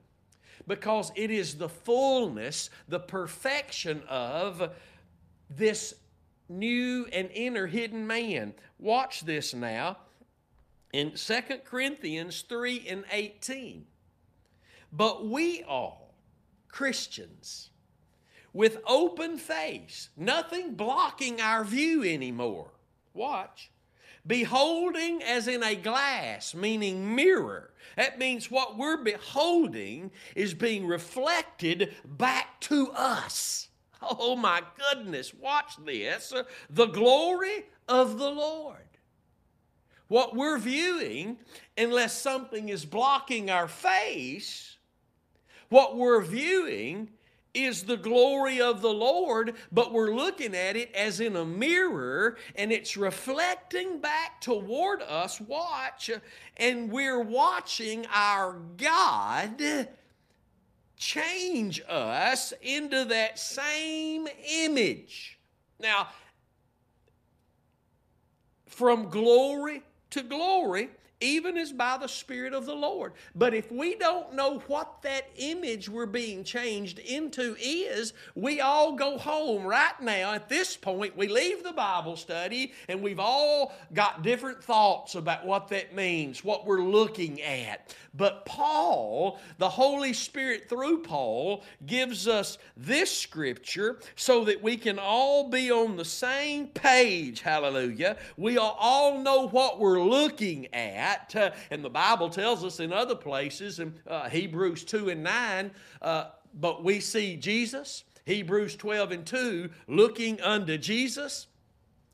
because 0.69 1.11
it 1.15 1.31
is 1.31 1.55
the 1.55 1.67
fullness, 1.67 2.69
the 2.87 2.99
perfection 2.99 4.03
of 4.07 4.71
this 5.49 5.93
new 6.47 7.07
and 7.11 7.29
inner 7.31 7.67
hidden 7.67 8.05
man. 8.07 8.53
Watch 8.79 9.21
this 9.21 9.53
now 9.53 9.97
in 10.93 11.11
2 11.11 11.41
Corinthians 11.65 12.43
3 12.47 12.85
and 12.87 13.03
18. 13.11 13.85
But 14.91 15.27
we 15.27 15.63
all, 15.63 16.15
Christians, 16.67 17.69
with 18.53 18.79
open 18.87 19.37
face, 19.37 20.09
nothing 20.17 20.73
blocking 20.73 21.39
our 21.39 21.63
view 21.63 22.03
anymore. 22.03 22.71
Watch. 23.13 23.71
Beholding 24.25 25.23
as 25.23 25.47
in 25.47 25.63
a 25.63 25.75
glass, 25.75 26.53
meaning 26.53 27.15
mirror. 27.15 27.71
That 27.95 28.19
means 28.19 28.51
what 28.51 28.77
we're 28.77 29.03
beholding 29.03 30.11
is 30.35 30.53
being 30.53 30.87
reflected 30.87 31.95
back 32.05 32.59
to 32.61 32.91
us. 32.91 33.68
Oh 34.19 34.35
my 34.35 34.61
goodness, 34.77 35.33
watch 35.33 35.73
this. 35.83 36.33
The 36.69 36.85
glory 36.85 37.65
of 37.87 38.17
the 38.17 38.29
Lord. 38.29 38.77
What 40.07 40.35
we're 40.35 40.57
viewing, 40.57 41.37
unless 41.77 42.19
something 42.19 42.69
is 42.69 42.85
blocking 42.85 43.49
our 43.49 43.67
face, 43.67 44.77
what 45.69 45.97
we're 45.97 46.21
viewing 46.21 47.09
is 47.53 47.83
the 47.83 47.97
glory 47.97 48.61
of 48.61 48.81
the 48.81 48.93
Lord, 48.93 49.55
but 49.71 49.91
we're 49.91 50.13
looking 50.13 50.55
at 50.55 50.75
it 50.75 50.93
as 50.95 51.19
in 51.19 51.35
a 51.35 51.45
mirror 51.45 52.37
and 52.55 52.71
it's 52.71 52.95
reflecting 52.95 53.99
back 53.99 54.41
toward 54.41 55.01
us. 55.01 55.41
Watch, 55.41 56.09
and 56.57 56.91
we're 56.91 57.21
watching 57.21 58.05
our 58.13 58.59
God 58.77 59.87
change 60.99 61.81
us 61.87 62.53
into 62.61 63.05
that 63.05 63.39
same 63.39 64.27
image. 64.47 65.39
Now, 65.79 66.09
from 68.67 69.09
glory 69.09 69.81
to 70.11 70.21
glory, 70.21 70.89
even 71.21 71.57
as 71.57 71.73
by 71.73 71.97
the 71.97 72.07
Spirit 72.07 72.53
of 72.53 72.65
the 72.65 72.75
Lord. 72.75 73.13
But 73.35 73.53
if 73.53 73.71
we 73.71 73.95
don't 73.95 74.33
know 74.33 74.59
what 74.67 75.01
that 75.01 75.25
image 75.37 75.89
we're 75.89 76.05
being 76.05 76.43
changed 76.43 76.99
into 76.99 77.55
is, 77.59 78.13
we 78.35 78.61
all 78.61 78.93
go 78.93 79.17
home 79.17 79.65
right 79.65 79.99
now. 80.01 80.33
At 80.33 80.47
this 80.47 80.77
point, 80.77 81.17
we 81.17 81.27
leave 81.27 81.63
the 81.63 81.73
Bible 81.73 82.15
study 82.15 82.71
and 82.87 83.01
we've 83.01 83.19
all 83.19 83.73
got 83.93 84.23
different 84.23 84.63
thoughts 84.63 85.15
about 85.15 85.45
what 85.45 85.67
that 85.69 85.93
means, 85.93 86.43
what 86.43 86.65
we're 86.65 86.83
looking 86.83 87.41
at. 87.41 87.93
But 88.13 88.45
Paul, 88.45 89.39
the 89.57 89.69
Holy 89.69 90.13
Spirit 90.13 90.67
through 90.67 91.03
Paul, 91.03 91.63
gives 91.85 92.27
us 92.27 92.57
this 92.75 93.15
scripture 93.15 93.99
so 94.15 94.45
that 94.45 94.63
we 94.63 94.77
can 94.77 94.97
all 94.99 95.49
be 95.49 95.71
on 95.71 95.95
the 95.95 96.05
same 96.05 96.67
page. 96.67 97.41
Hallelujah. 97.41 98.17
We 98.37 98.57
all 98.57 99.19
know 99.19 99.47
what 99.47 99.79
we're 99.79 100.01
looking 100.01 100.73
at. 100.73 101.08
Uh, 101.35 101.51
and 101.71 101.83
the 101.83 101.89
Bible 101.89 102.29
tells 102.29 102.63
us 102.63 102.79
in 102.79 102.93
other 102.93 103.15
places, 103.15 103.79
in 103.79 103.93
uh, 104.07 104.29
Hebrews 104.29 104.83
2 104.83 105.09
and 105.09 105.23
9, 105.23 105.71
uh, 106.01 106.25
but 106.53 106.83
we 106.83 106.99
see 106.99 107.35
Jesus. 107.35 108.03
Hebrews 108.25 108.75
12 108.75 109.11
and 109.11 109.25
2, 109.25 109.69
looking 109.87 110.39
unto 110.41 110.77
Jesus 110.77 111.47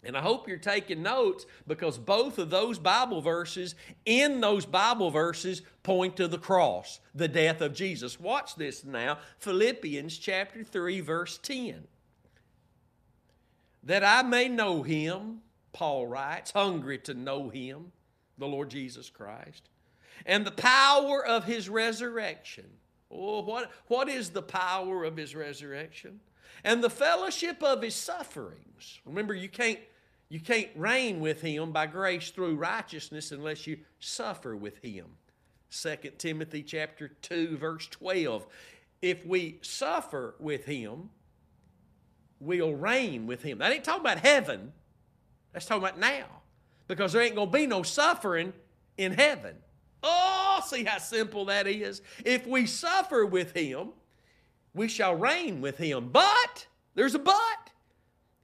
and 0.06 0.16
I 0.16 0.22
hope 0.22 0.48
you're 0.48 0.58
taking 0.58 1.02
notes 1.02 1.46
because 1.68 1.98
both 1.98 2.38
of 2.38 2.50
those 2.52 2.78
Bible 2.78 3.22
verses, 3.22 3.76
in 4.06 4.40
those 4.40 4.66
Bible 4.66 5.10
verses, 5.10 5.64
point 5.82 6.16
to 6.18 6.28
the 6.28 6.38
cross, 6.38 7.00
the 7.16 7.28
death 7.28 7.62
of 7.62 7.74
Jesus. 7.74 8.20
Watch 8.20 8.56
this 8.56 8.86
now 8.86 9.18
Philippians 9.40 10.18
chapter 10.18 10.64
3, 10.64 11.02
verse 11.02 11.40
10. 11.40 11.88
That 13.84 14.04
I 14.04 14.22
may 14.22 14.48
know 14.48 14.84
him, 14.84 15.42
Paul 15.74 16.08
writes, 16.08 16.52
hungry 16.52 17.00
to 17.00 17.14
know 17.14 17.50
him, 17.50 17.92
the 18.38 18.48
Lord 18.48 18.70
Jesus 18.70 19.10
Christ, 19.10 19.70
and 20.26 20.46
the 20.46 20.52
power 20.52 21.26
of 21.26 21.46
his 21.46 21.70
resurrection. 21.70 22.66
Oh, 23.12 23.42
what, 23.42 23.72
what 23.88 24.10
is 24.10 24.30
the 24.30 24.42
power 24.42 25.04
of 25.04 25.16
his 25.16 25.36
resurrection? 25.36 26.20
And 26.64 26.84
the 26.84 26.90
fellowship 26.90 27.62
of 27.64 27.82
his 27.82 27.96
sufferings. 27.96 29.00
Remember, 29.06 29.34
you 29.34 29.50
can't 29.50 29.80
you 30.28 30.40
can't 30.40 30.70
reign 30.76 31.20
with 31.20 31.42
him 31.42 31.72
by 31.72 31.86
grace 31.86 32.32
through 32.32 32.56
righteousness 32.56 33.32
unless 33.32 33.68
you 33.68 33.78
suffer 34.00 34.56
with 34.56 34.78
him. 34.80 35.06
2 35.70 35.96
Timothy 36.18 36.64
chapter 36.64 37.10
2 37.10 37.58
verse 37.58 37.88
12. 37.88 38.48
If 39.02 39.26
we 39.26 39.60
suffer 39.62 40.36
with 40.40 40.66
him, 40.66 41.10
we'll 42.40 42.74
reign 42.74 43.28
with 43.28 43.44
him. 43.44 43.60
That 43.60 43.72
ain't 43.72 43.84
talking 43.84 44.02
about 44.02 44.20
heaven. 44.20 44.74
That's 45.54 45.66
talking 45.66 45.84
about 45.84 46.00
now. 46.00 46.26
Because 46.88 47.14
there 47.14 47.22
ain't 47.22 47.36
going 47.36 47.52
to 47.52 47.58
be 47.58 47.68
no 47.68 47.84
suffering 47.84 48.54
in 48.98 49.14
heaven. 49.14 49.56
Oh, 50.04 50.62
see 50.66 50.84
how 50.84 51.00
simple 51.00 51.46
that 51.46 51.68
is. 51.68 52.02
If 52.24 52.46
we 52.46 52.66
suffer 52.66 53.26
with 53.26 53.54
him, 53.54 53.90
we 54.74 54.88
shall 54.88 55.16
reign 55.16 55.62
with 55.62 55.78
him. 55.78 56.10
But, 56.12 56.68
there's 56.94 57.16
a 57.16 57.20
but. 57.20 57.72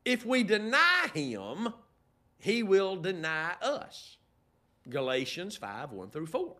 If 0.03 0.25
we 0.25 0.43
deny 0.43 1.09
him, 1.13 1.73
he 2.39 2.63
will 2.63 2.95
deny 2.95 3.53
us. 3.61 4.17
Galatians 4.89 5.55
5 5.55 5.91
1 5.91 6.09
through 6.09 6.25
4, 6.25 6.55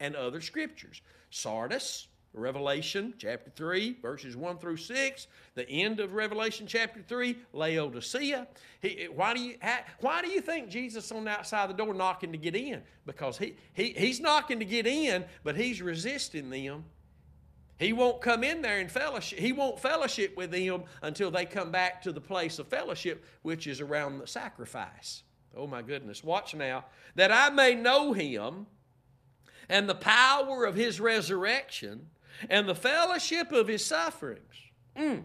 and 0.00 0.16
other 0.16 0.40
scriptures. 0.40 1.02
Sardis, 1.30 2.07
Revelation 2.34 3.14
chapter 3.18 3.50
3, 3.50 3.96
verses 4.00 4.36
1 4.36 4.58
through 4.58 4.76
6, 4.76 5.26
the 5.54 5.68
end 5.68 5.98
of 5.98 6.12
Revelation 6.12 6.66
chapter 6.66 7.02
3, 7.02 7.36
Laodicea. 7.52 8.46
He, 8.80 9.08
why, 9.12 9.34
do 9.34 9.40
you, 9.40 9.56
why 10.00 10.22
do 10.22 10.28
you 10.28 10.40
think 10.40 10.68
Jesus 10.68 11.10
on 11.10 11.24
the 11.24 11.30
outside 11.30 11.70
of 11.70 11.76
the 11.76 11.84
door 11.84 11.94
knocking 11.94 12.32
to 12.32 12.38
get 12.38 12.54
in? 12.54 12.82
Because 13.06 13.38
he, 13.38 13.56
he, 13.72 13.94
he's 13.96 14.20
knocking 14.20 14.58
to 14.58 14.64
get 14.64 14.86
in, 14.86 15.24
but 15.42 15.56
he's 15.56 15.82
resisting 15.82 16.50
them 16.50 16.84
he 17.78 17.92
won't 17.92 18.20
come 18.20 18.42
in 18.42 18.60
there 18.60 18.80
and 18.80 18.90
fellowship. 18.90 19.38
He 19.38 19.52
won't 19.52 19.78
fellowship 19.78 20.36
with 20.36 20.50
them 20.50 20.82
until 21.00 21.30
they 21.30 21.46
come 21.46 21.70
back 21.70 22.02
to 22.02 22.12
the 22.12 22.20
place 22.20 22.58
of 22.58 22.66
fellowship, 22.66 23.24
which 23.42 23.68
is 23.68 23.80
around 23.80 24.18
the 24.18 24.26
sacrifice. 24.26 25.22
Oh 25.56 25.66
my 25.66 25.82
goodness. 25.82 26.24
Watch 26.24 26.54
now. 26.54 26.86
That 27.14 27.30
I 27.30 27.50
may 27.50 27.76
know 27.76 28.12
him 28.12 28.66
and 29.68 29.88
the 29.88 29.94
power 29.94 30.64
of 30.64 30.74
his 30.74 30.98
resurrection 30.98 32.08
and 32.48 32.68
the 32.68 32.74
fellowship 32.74 33.52
of 33.52 33.68
his 33.68 33.84
sufferings. 33.84 34.42
Mm. 34.96 35.24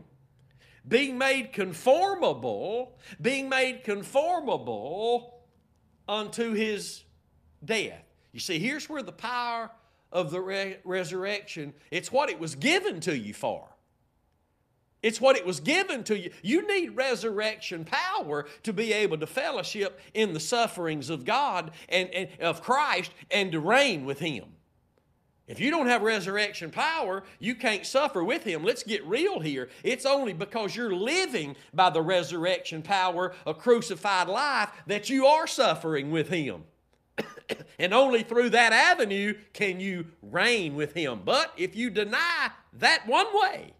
Being 0.87 1.17
made 1.17 1.53
conformable, 1.53 2.97
being 3.21 3.47
made 3.49 3.83
conformable 3.83 5.41
unto 6.07 6.53
his 6.53 7.03
death. 7.63 8.03
You 8.31 8.39
see, 8.39 8.59
here's 8.59 8.89
where 8.89 9.03
the 9.03 9.11
power 9.11 9.71
of 10.11 10.29
the 10.31 10.41
re- 10.41 10.77
resurrection, 10.83 11.73
it's 11.89 12.11
what 12.11 12.29
it 12.29 12.39
was 12.39 12.55
given 12.55 12.99
to 13.01 13.17
you 13.17 13.33
for. 13.33 13.67
It's 15.01 15.19
what 15.19 15.35
it 15.35 15.45
was 15.45 15.59
given 15.59 16.03
to 16.05 16.17
you. 16.17 16.31
You 16.41 16.65
need 16.65 16.95
resurrection 16.95 17.83
power 17.83 18.45
to 18.63 18.71
be 18.71 18.93
able 18.93 19.17
to 19.17 19.27
fellowship 19.27 19.99
in 20.13 20.33
the 20.33 20.39
sufferings 20.39 21.09
of 21.09 21.25
God 21.25 21.71
and, 21.89 22.09
and 22.11 22.29
of 22.39 22.61
Christ 22.61 23.11
and 23.29 23.51
to 23.51 23.59
reign 23.59 24.05
with 24.05 24.19
Him. 24.19 24.45
If 25.47 25.59
you 25.59 25.71
don't 25.71 25.87
have 25.87 26.01
resurrection 26.01 26.71
power, 26.71 27.23
you 27.39 27.55
can't 27.55 27.85
suffer 27.85 28.23
with 28.23 28.43
Him. 28.43 28.63
Let's 28.63 28.83
get 28.83 29.05
real 29.05 29.39
here. 29.39 29.69
It's 29.83 30.05
only 30.05 30.33
because 30.33 30.75
you're 30.75 30.95
living 30.95 31.55
by 31.73 31.89
the 31.89 32.01
resurrection 32.01 32.81
power 32.81 33.33
of 33.45 33.57
crucified 33.57 34.29
life 34.29 34.69
that 34.87 35.09
you 35.09 35.25
are 35.25 35.47
suffering 35.47 36.11
with 36.11 36.29
Him. 36.29 36.63
and 37.79 37.93
only 37.93 38.23
through 38.23 38.49
that 38.51 38.73
avenue 38.73 39.33
can 39.53 39.79
you 39.79 40.05
reign 40.21 40.75
with 40.75 40.93
him. 40.93 41.21
But 41.23 41.53
if 41.57 41.75
you 41.75 41.89
deny 41.89 42.51
that 42.73 43.07
one 43.07 43.27
way, 43.33 43.73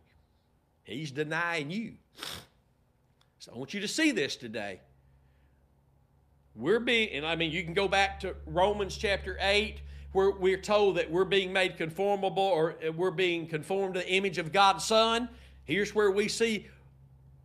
he's 0.83 1.11
denying 1.11 1.71
you. 1.71 1.93
So 3.39 3.51
I 3.53 3.57
want 3.57 3.73
you 3.73 3.81
to 3.81 3.87
see 3.87 4.11
this 4.11 4.35
today. 4.35 4.81
We're 6.55 6.79
being, 6.79 7.09
and 7.09 7.25
I 7.25 7.35
mean, 7.35 7.51
you 7.51 7.63
can 7.63 7.73
go 7.73 7.87
back 7.87 8.19
to 8.19 8.35
Romans 8.45 8.95
chapter 8.95 9.37
8, 9.41 9.81
where 10.13 10.31
we're 10.31 10.57
told 10.57 10.97
that 10.97 11.11
we're 11.11 11.25
being 11.25 11.51
made 11.51 11.77
conformable 11.77 12.43
or 12.43 12.75
uh, 12.87 12.91
we're 12.91 13.11
being 13.11 13.47
conformed 13.47 13.95
to 13.95 13.99
the 13.99 14.09
image 14.09 14.37
of 14.37 14.51
God's 14.51 14.85
Son. 14.85 15.27
Here's 15.65 15.93
where 15.93 16.11
we 16.11 16.27
see 16.27 16.67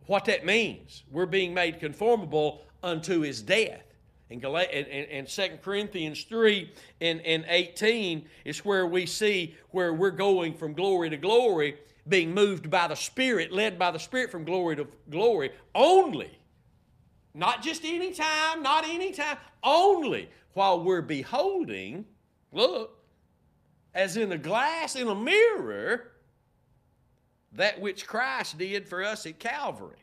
what 0.05 0.25
that 0.25 0.45
means. 0.45 1.03
We're 1.11 1.25
being 1.25 1.53
made 1.53 1.79
conformable 1.79 2.61
unto 2.81 3.21
his 3.21 3.41
death 3.41 3.83
and, 4.29 4.41
Gal- 4.41 4.57
and, 4.57 4.87
and, 4.87 5.27
2 5.27 5.59
Corinthians 5.63 6.23
3 6.23 6.71
and, 7.01 7.21
and 7.21 7.45
18 7.47 8.25
is 8.45 8.63
where 8.63 8.85
we 8.85 9.05
see 9.05 9.55
where 9.71 9.93
we're 9.93 10.11
going 10.11 10.53
from 10.53 10.73
glory 10.73 11.09
to 11.09 11.17
glory, 11.17 11.77
being 12.07 12.33
moved 12.33 12.69
by 12.69 12.87
the 12.87 12.95
Spirit, 12.95 13.51
led 13.51 13.79
by 13.79 13.91
the 13.91 13.99
Spirit 13.99 14.31
from 14.31 14.43
glory 14.43 14.75
to 14.75 14.87
glory, 15.09 15.51
only. 15.73 16.37
Not 17.33 17.61
just 17.63 17.83
any 17.85 18.13
time, 18.13 18.61
not 18.61 18.85
any 18.87 19.11
time, 19.11 19.37
only 19.63 20.29
while 20.53 20.83
we're 20.83 21.01
beholding, 21.01 22.05
look, 22.51 22.97
as 23.93 24.17
in 24.17 24.31
a 24.31 24.37
glass 24.37 24.95
in 24.95 25.07
a 25.07 25.15
mirror, 25.15 26.11
that 27.53 27.81
which 27.81 28.05
Christ 28.05 28.57
did 28.57 28.87
for 28.87 29.03
us 29.03 29.25
at 29.25 29.39
Calvary. 29.39 29.97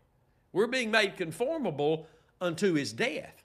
We're 0.53 0.67
being 0.67 0.91
made 0.91 1.17
conformable 1.17 2.07
unto 2.41 2.75
his 2.75 2.93
death. 2.93 3.43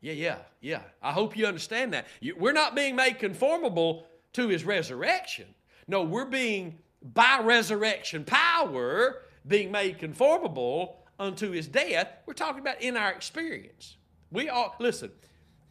Yeah, 0.00 0.12
yeah, 0.12 0.38
yeah. 0.60 0.82
I 1.02 1.12
hope 1.12 1.36
you 1.36 1.46
understand 1.46 1.92
that. 1.92 2.06
We're 2.36 2.52
not 2.52 2.76
being 2.76 2.94
made 2.94 3.18
conformable 3.18 4.06
to 4.34 4.48
his 4.48 4.64
resurrection. 4.64 5.46
No, 5.88 6.02
we're 6.02 6.24
being, 6.26 6.78
by 7.02 7.40
resurrection 7.42 8.24
power, 8.24 9.22
being 9.46 9.72
made 9.72 9.98
conformable 9.98 10.98
unto 11.18 11.50
his 11.50 11.66
death. 11.66 12.08
We're 12.26 12.34
talking 12.34 12.60
about 12.60 12.80
in 12.80 12.96
our 12.96 13.10
experience. 13.10 13.96
We 14.30 14.48
all, 14.48 14.76
listen, 14.78 15.10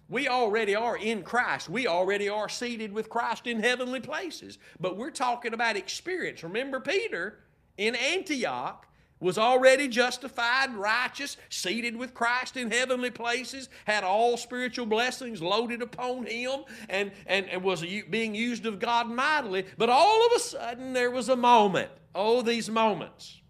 we 0.10 0.28
already 0.28 0.76
are 0.76 0.98
in 0.98 1.24
Christ. 1.24 1.70
We 1.70 1.88
already 1.88 2.30
are 2.30 2.48
seated 2.48 2.93
with 2.93 3.10
Christ 3.10 3.48
in 3.48 3.60
heavenly 3.60 4.00
places. 4.00 4.58
But 4.80 4.98
we're 4.98 5.12
talking 5.12 5.54
about 5.54 5.76
experience. 5.76 6.43
Remember 6.43 6.80
Peter 6.80 7.39
in 7.78 7.96
Antioch 7.96 8.88
was 9.20 9.38
already 9.38 9.88
justified, 9.88 10.76
righteous, 10.76 11.38
seated 11.50 11.96
with 11.96 12.13
Christ 12.13 12.56
in 12.56 12.70
heavenly 12.70 13.10
places, 13.10 13.67
had 13.86 14.04
all 14.04 14.38
spiritual 14.38 14.86
blessings 14.86 15.41
loaded 15.41 15.82
upon 15.82 16.28
him, 16.28 16.62
and, 16.88 17.12
and, 17.26 17.50
and 17.50 17.63
was 17.63 17.84
being 18.10 18.36
used 18.36 18.65
of 18.65 18.80
God 18.80 19.10
mightily. 19.10 19.65
But 19.78 19.89
all 19.89 20.26
of 20.28 20.34
a 20.36 20.39
sudden, 20.39 20.93
there 20.93 21.12
was 21.12 21.30
a 21.30 21.36
moment. 21.36 21.89
Oh, 22.13 22.41
these 22.41 22.70
moments. 22.70 23.41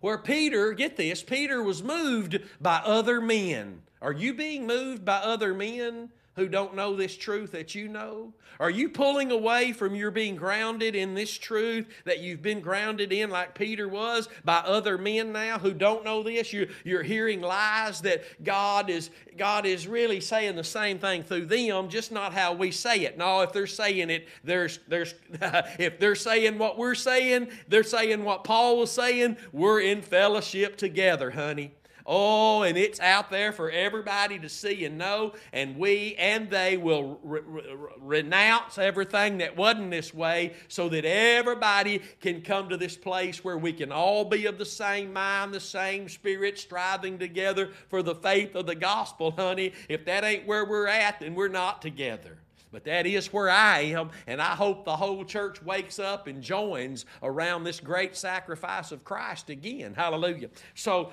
Where 0.00 0.18
Peter, 0.18 0.72
get 0.72 0.96
this, 0.96 1.22
Peter 1.22 1.62
was 1.62 1.82
moved 1.82 2.40
by 2.60 2.80
other 2.84 3.20
men. 3.20 3.82
Are 4.00 4.12
you 4.12 4.34
being 4.34 4.66
moved 4.66 5.04
by 5.04 5.16
other 5.16 5.54
men? 5.54 6.10
who 6.38 6.48
don't 6.48 6.76
know 6.76 6.94
this 6.94 7.16
truth 7.16 7.50
that 7.50 7.74
you 7.74 7.88
know? 7.88 8.32
Are 8.60 8.70
you 8.70 8.88
pulling 8.88 9.32
away 9.32 9.72
from 9.72 9.96
your 9.96 10.12
being 10.12 10.36
grounded 10.36 10.94
in 10.94 11.14
this 11.14 11.36
truth 11.36 11.86
that 12.04 12.20
you've 12.20 12.42
been 12.42 12.60
grounded 12.60 13.12
in, 13.12 13.28
like 13.28 13.56
Peter 13.56 13.88
was, 13.88 14.28
by 14.44 14.58
other 14.58 14.96
men 14.96 15.32
now 15.32 15.58
who 15.58 15.74
don't 15.74 16.04
know 16.04 16.22
this? 16.22 16.52
You're, 16.52 16.68
you're 16.84 17.02
hearing 17.02 17.40
lies 17.40 18.00
that 18.02 18.22
God 18.44 18.88
is, 18.88 19.10
God 19.36 19.66
is 19.66 19.88
really 19.88 20.20
saying 20.20 20.54
the 20.54 20.64
same 20.64 21.00
thing 21.00 21.24
through 21.24 21.46
them, 21.46 21.88
just 21.88 22.12
not 22.12 22.32
how 22.32 22.52
we 22.52 22.70
say 22.70 23.00
it. 23.00 23.18
No, 23.18 23.40
if 23.40 23.52
they're 23.52 23.66
saying 23.66 24.08
it, 24.08 24.28
there's, 24.44 24.78
there's, 24.86 25.14
if 25.78 25.98
they're 25.98 26.14
saying 26.14 26.56
what 26.56 26.78
we're 26.78 26.94
saying, 26.94 27.48
they're 27.66 27.82
saying 27.82 28.22
what 28.22 28.44
Paul 28.44 28.78
was 28.78 28.92
saying, 28.92 29.36
we're 29.52 29.80
in 29.80 30.02
fellowship 30.02 30.76
together, 30.76 31.32
honey. 31.32 31.72
Oh, 32.10 32.62
and 32.62 32.78
it's 32.78 33.00
out 33.00 33.30
there 33.30 33.52
for 33.52 33.70
everybody 33.70 34.38
to 34.38 34.48
see 34.48 34.86
and 34.86 34.96
know, 34.96 35.34
and 35.52 35.76
we 35.76 36.14
and 36.18 36.48
they 36.48 36.78
will 36.78 37.20
re- 37.22 37.42
re- 37.44 37.74
renounce 37.98 38.78
everything 38.78 39.38
that 39.38 39.58
wasn't 39.58 39.90
this 39.90 40.14
way 40.14 40.54
so 40.68 40.88
that 40.88 41.04
everybody 41.04 42.00
can 42.22 42.40
come 42.40 42.70
to 42.70 42.78
this 42.78 42.96
place 42.96 43.44
where 43.44 43.58
we 43.58 43.74
can 43.74 43.92
all 43.92 44.24
be 44.24 44.46
of 44.46 44.56
the 44.56 44.64
same 44.64 45.12
mind, 45.12 45.52
the 45.52 45.60
same 45.60 46.08
spirit, 46.08 46.58
striving 46.58 47.18
together 47.18 47.72
for 47.90 48.02
the 48.02 48.14
faith 48.14 48.54
of 48.54 48.64
the 48.64 48.74
gospel, 48.74 49.32
honey. 49.32 49.74
If 49.90 50.06
that 50.06 50.24
ain't 50.24 50.46
where 50.46 50.64
we're 50.64 50.88
at, 50.88 51.20
then 51.20 51.34
we're 51.34 51.48
not 51.48 51.82
together. 51.82 52.38
But 52.70 52.84
that 52.84 53.06
is 53.06 53.32
where 53.32 53.48
I 53.48 53.80
am, 53.80 54.10
and 54.26 54.42
I 54.42 54.54
hope 54.54 54.84
the 54.84 54.96
whole 54.96 55.24
church 55.24 55.62
wakes 55.62 55.98
up 55.98 56.26
and 56.26 56.42
joins 56.42 57.06
around 57.22 57.64
this 57.64 57.80
great 57.80 58.14
sacrifice 58.14 58.92
of 58.92 59.04
Christ 59.04 59.48
again. 59.48 59.94
Hallelujah. 59.94 60.50
So 60.74 61.10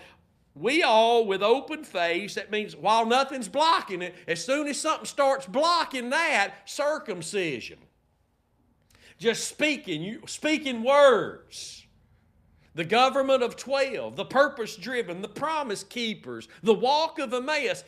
we 0.55 0.81
all 0.83 1.25
with 1.25 1.43
open 1.43 1.83
face, 1.83 2.35
that 2.35 2.49
means 2.49 2.75
while 2.75 3.05
nothing's 3.05 3.49
blocking 3.49 4.01
it, 4.01 4.15
as 4.27 4.43
soon 4.43 4.67
as 4.67 4.79
something 4.79 5.05
starts 5.05 5.45
blocking 5.45 6.09
that, 6.11 6.53
circumcision. 6.65 7.77
Just 9.17 9.47
speaking, 9.47 10.19
speaking 10.27 10.83
words 10.83 11.84
the 12.75 12.83
government 12.83 13.41
of 13.41 13.55
12, 13.55 14.15
the 14.15 14.25
purpose 14.25 14.75
driven, 14.75 15.21
the 15.21 15.27
promise 15.27 15.83
keepers, 15.83 16.47
the 16.61 16.73
walk 16.73 17.19
of 17.19 17.33
Emmaus, 17.33 17.83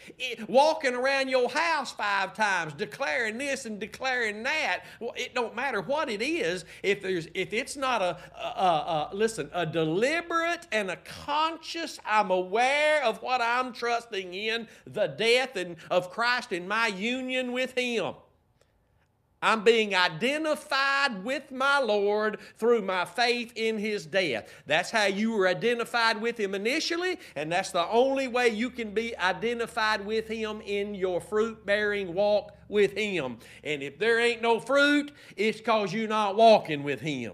walking 0.47 0.95
around 0.95 1.29
your 1.29 1.49
house 1.49 1.91
five 1.91 2.33
times, 2.33 2.73
declaring 2.73 3.37
this 3.37 3.65
and 3.65 3.79
declaring 3.79 4.43
that. 4.43 4.85
Well, 4.99 5.13
it 5.15 5.35
don't 5.35 5.55
matter 5.55 5.81
what 5.81 6.09
it 6.09 6.21
is 6.21 6.65
if 6.83 7.01
there's 7.01 7.27
if 7.33 7.53
it's 7.53 7.75
not 7.75 8.01
a, 8.01 8.17
a, 8.35 8.47
a, 8.47 9.09
a 9.11 9.15
listen 9.15 9.49
a 9.53 9.65
deliberate 9.65 10.67
and 10.71 10.89
a 10.89 10.95
conscious. 10.97 11.99
I'm 12.05 12.31
aware 12.31 13.03
of 13.03 13.21
what 13.21 13.41
I'm 13.41 13.73
trusting 13.73 14.33
in, 14.33 14.67
the 14.85 15.07
death 15.07 15.55
and 15.57 15.75
of 15.91 16.09
Christ 16.11 16.53
in 16.53 16.67
my 16.67 16.87
union 16.87 17.51
with 17.51 17.77
Him. 17.77 18.13
I'm 19.41 19.63
being 19.63 19.95
identified 19.95 21.23
with 21.23 21.51
my 21.51 21.79
Lord 21.79 22.39
through 22.57 22.81
my 22.81 23.05
faith 23.05 23.53
in 23.55 23.77
His 23.77 24.05
death. 24.05 24.49
That's 24.65 24.89
how 24.89 25.05
you 25.05 25.31
were 25.31 25.47
identified 25.47 26.19
with 26.19 26.39
Him 26.39 26.55
initially, 26.55 27.19
and 27.35 27.51
that's 27.51 27.71
the 27.71 27.87
only 27.87 28.27
way 28.27 28.49
you 28.49 28.69
can 28.69 28.91
be 28.91 29.15
identified 29.17 30.05
with 30.05 30.27
Him 30.27 30.61
in 30.61 30.95
your 30.95 31.21
fruit 31.21 31.65
bearing 31.65 32.13
walk 32.13 32.57
with 32.67 32.93
Him. 32.93 33.37
And 33.63 33.83
if 33.83 33.99
there 33.99 34.19
ain't 34.19 34.41
no 34.41 34.59
fruit, 34.59 35.11
it's 35.35 35.59
because 35.59 35.93
you're 35.93 36.07
not 36.07 36.35
walking 36.35 36.83
with 36.83 37.01
Him 37.01 37.33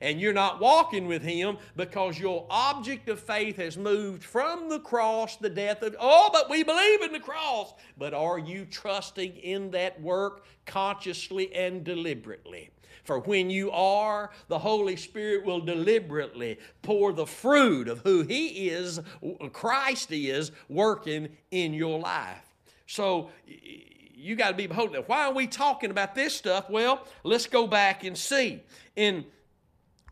and 0.00 0.20
you're 0.20 0.32
not 0.32 0.60
walking 0.60 1.06
with 1.06 1.22
Him 1.22 1.58
because 1.76 2.18
your 2.18 2.46
object 2.50 3.08
of 3.08 3.20
faith 3.20 3.56
has 3.56 3.76
moved 3.76 4.24
from 4.24 4.68
the 4.68 4.80
cross, 4.80 5.36
the 5.36 5.50
death 5.50 5.82
of, 5.82 5.96
oh, 6.00 6.30
but 6.32 6.48
we 6.48 6.62
believe 6.62 7.02
in 7.02 7.12
the 7.12 7.20
cross. 7.20 7.74
But 7.98 8.14
are 8.14 8.38
you 8.38 8.64
trusting 8.64 9.36
in 9.36 9.70
that 9.72 10.00
work 10.00 10.44
consciously 10.66 11.54
and 11.54 11.84
deliberately? 11.84 12.70
For 13.04 13.18
when 13.20 13.50
you 13.50 13.70
are, 13.70 14.30
the 14.48 14.58
Holy 14.58 14.96
Spirit 14.96 15.44
will 15.44 15.60
deliberately 15.60 16.58
pour 16.82 17.12
the 17.12 17.26
fruit 17.26 17.88
of 17.88 18.00
who 18.00 18.22
He 18.22 18.68
is, 18.68 19.00
Christ 19.52 20.12
is, 20.12 20.52
working 20.68 21.28
in 21.50 21.74
your 21.74 21.98
life. 21.98 22.44
So, 22.86 23.30
you 24.20 24.36
got 24.36 24.50
to 24.50 24.56
be 24.56 24.66
beholden. 24.66 25.02
Why 25.06 25.26
are 25.26 25.32
we 25.32 25.46
talking 25.46 25.90
about 25.90 26.14
this 26.14 26.36
stuff? 26.36 26.68
Well, 26.68 27.06
let's 27.24 27.46
go 27.46 27.66
back 27.66 28.04
and 28.04 28.16
see. 28.16 28.62
In 28.96 29.24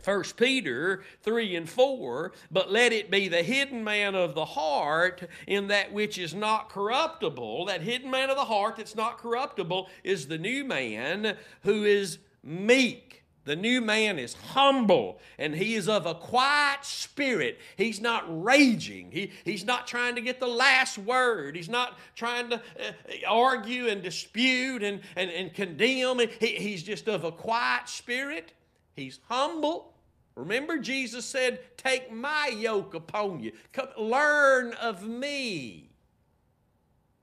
1 0.05 0.23
Peter 0.37 1.03
3 1.23 1.57
and 1.57 1.69
4, 1.69 2.33
but 2.51 2.71
let 2.71 2.93
it 2.93 3.11
be 3.11 3.29
the 3.29 3.43
hidden 3.43 3.83
man 3.83 4.15
of 4.15 4.35
the 4.35 4.45
heart 4.45 5.29
in 5.47 5.69
that 5.69 5.93
which 5.93 6.19
is 6.19 6.35
not 6.35 6.71
corruptible. 6.71 7.67
That 7.67 7.83
hidden 7.83 8.11
man 8.11 8.31
of 8.31 8.37
the 8.37 8.45
heart 8.45 8.77
that's 8.77 8.95
not 8.95 9.19
corruptible 9.19 9.89
is 10.05 10.27
the 10.27 10.39
new 10.39 10.65
man 10.65 11.37
who 11.63 11.85
is 11.85 12.19
meek. 12.43 13.25
The 13.45 13.57
new 13.57 13.81
man 13.81 14.19
is 14.19 14.35
humble 14.35 15.21
and 15.39 15.55
he 15.55 15.75
is 15.75 15.89
of 15.89 16.05
a 16.05 16.15
quiet 16.15 16.85
spirit. 16.85 17.59
He's 17.77 17.99
not 17.99 18.25
raging. 18.45 19.11
He, 19.11 19.33
he's 19.43 19.65
not 19.65 19.87
trying 19.87 20.17
to 20.17 20.21
get 20.21 20.39
the 20.39 20.47
last 20.47 20.99
word. 20.99 21.57
He's 21.57 21.69
not 21.69 21.99
trying 22.15 22.51
to 22.51 22.57
uh, 22.57 22.93
argue 23.27 23.89
and 23.89 24.03
dispute 24.03 24.83
and, 24.83 25.01
and, 25.17 25.31
and 25.31 25.55
condemn. 25.55 26.21
He, 26.41 26.57
he's 26.57 26.83
just 26.83 27.09
of 27.09 27.25
a 27.25 27.33
quiet 27.33 27.89
spirit 27.89 28.53
He's 28.99 29.21
humble. 29.29 29.95
Remember, 30.35 30.79
Jesus 30.79 31.25
said, 31.25 31.61
Take 31.77 32.13
my 32.13 32.49
yoke 32.49 32.95
upon 32.95 33.41
you. 33.41 33.53
Come, 33.73 33.89
learn 33.97 34.73
of 34.75 35.07
me. 35.07 35.91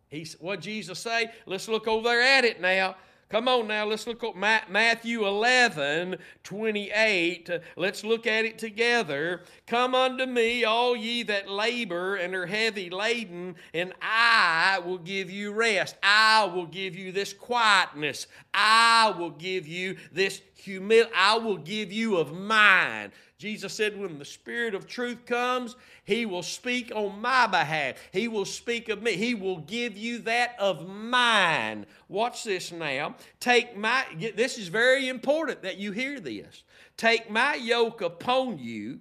He's, 0.07 0.39
what 0.39 0.61
Jesus 0.61 0.99
say? 0.99 1.31
Let's 1.45 1.67
look 1.67 1.87
over 1.87 2.07
there 2.07 2.21
at 2.21 2.45
it 2.45 2.61
now. 2.61 2.95
Come 3.29 3.47
on 3.47 3.67
now, 3.67 3.85
let's 3.85 4.05
look 4.05 4.23
at 4.23 4.69
Matthew 4.69 5.25
11, 5.25 6.17
28. 6.43 7.49
Let's 7.75 8.03
look 8.03 8.27
at 8.27 8.45
it 8.45 8.59
together. 8.59 9.41
Come 9.65 9.95
unto 9.95 10.27
me, 10.27 10.63
all 10.63 10.95
ye 10.95 11.23
that 11.23 11.49
labor 11.49 12.17
and 12.17 12.35
are 12.35 12.45
heavy 12.45 12.91
laden, 12.91 13.55
and 13.73 13.93
I 13.99 14.79
will 14.85 14.99
give 14.99 15.31
you 15.31 15.53
rest. 15.53 15.95
I 16.03 16.45
will 16.45 16.67
give 16.67 16.95
you 16.95 17.11
this 17.11 17.33
quietness. 17.33 18.27
I 18.53 19.13
will 19.17 19.31
give 19.31 19.67
you 19.67 19.97
this 20.11 20.41
humility. 20.53 21.11
I 21.15 21.37
will 21.39 21.57
give 21.57 21.91
you 21.91 22.17
of 22.17 22.31
mine. 22.31 23.11
Jesus 23.37 23.73
said, 23.73 23.99
when 23.99 24.19
the 24.19 24.25
Spirit 24.25 24.75
of 24.75 24.87
truth 24.87 25.25
comes, 25.25 25.75
He 26.05 26.27
will 26.27 26.43
speak 26.43 26.91
on 26.95 27.19
my 27.19 27.47
behalf. 27.47 27.95
He 28.11 28.27
will 28.27 28.45
speak 28.45 28.89
of 28.89 29.01
me. 29.01 29.13
He 29.13 29.33
will 29.33 29.57
give 29.57 29.97
you 29.97 30.19
that 30.19 30.55
of 30.59 30.87
mine. 30.87 31.87
Watch 32.07 32.43
this 32.43 32.71
now. 32.71 33.15
Take 33.39 33.75
my, 33.75 34.05
this 34.35 34.59
is 34.59 34.67
very 34.67 35.09
important 35.09 35.63
that 35.63 35.77
you 35.77 35.91
hear 35.91 36.19
this. 36.19 36.63
Take 36.95 37.29
my 37.31 37.55
yoke 37.55 38.01
upon 38.01 38.59
you 38.59 38.99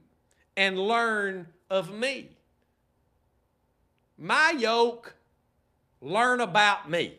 and 0.56 0.78
learn 0.78 1.46
of 1.68 1.92
me. 1.92 2.30
My 4.16 4.54
yoke, 4.56 5.14
learn 6.00 6.40
about 6.40 6.88
me. 6.90 7.18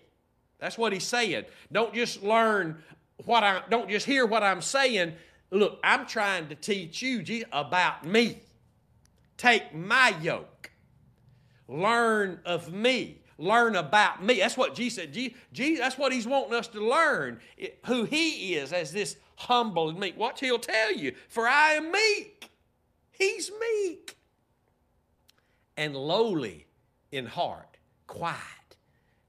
That's 0.58 0.78
what 0.78 0.94
he's 0.94 1.04
saying. 1.04 1.46
Don't 1.72 1.94
just 1.94 2.24
learn 2.24 2.82
what 3.26 3.44
I 3.44 3.62
don't 3.70 3.90
just 3.90 4.06
hear 4.06 4.26
what 4.26 4.44
I'm 4.44 4.62
saying. 4.62 5.14
Look, 5.52 5.80
I'm 5.84 6.06
trying 6.06 6.48
to 6.50 6.56
teach 6.56 7.02
you 7.02 7.46
about 7.52 8.06
me. 8.06 8.40
Take 9.38 9.74
my 9.74 10.16
yoke. 10.22 10.72
Learn 11.68 12.40
of 12.46 12.72
me. 12.72 13.22
Learn 13.38 13.76
about 13.76 14.24
me. 14.24 14.40
That's 14.40 14.56
what 14.56 14.76
Jesus 14.76 15.04
said. 15.04 15.14
Jesus, 15.52 15.80
that's 15.80 15.98
what 15.98 16.14
he's 16.14 16.28
wanting 16.28 16.54
us 16.54 16.68
to 16.70 16.80
learn. 16.80 17.40
Who 17.86 18.06
he 18.06 18.56
is 18.56 18.72
as 18.72 18.94
this 18.94 19.18
humble 19.36 19.90
and 19.90 20.00
meek. 20.00 20.18
What 20.18 20.40
he'll 20.40 20.60
tell 20.60 20.94
you. 20.94 21.14
For 21.28 21.48
I 21.48 21.72
am 21.74 21.92
meek. 21.92 22.50
He's 23.12 23.52
meek. 23.60 24.16
And 25.76 25.96
lowly 25.96 26.66
in 27.12 27.26
heart. 27.26 27.78
Quiet 28.08 28.40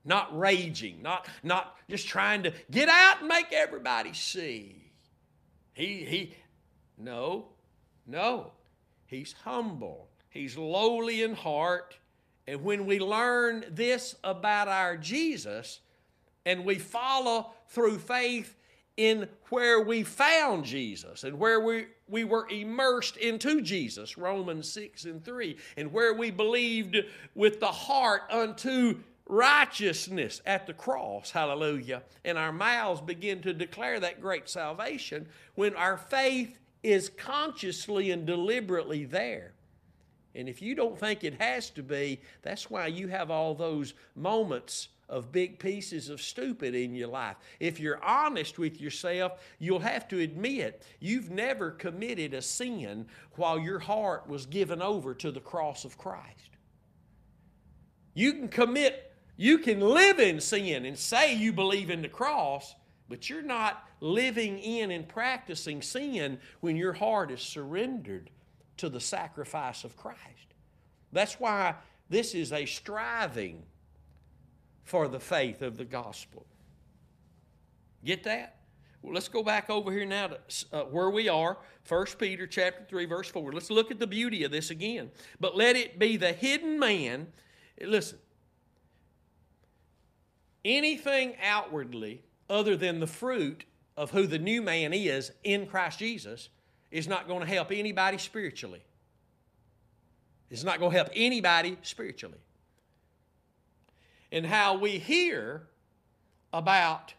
not 0.06 0.38
raging, 0.38 1.02
not, 1.02 1.26
not 1.42 1.76
just 1.90 2.06
trying 2.06 2.44
to 2.44 2.52
get 2.70 2.88
out 2.88 3.20
and 3.20 3.28
make 3.28 3.52
everybody 3.52 4.14
see. 4.14 4.90
He, 5.74 6.04
he, 6.04 6.34
no, 6.96 7.48
no. 8.06 8.52
He's 9.06 9.34
humble. 9.44 10.08
He's 10.28 10.56
lowly 10.56 11.22
in 11.22 11.34
heart. 11.34 11.96
And 12.46 12.62
when 12.62 12.86
we 12.86 12.98
learn 12.98 13.64
this 13.70 14.14
about 14.22 14.68
our 14.68 14.96
Jesus 14.96 15.80
and 16.44 16.64
we 16.64 16.76
follow 16.76 17.52
through 17.68 17.98
faith 17.98 18.56
in 18.96 19.28
where 19.50 19.80
we 19.80 20.02
found 20.02 20.64
Jesus 20.64 21.24
and 21.24 21.38
where 21.38 21.60
we, 21.60 21.86
we 22.08 22.24
were 22.24 22.48
immersed 22.48 23.16
into 23.16 23.60
Jesus, 23.60 24.16
Romans 24.16 24.70
6 24.70 25.04
and 25.04 25.24
3, 25.24 25.56
and 25.76 25.92
where 25.92 26.14
we 26.14 26.30
believed 26.30 26.96
with 27.34 27.60
the 27.60 27.66
heart 27.66 28.22
unto 28.30 28.98
righteousness 29.28 30.40
at 30.46 30.66
the 30.66 30.72
cross, 30.72 31.30
hallelujah. 31.30 32.02
And 32.24 32.38
our 32.38 32.52
mouths 32.52 33.00
begin 33.00 33.42
to 33.42 33.52
declare 33.52 34.00
that 34.00 34.20
great 34.20 34.48
salvation 34.48 35.28
when 35.56 35.74
our 35.74 35.98
faith 35.98 36.58
is 36.86 37.08
consciously 37.08 38.12
and 38.12 38.26
deliberately 38.26 39.04
there. 39.04 39.52
And 40.36 40.48
if 40.48 40.62
you 40.62 40.74
don't 40.74 40.98
think 40.98 41.24
it 41.24 41.40
has 41.40 41.70
to 41.70 41.82
be, 41.82 42.20
that's 42.42 42.70
why 42.70 42.86
you 42.86 43.08
have 43.08 43.30
all 43.30 43.54
those 43.54 43.94
moments 44.14 44.88
of 45.08 45.32
big 45.32 45.58
pieces 45.58 46.08
of 46.08 46.20
stupid 46.20 46.74
in 46.74 46.94
your 46.94 47.08
life. 47.08 47.36
If 47.58 47.80
you're 47.80 48.02
honest 48.04 48.58
with 48.58 48.80
yourself, 48.80 49.40
you'll 49.58 49.80
have 49.80 50.06
to 50.08 50.20
admit 50.20 50.84
you've 51.00 51.30
never 51.30 51.70
committed 51.70 52.34
a 52.34 52.42
sin 52.42 53.06
while 53.32 53.58
your 53.58 53.78
heart 53.78 54.28
was 54.28 54.46
given 54.46 54.80
over 54.80 55.14
to 55.14 55.32
the 55.32 55.40
cross 55.40 55.84
of 55.84 55.98
Christ. 55.98 56.50
You 58.14 58.32
can 58.32 58.48
commit, 58.48 59.12
you 59.36 59.58
can 59.58 59.80
live 59.80 60.20
in 60.20 60.40
sin 60.40 60.84
and 60.84 60.98
say 60.98 61.34
you 61.34 61.52
believe 61.52 61.90
in 61.90 62.02
the 62.02 62.08
cross, 62.08 62.74
but 63.08 63.30
you're 63.30 63.42
not 63.42 63.88
living 64.00 64.58
in 64.58 64.90
and 64.90 65.08
practicing 65.08 65.82
sin 65.82 66.38
when 66.60 66.76
your 66.76 66.92
heart 66.92 67.30
is 67.30 67.40
surrendered 67.40 68.30
to 68.78 68.88
the 68.88 69.00
sacrifice 69.00 69.84
of 69.84 69.96
Christ. 69.96 70.20
That's 71.12 71.38
why 71.40 71.74
this 72.08 72.34
is 72.34 72.52
a 72.52 72.66
striving 72.66 73.62
for 74.84 75.08
the 75.08 75.20
faith 75.20 75.62
of 75.62 75.76
the 75.76 75.84
gospel. 75.84 76.46
Get 78.04 78.24
that? 78.24 78.56
Well, 79.02 79.14
let's 79.14 79.28
go 79.28 79.42
back 79.42 79.70
over 79.70 79.92
here 79.92 80.04
now 80.04 80.28
to 80.28 80.38
uh, 80.72 80.82
where 80.84 81.10
we 81.10 81.28
are, 81.28 81.58
1 81.88 82.06
Peter 82.18 82.46
chapter 82.46 82.84
3 82.88 83.04
verse 83.06 83.28
4. 83.28 83.52
Let's 83.52 83.70
look 83.70 83.90
at 83.90 83.98
the 83.98 84.06
beauty 84.06 84.44
of 84.44 84.50
this 84.50 84.70
again. 84.70 85.10
But 85.38 85.56
let 85.56 85.76
it 85.76 85.98
be 85.98 86.16
the 86.16 86.32
hidden 86.32 86.78
man. 86.78 87.28
Listen. 87.80 88.18
Anything 90.64 91.36
outwardly 91.40 92.22
other 92.48 92.76
than 92.76 93.00
the 93.00 93.06
fruit 93.06 93.64
of 93.96 94.10
who 94.10 94.26
the 94.26 94.38
new 94.38 94.62
man 94.62 94.92
is 94.92 95.32
in 95.42 95.66
Christ 95.66 95.98
Jesus 95.98 96.48
is 96.90 97.08
not 97.08 97.26
going 97.26 97.40
to 97.40 97.46
help 97.46 97.72
anybody 97.72 98.18
spiritually. 98.18 98.82
It's 100.50 100.64
not 100.64 100.78
going 100.78 100.92
to 100.92 100.96
help 100.96 101.10
anybody 101.14 101.76
spiritually 101.82 102.38
and 104.30 104.46
how 104.46 104.76
we 104.76 104.98
hear 104.98 105.66
about 106.52 107.14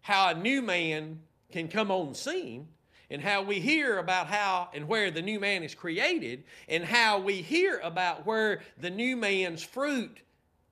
how 0.00 0.30
a 0.30 0.34
new 0.34 0.62
man 0.62 1.20
can 1.50 1.68
come 1.68 1.90
on 1.90 2.14
scene 2.14 2.68
and 3.10 3.22
how 3.22 3.42
we 3.42 3.60
hear 3.60 3.98
about 3.98 4.26
how 4.26 4.68
and 4.74 4.88
where 4.88 5.10
the 5.10 5.22
new 5.22 5.38
man 5.38 5.62
is 5.62 5.74
created 5.74 6.44
and 6.68 6.84
how 6.84 7.18
we 7.18 7.34
hear 7.34 7.78
about 7.82 8.26
where 8.26 8.62
the 8.78 8.90
new 8.90 9.16
man's 9.16 9.62
fruit 9.62 10.18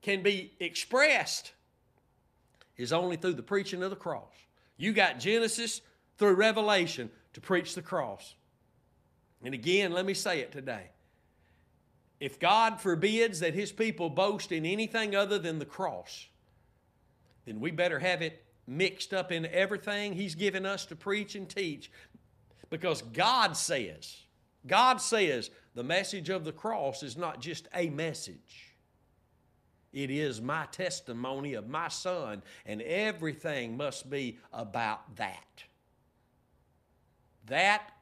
can 0.02 0.22
be 0.22 0.52
expressed 0.60 1.52
is 2.76 2.92
only 2.92 3.16
through 3.16 3.34
the 3.34 3.42
preaching 3.42 3.82
of 3.82 3.90
the 3.90 3.96
cross. 3.96 4.32
You 4.76 4.92
got 4.92 5.20
Genesis 5.20 5.80
through 6.18 6.34
Revelation 6.34 7.10
to 7.34 7.40
preach 7.40 7.74
the 7.74 7.82
cross. 7.82 8.34
And 9.44 9.54
again, 9.54 9.92
let 9.92 10.06
me 10.06 10.14
say 10.14 10.40
it 10.40 10.52
today. 10.52 10.90
If 12.20 12.40
God 12.40 12.80
forbids 12.80 13.40
that 13.40 13.54
His 13.54 13.72
people 13.72 14.08
boast 14.08 14.52
in 14.52 14.64
anything 14.64 15.14
other 15.14 15.38
than 15.38 15.58
the 15.58 15.64
cross, 15.64 16.26
then 17.44 17.60
we 17.60 17.70
better 17.70 17.98
have 17.98 18.22
it 18.22 18.44
mixed 18.66 19.12
up 19.12 19.30
in 19.30 19.46
everything 19.46 20.14
He's 20.14 20.34
given 20.34 20.64
us 20.64 20.86
to 20.86 20.96
preach 20.96 21.34
and 21.34 21.48
teach. 21.48 21.90
Because 22.70 23.02
God 23.02 23.56
says, 23.56 24.16
God 24.66 25.00
says 25.00 25.50
the 25.74 25.84
message 25.84 26.30
of 26.30 26.44
the 26.44 26.52
cross 26.52 27.02
is 27.02 27.16
not 27.16 27.40
just 27.40 27.68
a 27.74 27.90
message. 27.90 28.73
It 29.94 30.10
is 30.10 30.42
my 30.42 30.66
testimony 30.66 31.54
of 31.54 31.68
my 31.68 31.88
son, 31.88 32.42
and 32.66 32.82
everything 32.82 33.76
must 33.76 34.10
be 34.10 34.38
about 34.52 35.16
that. 35.16 35.62
That 37.46 37.92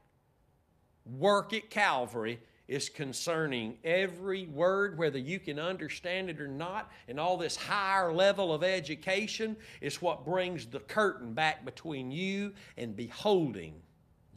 work 1.04 1.52
at 1.52 1.68
Calvary 1.68 2.40
is 2.66 2.88
concerning 2.88 3.76
every 3.84 4.46
word, 4.46 4.96
whether 4.96 5.18
you 5.18 5.38
can 5.38 5.58
understand 5.58 6.30
it 6.30 6.40
or 6.40 6.48
not. 6.48 6.90
And 7.08 7.20
all 7.20 7.36
this 7.36 7.56
higher 7.56 8.12
level 8.12 8.54
of 8.54 8.64
education 8.64 9.56
is 9.82 10.00
what 10.00 10.24
brings 10.24 10.64
the 10.64 10.80
curtain 10.80 11.34
back 11.34 11.64
between 11.66 12.10
you 12.10 12.52
and 12.78 12.96
beholding. 12.96 13.74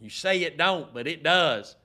You 0.02 0.10
say 0.10 0.44
it 0.44 0.58
don't, 0.58 0.94
but 0.94 1.08
it 1.08 1.24
does. 1.24 1.78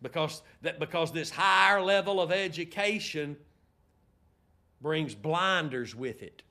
Because, 0.00 0.42
that, 0.62 0.80
because 0.80 1.12
this 1.12 1.30
higher 1.30 1.80
level 1.80 2.20
of 2.20 2.32
education 2.32 3.36
brings 4.82 5.14
blinders 5.14 5.94
with 5.94 6.22
it. 6.22 6.42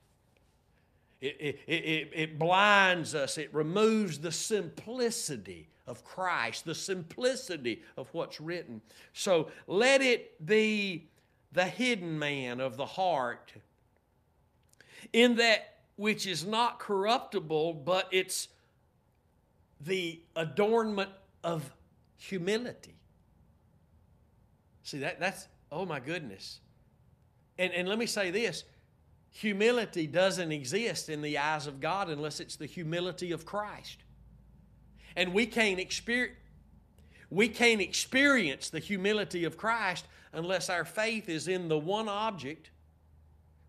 It, 1.20 1.60
it, 1.66 1.72
it, 1.72 2.10
it 2.14 2.38
blinds 2.38 3.14
us, 3.14 3.38
it 3.38 3.54
removes 3.54 4.18
the 4.18 4.32
simplicity 4.32 5.68
of 5.86 6.04
Christ, 6.04 6.64
the 6.64 6.74
simplicity 6.74 7.82
of 7.96 8.08
what's 8.12 8.40
written. 8.40 8.80
So 9.12 9.50
let 9.68 10.02
it 10.02 10.44
be 10.44 11.08
the 11.52 11.64
hidden 11.64 12.18
man 12.18 12.60
of 12.60 12.76
the 12.76 12.86
heart, 12.86 13.52
in 15.12 15.36
that 15.36 15.74
which 15.96 16.26
is 16.26 16.44
not 16.44 16.80
corruptible, 16.80 17.74
but 17.74 18.08
it's 18.10 18.48
the 19.80 20.20
adornment 20.34 21.10
of 21.44 21.72
humility. 22.16 22.96
See, 24.82 24.98
that, 24.98 25.20
that's, 25.20 25.46
oh 25.70 25.86
my 25.86 26.00
goodness. 26.00 26.60
And, 27.58 27.72
and 27.72 27.88
let 27.88 27.98
me 27.98 28.06
say 28.06 28.30
this 28.30 28.64
humility 29.30 30.06
doesn't 30.06 30.52
exist 30.52 31.08
in 31.08 31.22
the 31.22 31.38
eyes 31.38 31.66
of 31.66 31.80
God 31.80 32.10
unless 32.10 32.40
it's 32.40 32.56
the 32.56 32.66
humility 32.66 33.32
of 33.32 33.46
Christ. 33.46 33.98
And 35.16 35.32
we 35.32 35.46
can't 35.46 35.80
experience 35.80 36.36
we 37.32 37.48
can't 37.48 37.80
experience 37.80 38.68
the 38.68 38.78
humility 38.78 39.44
of 39.44 39.56
Christ 39.56 40.04
unless 40.34 40.68
our 40.68 40.84
faith 40.84 41.30
is 41.30 41.48
in 41.48 41.68
the 41.68 41.78
one 41.78 42.06
object 42.06 42.70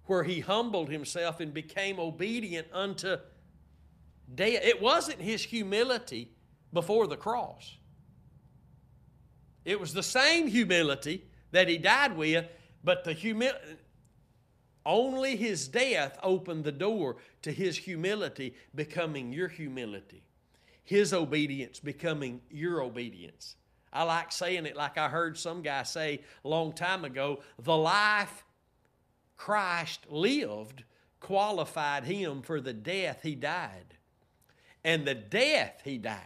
where 0.06 0.24
he 0.24 0.42
humbled 0.42 0.90
himself 0.90 1.40
and 1.40 1.54
became 1.54 1.98
obedient 1.98 2.68
unto 2.74 3.16
death. 4.36 4.62
It 4.64 4.82
wasn't 4.82 5.22
his 5.22 5.46
humility 5.46 6.30
before 6.74 7.08
the 7.08 7.16
cross. 7.16 7.78
It 9.64 9.80
was 9.80 9.94
the 9.94 10.04
same 10.04 10.48
humility 10.48 11.24
that 11.52 11.70
he 11.70 11.78
died 11.78 12.18
with, 12.18 12.46
but 12.84 13.04
the 13.04 13.14
humility 13.14 13.78
only 14.86 15.38
his 15.38 15.70
death 15.70 16.18
opened 16.22 16.66
the 16.66 16.72
door 16.72 17.16
to 17.42 17.52
his 17.52 17.78
humility 17.78 18.54
becoming 18.76 19.32
your 19.32 19.48
humility 19.48 20.24
his 20.84 21.14
obedience 21.14 21.80
becoming 21.80 22.42
your 22.50 22.82
obedience. 22.82 23.56
I 23.92 24.04
like 24.04 24.32
saying 24.32 24.66
it 24.66 24.76
like 24.76 24.98
I 24.98 25.08
heard 25.08 25.38
some 25.38 25.62
guy 25.62 25.84
say 25.84 26.22
a 26.44 26.48
long 26.48 26.74
time 26.74 27.06
ago 27.06 27.42
the 27.60 27.76
life 27.76 28.44
Christ 29.38 30.06
lived 30.10 30.84
qualified 31.20 32.04
him 32.04 32.42
for 32.42 32.60
the 32.60 32.74
death 32.74 33.20
he 33.24 33.36
died. 33.36 33.96
And 34.84 35.06
the 35.06 35.16
death 35.16 35.82
he 35.86 35.98
died, 35.98 36.20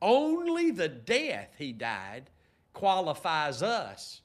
only 0.00 0.70
the 0.70 0.88
death 0.88 1.54
he 1.58 1.72
died, 1.72 2.30
qualifies 2.72 3.62
us 3.62 4.20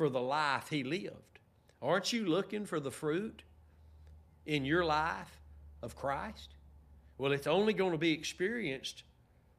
for 0.00 0.08
the 0.08 0.18
life 0.18 0.70
he 0.70 0.82
lived. 0.82 1.40
Aren't 1.82 2.10
you 2.10 2.24
looking 2.24 2.64
for 2.64 2.80
the 2.80 2.90
fruit 2.90 3.42
in 4.46 4.64
your 4.64 4.82
life 4.82 5.42
of 5.82 5.94
Christ? 5.94 6.54
Well, 7.18 7.32
it's 7.32 7.46
only 7.46 7.74
going 7.74 7.92
to 7.92 7.98
be 7.98 8.12
experienced 8.12 9.02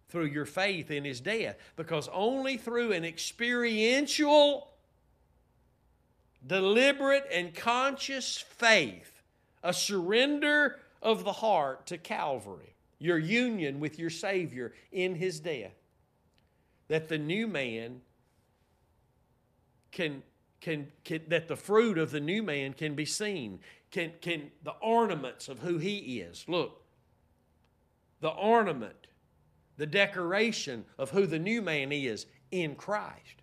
through 0.10 0.26
your 0.26 0.48
faith 0.48 0.89
in 0.89 1.06
his 1.06 1.20
death. 1.20 1.58
Because 1.76 2.10
only 2.12 2.58
through 2.58 2.92
an 2.92 3.06
experiential, 3.06 4.72
deliberate, 6.48 7.28
and 7.32 7.54
conscious 7.54 8.39
faith, 8.39 9.22
a 9.62 9.72
surrender 9.72 10.80
of 11.04 11.24
the 11.24 11.34
heart 11.34 11.86
to 11.86 12.00
Calvary, 12.00 12.74
your 12.98 13.20
union 13.20 13.80
with 13.80 14.00
your 14.00 14.10
Savior 14.10 14.74
in 14.92 15.14
his 15.14 15.39
death, 15.39 15.76
that 16.88 17.10
the 17.10 17.20
new 17.20 17.46
man 17.46 18.02
can, 19.92 20.24
can, 20.62 20.88
can 21.03 21.22
that 21.28 21.47
the 21.47 21.55
fruit 21.55 21.97
of 21.97 22.12
the 22.12 22.20
new 22.20 22.41
man 22.43 22.74
can 22.74 22.95
be 22.95 23.05
seen, 23.05 23.59
can, 23.89 24.12
can 24.22 24.51
the 24.64 24.76
ornaments 24.82 25.49
of 25.49 25.59
who 25.59 25.78
he 25.78 26.22
is. 26.22 26.45
Look, 26.47 26.82
the 28.22 28.30
ornament 28.30 29.07
the 29.82 29.88
decoration 29.88 30.86
of 30.99 31.09
who 31.09 31.26
the 31.26 31.39
new 31.39 31.59
man 31.59 31.91
is 31.91 32.28
in 32.51 32.76
Christ 32.76 33.41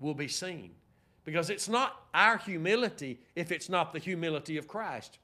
will 0.00 0.12
be 0.12 0.26
seen. 0.26 0.72
Because 1.24 1.50
it's 1.50 1.68
not 1.68 2.04
our 2.12 2.38
humility 2.38 3.20
if 3.36 3.52
it's 3.52 3.68
not 3.68 3.92
the 3.92 4.00
humility 4.00 4.56
of 4.56 4.66
Christ. 4.66 5.18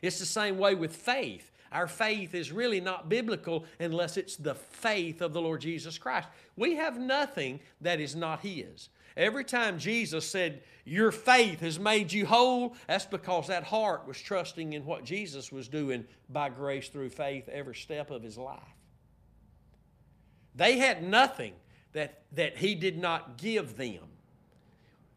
It's 0.00 0.18
the 0.18 0.24
same 0.24 0.56
way 0.56 0.74
with 0.74 0.96
faith. 0.96 1.52
Our 1.72 1.86
faith 1.86 2.34
is 2.34 2.52
really 2.52 2.80
not 2.80 3.08
biblical 3.08 3.64
unless 3.80 4.16
it's 4.16 4.36
the 4.36 4.54
faith 4.54 5.20
of 5.20 5.32
the 5.32 5.40
Lord 5.40 5.60
Jesus 5.60 5.98
Christ. 5.98 6.28
We 6.56 6.76
have 6.76 6.98
nothing 6.98 7.60
that 7.80 8.00
is 8.00 8.14
not 8.14 8.40
His. 8.40 8.88
Every 9.16 9.44
time 9.44 9.78
Jesus 9.78 10.28
said, 10.28 10.62
Your 10.84 11.10
faith 11.10 11.60
has 11.60 11.78
made 11.78 12.12
you 12.12 12.26
whole, 12.26 12.76
that's 12.86 13.06
because 13.06 13.46
that 13.48 13.64
heart 13.64 14.06
was 14.06 14.20
trusting 14.20 14.74
in 14.74 14.84
what 14.84 15.04
Jesus 15.04 15.50
was 15.50 15.68
doing 15.68 16.04
by 16.28 16.50
grace 16.50 16.88
through 16.88 17.10
faith 17.10 17.48
every 17.48 17.74
step 17.74 18.10
of 18.10 18.22
his 18.22 18.36
life. 18.36 18.60
They 20.54 20.78
had 20.78 21.02
nothing 21.02 21.54
that, 21.92 22.22
that 22.32 22.58
he 22.58 22.74
did 22.74 22.98
not 22.98 23.38
give 23.38 23.76
them. 23.76 24.04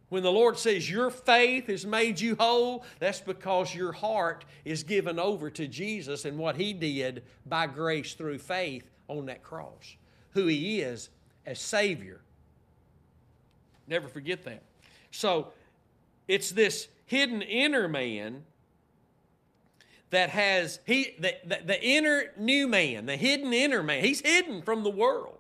When 0.10 0.24
the 0.24 0.32
Lord 0.32 0.58
says 0.58 0.90
your 0.90 1.12
faith 1.12 1.68
has 1.68 1.86
made 1.86 2.20
you 2.20 2.36
whole, 2.36 2.84
that's 3.00 3.22
because 3.22 3.74
your 3.74 3.92
heart 3.92 4.44
is 4.66 4.84
given 4.84 5.20
over 5.20 5.50
to 5.52 5.68
Jesus 5.68 6.26
and 6.26 6.38
what 6.38 6.56
He 6.56 6.74
did 6.74 7.24
by 7.46 7.68
grace 7.68 8.14
through 8.16 8.40
faith 8.40 8.90
on 9.08 9.28
that 9.28 9.44
cross, 9.44 9.96
who 10.32 10.48
He 10.48 10.82
is 10.82 11.10
as 11.46 11.60
Savior. 11.60 12.22
Never 13.88 14.08
forget 14.08 14.44
that. 14.46 14.64
So 15.12 15.50
it's 16.28 16.52
this 16.52 16.88
hidden 17.06 17.42
inner 17.42 17.88
man 17.88 18.44
that 20.12 20.30
has 20.30 20.80
he 20.86 21.16
the, 21.20 21.36
the, 21.46 21.60
the 21.66 21.84
inner 21.84 22.26
new 22.38 22.68
man, 22.68 23.06
the 23.06 23.18
hidden 23.18 23.54
inner 23.54 23.84
man. 23.84 24.04
He's 24.04 24.22
hidden 24.22 24.62
from 24.62 24.84
the 24.84 24.90
world. 24.90 25.39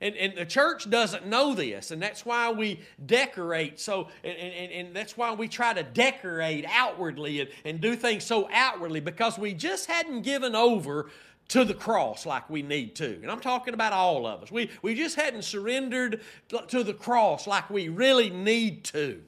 And, 0.00 0.16
and 0.16 0.34
the 0.34 0.46
church 0.46 0.88
doesn't 0.88 1.26
know 1.26 1.54
this, 1.54 1.90
and 1.90 2.00
that's 2.00 2.24
why 2.24 2.50
we 2.50 2.80
decorate 3.04 3.78
so, 3.78 4.08
and, 4.24 4.36
and, 4.36 4.72
and 4.72 4.96
that's 4.96 5.14
why 5.14 5.34
we 5.34 5.46
try 5.46 5.74
to 5.74 5.82
decorate 5.82 6.64
outwardly 6.66 7.40
and, 7.40 7.50
and 7.66 7.80
do 7.82 7.94
things 7.96 8.24
so 8.24 8.48
outwardly 8.50 9.00
because 9.00 9.38
we 9.38 9.52
just 9.52 9.90
hadn't 9.90 10.22
given 10.22 10.54
over 10.54 11.10
to 11.48 11.64
the 11.64 11.74
cross 11.74 12.24
like 12.24 12.48
we 12.48 12.62
need 12.62 12.94
to. 12.94 13.18
And 13.22 13.30
I'm 13.30 13.40
talking 13.40 13.74
about 13.74 13.92
all 13.92 14.26
of 14.26 14.42
us. 14.42 14.50
We, 14.50 14.70
we 14.82 14.94
just 14.94 15.16
hadn't 15.16 15.42
surrendered 15.42 16.22
to 16.68 16.82
the 16.84 16.94
cross 16.94 17.46
like 17.46 17.68
we 17.68 17.88
really 17.88 18.30
need 18.30 18.84
to. 18.84 19.20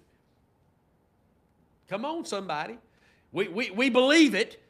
Come 1.89 2.07
on, 2.07 2.25
somebody. 2.25 2.79
We, 3.33 3.49
we, 3.49 3.71
we 3.71 3.91
believe 3.91 4.35
it, 4.35 4.62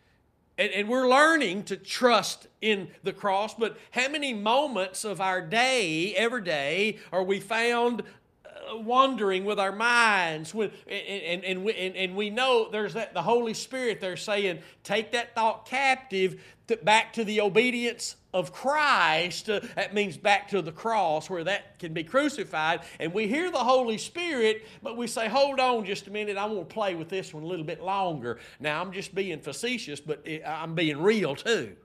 and, 0.62 0.72
and 0.72 0.88
we're 0.88 1.08
learning 1.08 1.64
to 1.64 1.76
trust 1.76 2.46
in 2.60 2.88
the 3.02 3.12
cross, 3.12 3.54
but 3.54 3.76
how 3.90 4.08
many 4.08 4.32
moments 4.32 5.04
of 5.04 5.20
our 5.20 5.40
day, 5.40 6.14
every 6.14 6.42
day, 6.42 6.98
are 7.12 7.24
we 7.24 7.40
found 7.40 8.02
uh, 8.46 8.76
wandering 8.76 9.44
with 9.44 9.58
our 9.58 9.72
minds 9.72 10.54
and, 10.54 10.70
and, 10.88 11.44
and, 11.44 11.64
we, 11.64 11.74
and, 11.74 12.14
we 12.14 12.30
know 12.30 12.68
there's 12.70 12.94
that 12.94 13.12
the 13.12 13.22
holy 13.22 13.54
spirit 13.54 14.00
there 14.00 14.16
saying 14.16 14.60
take 14.84 15.10
that 15.10 15.34
thought 15.34 15.66
captive 15.66 16.40
back 16.84 17.12
to 17.12 17.24
the 17.24 17.40
obedience 17.40 18.14
of 18.32 18.52
Christ, 18.52 19.50
uh, 19.50 19.60
that 19.76 19.94
means 19.94 20.16
back 20.16 20.48
to 20.48 20.62
the 20.62 20.72
cross 20.72 21.28
where 21.28 21.44
that 21.44 21.78
can 21.78 21.92
be 21.92 22.04
crucified. 22.04 22.80
And 22.98 23.12
we 23.12 23.26
hear 23.26 23.50
the 23.50 23.58
Holy 23.58 23.98
Spirit, 23.98 24.66
but 24.82 24.96
we 24.96 25.06
say, 25.06 25.28
hold 25.28 25.60
on 25.60 25.84
just 25.84 26.06
a 26.06 26.10
minute, 26.10 26.36
I 26.36 26.46
want 26.46 26.68
to 26.68 26.74
play 26.74 26.94
with 26.94 27.08
this 27.08 27.34
one 27.34 27.42
a 27.42 27.46
little 27.46 27.66
bit 27.66 27.82
longer. 27.82 28.38
Now, 28.58 28.80
I'm 28.80 28.92
just 28.92 29.14
being 29.14 29.40
facetious, 29.40 30.00
but 30.00 30.26
I'm 30.46 30.74
being 30.74 31.00
real 31.00 31.36
too. 31.36 31.76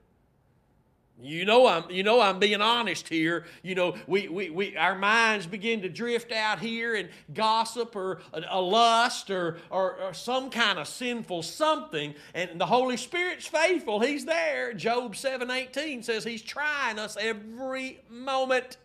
You 1.20 1.44
know 1.44 1.66
I'm 1.66 1.90
you 1.90 2.04
know 2.04 2.20
I'm 2.20 2.38
being 2.38 2.60
honest 2.60 3.08
here. 3.08 3.44
You 3.62 3.74
know, 3.74 3.96
we, 4.06 4.28
we, 4.28 4.50
we 4.50 4.76
our 4.76 4.96
minds 4.96 5.46
begin 5.46 5.82
to 5.82 5.88
drift 5.88 6.30
out 6.30 6.60
here 6.60 6.94
and 6.94 7.08
gossip 7.34 7.96
or 7.96 8.20
a, 8.32 8.42
a 8.50 8.60
lust 8.60 9.28
or, 9.30 9.58
or, 9.68 9.96
or 9.96 10.14
some 10.14 10.48
kind 10.48 10.78
of 10.78 10.86
sinful 10.86 11.42
something. 11.42 12.14
And 12.34 12.60
the 12.60 12.66
Holy 12.66 12.96
Spirit's 12.96 13.48
faithful. 13.48 13.98
He's 13.98 14.26
there. 14.26 14.72
Job 14.74 15.14
7:18 15.14 16.04
says 16.04 16.22
he's 16.22 16.42
trying 16.42 17.00
us 17.00 17.16
every 17.20 17.98
moment. 18.08 18.76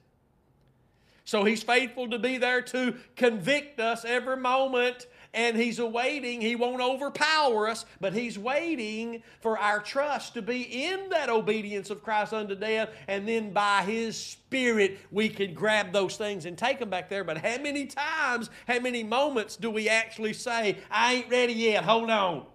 So 1.26 1.44
he's 1.44 1.62
faithful 1.62 2.10
to 2.10 2.20
be 2.20 2.38
there 2.38 2.62
to 2.64 2.96
convict 3.16 3.80
us 3.80 4.06
every 4.06 4.38
moment 4.38 5.06
and 5.34 5.58
he's 5.58 5.80
awaiting. 5.80 6.42
He 6.42 6.56
won't 6.56 6.82
overpower 6.82 7.68
us, 7.68 7.86
but 8.00 8.14
he's 8.14 8.38
waiting 8.38 9.24
for 9.42 9.58
our 9.58 9.80
trust 9.80 10.36
to 10.36 10.42
be 10.42 10.62
in 10.62 11.10
that 11.10 11.30
obedience 11.30 11.90
of 11.90 12.04
Christ 12.04 12.34
unto 12.34 12.56
death, 12.56 12.90
and 13.08 13.28
then 13.28 13.52
by 13.52 13.84
his 13.84 14.18
Spirit 14.18 15.00
we 15.12 15.30
can 15.30 15.54
grab 15.54 15.92
those 15.92 16.18
things 16.18 16.46
and 16.46 16.58
take 16.58 16.80
them 16.80 16.90
back 16.90 17.10
there. 17.10 17.24
But 17.24 17.38
how 17.38 17.58
many 17.62 17.86
times, 17.88 18.50
how 18.68 18.80
many 18.80 19.04
moments 19.04 19.56
do 19.56 19.70
we 19.70 19.90
actually 19.90 20.34
say, 20.34 20.78
I 20.92 21.16
ain't 21.16 21.30
ready 21.30 21.54
yet, 21.54 21.84
hold 21.84 22.10
on? 22.10 22.46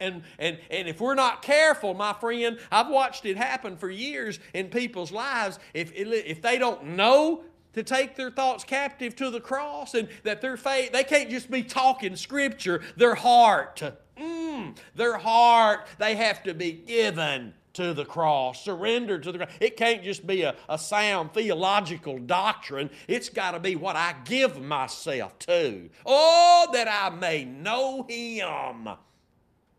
And, 0.00 0.22
and, 0.38 0.58
and 0.70 0.86
if 0.86 1.00
we're 1.00 1.14
not 1.14 1.42
careful, 1.42 1.92
my 1.92 2.12
friend, 2.12 2.58
I've 2.70 2.88
watched 2.88 3.26
it 3.26 3.36
happen 3.36 3.76
for 3.76 3.90
years 3.90 4.38
in 4.54 4.68
people's 4.68 5.10
lives. 5.10 5.58
If, 5.74 5.92
if 5.94 6.40
they 6.40 6.58
don't 6.58 6.90
know 6.90 7.42
to 7.74 7.82
take 7.82 8.16
their 8.16 8.30
thoughts 8.30 8.64
captive 8.64 9.14
to 9.16 9.30
the 9.30 9.40
cross 9.40 9.94
and 9.94 10.08
that 10.24 10.40
their 10.40 10.56
faith, 10.56 10.92
they 10.92 11.04
can't 11.04 11.30
just 11.30 11.50
be 11.50 11.62
talking 11.62 12.16
scripture, 12.16 12.82
their 12.96 13.14
heart, 13.14 13.82
mm, 14.18 14.76
their 14.94 15.18
heart, 15.18 15.86
they 15.98 16.16
have 16.16 16.42
to 16.42 16.54
be 16.54 16.72
given 16.72 17.54
to 17.74 17.94
the 17.94 18.04
cross, 18.04 18.64
surrendered 18.64 19.22
to 19.22 19.30
the 19.30 19.38
cross. 19.38 19.50
It 19.60 19.76
can't 19.76 20.02
just 20.02 20.26
be 20.26 20.42
a, 20.42 20.56
a 20.68 20.76
sound 20.76 21.32
theological 21.32 22.18
doctrine. 22.18 22.90
It's 23.06 23.28
got 23.28 23.52
to 23.52 23.60
be 23.60 23.76
what 23.76 23.94
I 23.94 24.16
give 24.24 24.60
myself 24.60 25.38
to. 25.40 25.88
Oh, 26.04 26.68
that 26.72 26.88
I 26.88 27.14
may 27.14 27.44
know 27.44 28.04
Him 28.08 28.88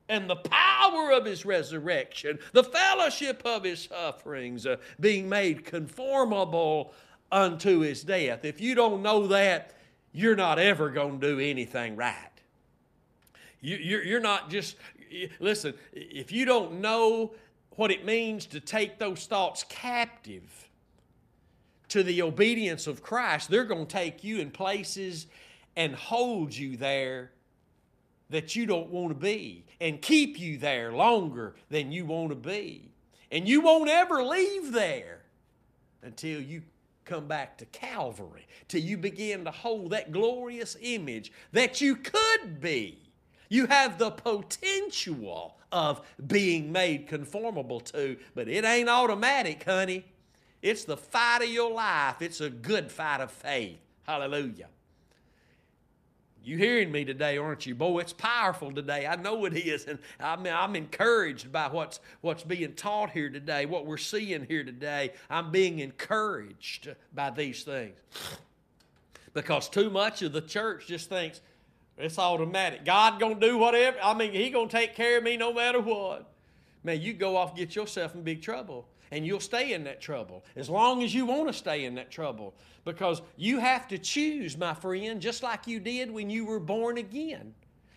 and 0.07 0.29
the 0.29 0.37
power 0.37 1.11
of 1.11 1.25
His 1.25 1.45
resurrection, 1.45 2.39
the 2.53 2.63
fellowship 2.63 3.41
of 3.43 3.65
His 3.65 3.83
sufferings, 3.83 4.65
uh, 4.65 4.77
being 4.99 5.27
made 5.27 5.65
conformable 5.65 6.93
unto 7.31 7.79
his 7.79 8.03
death. 8.03 8.45
If 8.45 8.61
you 8.61 8.75
don't 8.75 9.01
know 9.01 9.27
that, 9.27 9.73
you're 10.11 10.35
not 10.35 10.59
ever 10.59 10.89
going 10.89 11.19
to 11.19 11.27
do 11.27 11.39
anything 11.39 11.95
right. 11.95 12.15
You, 13.61 14.15
are 14.15 14.21
not 14.21 14.49
just, 14.49 14.77
listen, 15.39 15.73
if 15.91 16.31
you 16.31 16.45
don't 16.45 16.79
know 16.79 17.33
what 17.71 17.91
it 17.91 18.05
means 18.05 18.45
to 18.47 18.59
take 18.59 18.99
those 18.99 19.25
thoughts 19.25 19.65
captive 19.67 20.69
to 21.89 22.03
the 22.03 22.21
obedience 22.21 22.87
of 22.87 23.03
Christ, 23.03 23.49
they're 23.49 23.65
going 23.65 23.85
to 23.85 23.91
take 23.91 24.23
you 24.23 24.39
in 24.39 24.49
places 24.51 25.27
and 25.75 25.93
hold 25.93 26.55
you 26.55 26.77
there 26.77 27.31
that 28.29 28.55
you 28.55 28.65
don't 28.65 28.89
want 28.89 29.09
to 29.09 29.15
be 29.15 29.65
and 29.81 30.01
keep 30.01 30.39
you 30.39 30.57
there 30.57 30.93
longer 30.93 31.55
than 31.69 31.91
you 31.91 32.05
want 32.05 32.29
to 32.29 32.35
be. 32.35 32.91
And 33.31 33.47
you 33.47 33.61
won't 33.61 33.89
ever 33.89 34.23
leave 34.23 34.71
there 34.71 35.21
until 36.01 36.41
you 36.41 36.61
come 37.05 37.27
back 37.27 37.57
to 37.57 37.65
Calvary, 37.65 38.47
till 38.67 38.81
you 38.81 38.97
begin 38.97 39.45
to 39.45 39.51
hold 39.51 39.91
that 39.91 40.11
glorious 40.11 40.77
image 40.81 41.31
that 41.51 41.81
you 41.81 41.95
could 41.95 42.61
be. 42.61 42.99
You 43.49 43.65
have 43.65 43.97
the 43.97 44.11
potential 44.11 45.57
of 45.71 46.01
being 46.27 46.71
made 46.71 47.07
conformable 47.07 47.79
to, 47.79 48.17
but 48.35 48.47
it 48.47 48.63
ain't 48.63 48.89
automatic, 48.89 49.63
honey. 49.63 50.05
It's 50.61 50.83
the 50.83 50.97
fight 50.97 51.41
of 51.41 51.49
your 51.49 51.71
life. 51.71 52.21
It's 52.21 52.41
a 52.41 52.49
good 52.49 52.91
fight 52.91 53.21
of 53.21 53.31
faith. 53.31 53.79
Hallelujah. 54.03 54.67
You 56.43 56.57
hearing 56.57 56.91
me 56.91 57.05
today, 57.05 57.37
aren't 57.37 57.65
you? 57.65 57.75
Boy, 57.75 57.99
it's 57.99 58.13
powerful 58.13 58.71
today. 58.71 59.05
I 59.05 59.15
know 59.15 59.45
it 59.45 59.53
is. 59.53 59.85
And 59.85 59.99
I'm, 60.19 60.45
I'm 60.47 60.75
encouraged 60.75 61.51
by 61.51 61.67
what's, 61.67 61.99
what's 62.21 62.43
being 62.43 62.73
taught 62.73 63.11
here 63.11 63.29
today, 63.29 63.65
what 63.65 63.85
we're 63.85 63.97
seeing 63.97 64.45
here 64.45 64.63
today. 64.63 65.13
I'm 65.29 65.51
being 65.51 65.79
encouraged 65.79 66.95
by 67.13 67.29
these 67.31 67.63
things. 67.63 67.95
Because 69.33 69.69
too 69.69 69.89
much 69.89 70.21
of 70.21 70.31
the 70.31 70.41
church 70.41 70.87
just 70.87 71.09
thinks 71.09 71.41
it's 71.97 72.17
automatic. 72.17 72.85
God 72.85 73.19
gonna 73.19 73.39
do 73.39 73.57
whatever. 73.57 73.97
I 74.01 74.13
mean, 74.13 74.31
He 74.31 74.49
gonna 74.49 74.69
take 74.69 74.95
care 74.95 75.17
of 75.17 75.23
me 75.23 75.37
no 75.37 75.53
matter 75.53 75.81
what. 75.81 76.31
Man, 76.83 77.01
you 77.01 77.13
go 77.13 77.35
off 77.35 77.55
get 77.55 77.75
yourself 77.75 78.15
in 78.15 78.23
big 78.23 78.41
trouble 78.41 78.87
and 79.11 79.25
you'll 79.25 79.39
stay 79.39 79.73
in 79.73 79.83
that 79.85 80.01
trouble 80.01 80.43
as 80.55 80.69
long 80.69 81.03
as 81.03 81.13
you 81.13 81.25
want 81.25 81.47
to 81.47 81.53
stay 81.53 81.85
in 81.85 81.95
that 81.95 82.11
trouble 82.11 82.53
because 82.85 83.21
you 83.37 83.59
have 83.59 83.87
to 83.89 83.97
choose, 83.97 84.57
my 84.57 84.73
friend, 84.73 85.21
just 85.21 85.43
like 85.43 85.67
you 85.67 85.79
did 85.79 86.11
when 86.11 86.29
you 86.29 86.45
were 86.45 86.59
born 86.59 86.97
again. 86.97 87.53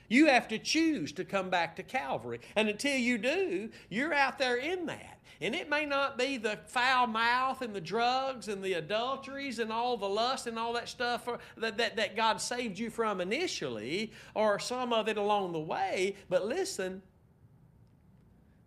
You 0.08 0.26
have 0.26 0.48
to 0.48 0.58
choose 0.58 1.12
to 1.12 1.24
come 1.24 1.48
back 1.48 1.76
to 1.76 1.82
Calvary. 1.82 2.40
And 2.54 2.68
until 2.68 2.98
you 2.98 3.16
do, 3.16 3.70
you're 3.88 4.12
out 4.12 4.38
there 4.38 4.56
in 4.56 4.84
that. 4.86 5.18
And 5.40 5.54
it 5.54 5.70
may 5.70 5.86
not 5.86 6.18
be 6.18 6.36
the 6.36 6.58
foul 6.66 7.06
mouth 7.06 7.62
and 7.62 7.74
the 7.74 7.80
drugs 7.80 8.46
and 8.48 8.62
the 8.62 8.74
adulteries 8.74 9.58
and 9.58 9.72
all 9.72 9.96
the 9.96 10.08
lust 10.08 10.46
and 10.46 10.58
all 10.58 10.74
that 10.74 10.88
stuff 10.88 11.26
that, 11.56 11.78
that, 11.78 11.96
that 11.96 12.14
God 12.14 12.40
saved 12.40 12.78
you 12.78 12.90
from 12.90 13.20
initially, 13.20 14.12
or 14.34 14.58
some 14.58 14.92
of 14.92 15.08
it 15.08 15.16
along 15.16 15.52
the 15.52 15.60
way. 15.60 16.14
But 16.28 16.46
listen, 16.46 17.02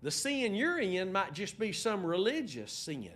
the 0.06 0.12
sin 0.12 0.54
you're 0.54 0.78
in 0.78 1.12
might 1.12 1.34
just 1.34 1.58
be 1.58 1.72
some 1.72 2.06
religious 2.06 2.72
sin. 2.72 3.10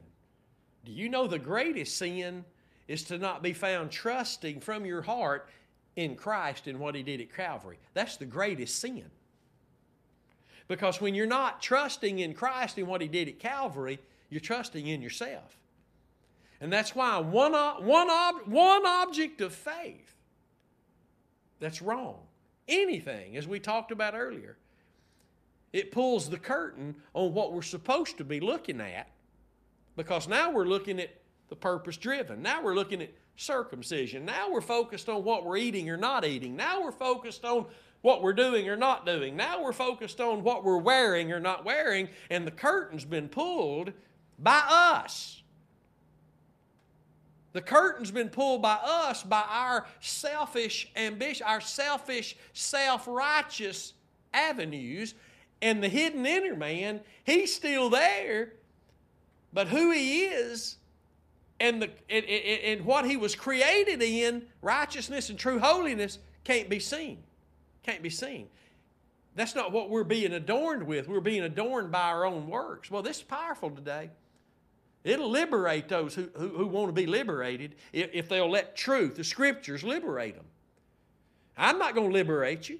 Do 0.84 0.92
you 0.92 1.08
know 1.08 1.28
the 1.28 1.38
greatest 1.38 2.00
sin 2.00 2.44
is 2.88 3.04
to 3.04 3.20
not 3.20 3.44
be 3.44 3.54
found 3.54 3.92
trusting 3.92 4.60
from 4.60 4.88
your 4.88 5.04
heart 5.04 5.50
in 5.96 6.16
Christ 6.16 6.66
and 6.66 6.80
what 6.80 6.96
He 6.96 7.04
did 7.04 7.22
at 7.22 7.32
Calvary? 7.32 7.78
That's 7.94 8.18
the 8.18 8.26
greatest 8.26 8.80
sin. 8.80 9.06
Because 10.68 11.00
when 11.00 11.14
you're 11.14 11.28
not 11.28 11.62
trusting 11.62 12.18
in 12.18 12.34
Christ 12.34 12.80
and 12.80 12.88
what 12.88 13.02
He 13.02 13.08
did 13.08 13.28
at 13.28 13.38
Calvary, 13.38 14.00
you're 14.32 14.42
trusting 14.42 14.88
in 14.88 15.00
yourself. 15.00 15.60
And 16.60 16.74
that's 16.74 16.96
why 16.96 17.20
one, 17.20 17.54
one, 17.54 18.10
ob, 18.10 18.48
one 18.48 18.88
object 18.88 19.42
of 19.42 19.54
faith 19.54 20.16
that's 21.60 21.84
wrong, 21.84 22.18
anything, 22.68 23.38
as 23.38 23.48
we 23.48 23.60
talked 23.60 23.92
about 23.92 24.16
earlier, 24.16 24.58
it 25.74 25.92
pulls 25.92 26.30
the 26.30 26.38
curtain 26.38 26.96
on 27.14 27.34
what 27.34 27.54
we're 27.54 27.62
supposed 27.62 28.18
to 28.18 28.24
be 28.24 28.40
looking 28.40 28.82
at 28.82 29.08
because 29.96 30.28
now 30.28 30.52
we're 30.52 30.66
looking 30.66 31.00
at 31.00 31.10
the 31.50 31.56
purpose 31.56 31.98
driven. 31.98 32.42
Now 32.42 32.62
we're 32.64 32.76
looking 32.76 33.02
at 33.02 33.12
circumcision. 33.36 34.26
Now 34.26 34.52
we're 34.52 34.62
focused 34.62 35.10
on 35.10 35.24
what 35.24 35.46
we're 35.46 35.58
eating 35.58 35.90
or 35.90 35.98
not 35.98 36.26
eating. 36.26 36.56
Now 36.56 36.82
we're 36.82 36.92
focused 36.92 37.46
on 37.46 37.66
what 38.02 38.22
we're 38.22 38.34
doing 38.34 38.70
or 38.70 38.78
not 38.78 39.06
doing. 39.06 39.36
Now 39.36 39.62
we're 39.62 39.74
focused 39.74 40.22
on 40.22 40.44
what 40.44 40.64
we're 40.64 40.78
wearing 40.78 41.32
or 41.32 41.40
not 41.40 41.66
wearing, 41.66 42.10
and 42.30 42.48
the 42.48 42.52
curtain's 42.52 43.06
been 43.06 43.28
pulled 43.28 43.92
by 44.38 44.64
us. 44.68 45.44
The 47.52 47.62
curtain's 47.62 48.12
been 48.12 48.30
pulled 48.30 48.62
by 48.62 48.78
us, 48.84 49.24
by 49.24 49.44
our 49.50 49.88
selfish 50.00 50.92
ambition, 50.96 51.46
our 51.48 51.62
selfish, 51.62 52.38
self 52.54 53.08
righteous 53.08 53.94
avenues. 54.34 55.16
And 55.62 55.84
the 55.84 55.90
hidden 55.90 56.26
inner 56.26 56.56
man, 56.56 57.02
he's 57.24 57.54
still 57.54 57.90
there, 57.90 58.54
but 59.52 59.68
who 59.68 59.92
he 59.92 60.26
is 60.26 60.78
and, 61.60 61.82
the, 61.82 61.90
and, 62.10 62.26
and, 62.26 62.86
what 62.86 63.06
he 63.06 63.18
was 63.18 63.36
created 63.36 64.02
in, 64.02 64.46
righteousness 64.62 65.30
and 65.30 65.38
true 65.38 65.60
holiness, 65.60 66.20
can't 66.46 66.70
be 66.70 66.80
seen. 66.80 67.18
Can't 67.84 68.02
be 68.02 68.10
seen. 68.10 68.48
That's 69.36 69.56
not 69.56 69.72
what 69.72 69.90
we're 69.90 70.04
being 70.04 70.34
adorned 70.34 70.84
with. 70.84 71.08
We're 71.08 71.20
being 71.20 71.44
adorned 71.44 71.92
by 71.92 72.04
our 72.04 72.26
own 72.26 72.48
works. 72.48 72.90
Well, 72.90 73.02
this 73.02 73.18
is 73.18 73.24
powerful 73.24 73.70
today. 73.70 74.10
It'll 75.04 75.30
liberate 75.30 75.88
those 75.88 76.16
who, 76.16 76.30
who, 76.36 76.50
who 76.50 76.68
want 76.68 76.90
to 76.90 76.94
be 76.94 77.06
liberated 77.06 77.76
if, 77.94 78.10
if 78.14 78.30
they'll 78.30 78.50
let 78.50 78.76
truth, 78.76 79.16
the 79.16 79.24
scriptures, 79.24 79.84
liberate 79.84 80.36
them. 80.36 80.46
I'm 81.58 81.78
not 81.78 81.96
going 81.96 82.10
to 82.10 82.14
liberate 82.14 82.70
you. 82.70 82.80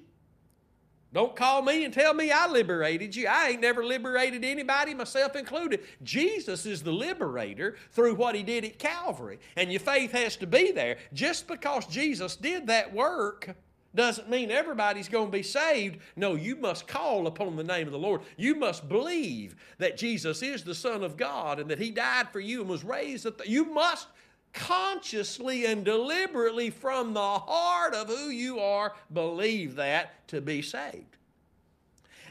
Don't 1.12 1.34
call 1.34 1.62
me 1.62 1.84
and 1.84 1.92
tell 1.92 2.14
me 2.14 2.30
I 2.30 2.46
liberated 2.46 3.16
you. 3.16 3.26
I 3.26 3.48
ain't 3.48 3.60
never 3.60 3.84
liberated 3.84 4.44
anybody, 4.44 4.94
myself 4.94 5.34
included. 5.34 5.80
Jesus 6.04 6.66
is 6.66 6.82
the 6.82 6.92
liberator 6.92 7.76
through 7.92 8.14
what 8.14 8.36
he 8.36 8.44
did 8.44 8.64
at 8.64 8.78
Calvary. 8.78 9.40
And 9.56 9.72
your 9.72 9.80
faith 9.80 10.12
has 10.12 10.36
to 10.36 10.46
be 10.46 10.70
there. 10.70 10.98
Just 11.12 11.48
because 11.48 11.86
Jesus 11.86 12.36
did 12.36 12.68
that 12.68 12.92
work 12.94 13.56
doesn't 13.92 14.30
mean 14.30 14.52
everybody's 14.52 15.08
going 15.08 15.26
to 15.26 15.36
be 15.36 15.42
saved. 15.42 15.98
No, 16.14 16.36
you 16.36 16.54
must 16.54 16.86
call 16.86 17.26
upon 17.26 17.56
the 17.56 17.64
name 17.64 17.88
of 17.88 17.92
the 17.92 17.98
Lord. 17.98 18.20
You 18.36 18.54
must 18.54 18.88
believe 18.88 19.56
that 19.78 19.96
Jesus 19.96 20.42
is 20.42 20.62
the 20.62 20.76
Son 20.76 21.02
of 21.02 21.16
God 21.16 21.58
and 21.58 21.68
that 21.70 21.80
he 21.80 21.90
died 21.90 22.28
for 22.30 22.38
you 22.38 22.60
and 22.60 22.70
was 22.70 22.84
raised. 22.84 23.26
At 23.26 23.38
the, 23.38 23.50
you 23.50 23.64
must 23.64 24.06
consciously 24.52 25.64
and 25.66 25.84
deliberately 25.84 26.70
from 26.70 27.14
the 27.14 27.20
heart 27.20 27.94
of 27.94 28.08
who 28.08 28.28
you 28.28 28.58
are 28.58 28.94
believe 29.12 29.76
that 29.76 30.26
to 30.28 30.40
be 30.40 30.62
saved. 30.62 31.16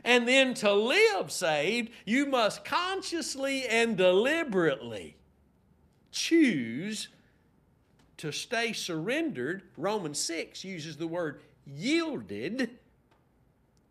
And 0.03 0.27
then 0.27 0.53
to 0.55 0.73
live 0.73 1.31
saved, 1.31 1.91
you 2.05 2.25
must 2.25 2.63
consciously 2.63 3.65
and 3.67 3.97
deliberately 3.97 5.17
choose 6.11 7.09
to 8.17 8.31
stay 8.31 8.73
surrendered. 8.73 9.63
Romans 9.77 10.19
6 10.19 10.63
uses 10.63 10.97
the 10.97 11.07
word 11.07 11.41
yielded, 11.65 12.69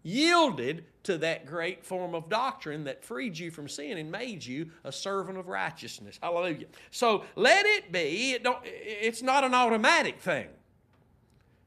yielded 0.02 0.84
to 1.04 1.18
that 1.18 1.46
great 1.46 1.84
form 1.84 2.14
of 2.14 2.28
doctrine 2.28 2.84
that 2.84 3.04
freed 3.04 3.38
you 3.38 3.50
from 3.50 3.68
sin 3.68 3.98
and 3.98 4.10
made 4.10 4.44
you 4.44 4.70
a 4.84 4.92
servant 4.92 5.38
of 5.38 5.48
righteousness. 5.48 6.18
Hallelujah. 6.22 6.66
So 6.90 7.24
let 7.34 7.66
it 7.66 7.90
be. 7.92 8.32
It 8.32 8.42
don't, 8.42 8.58
it's 8.64 9.22
not 9.22 9.44
an 9.44 9.54
automatic 9.54 10.20
thing. 10.20 10.48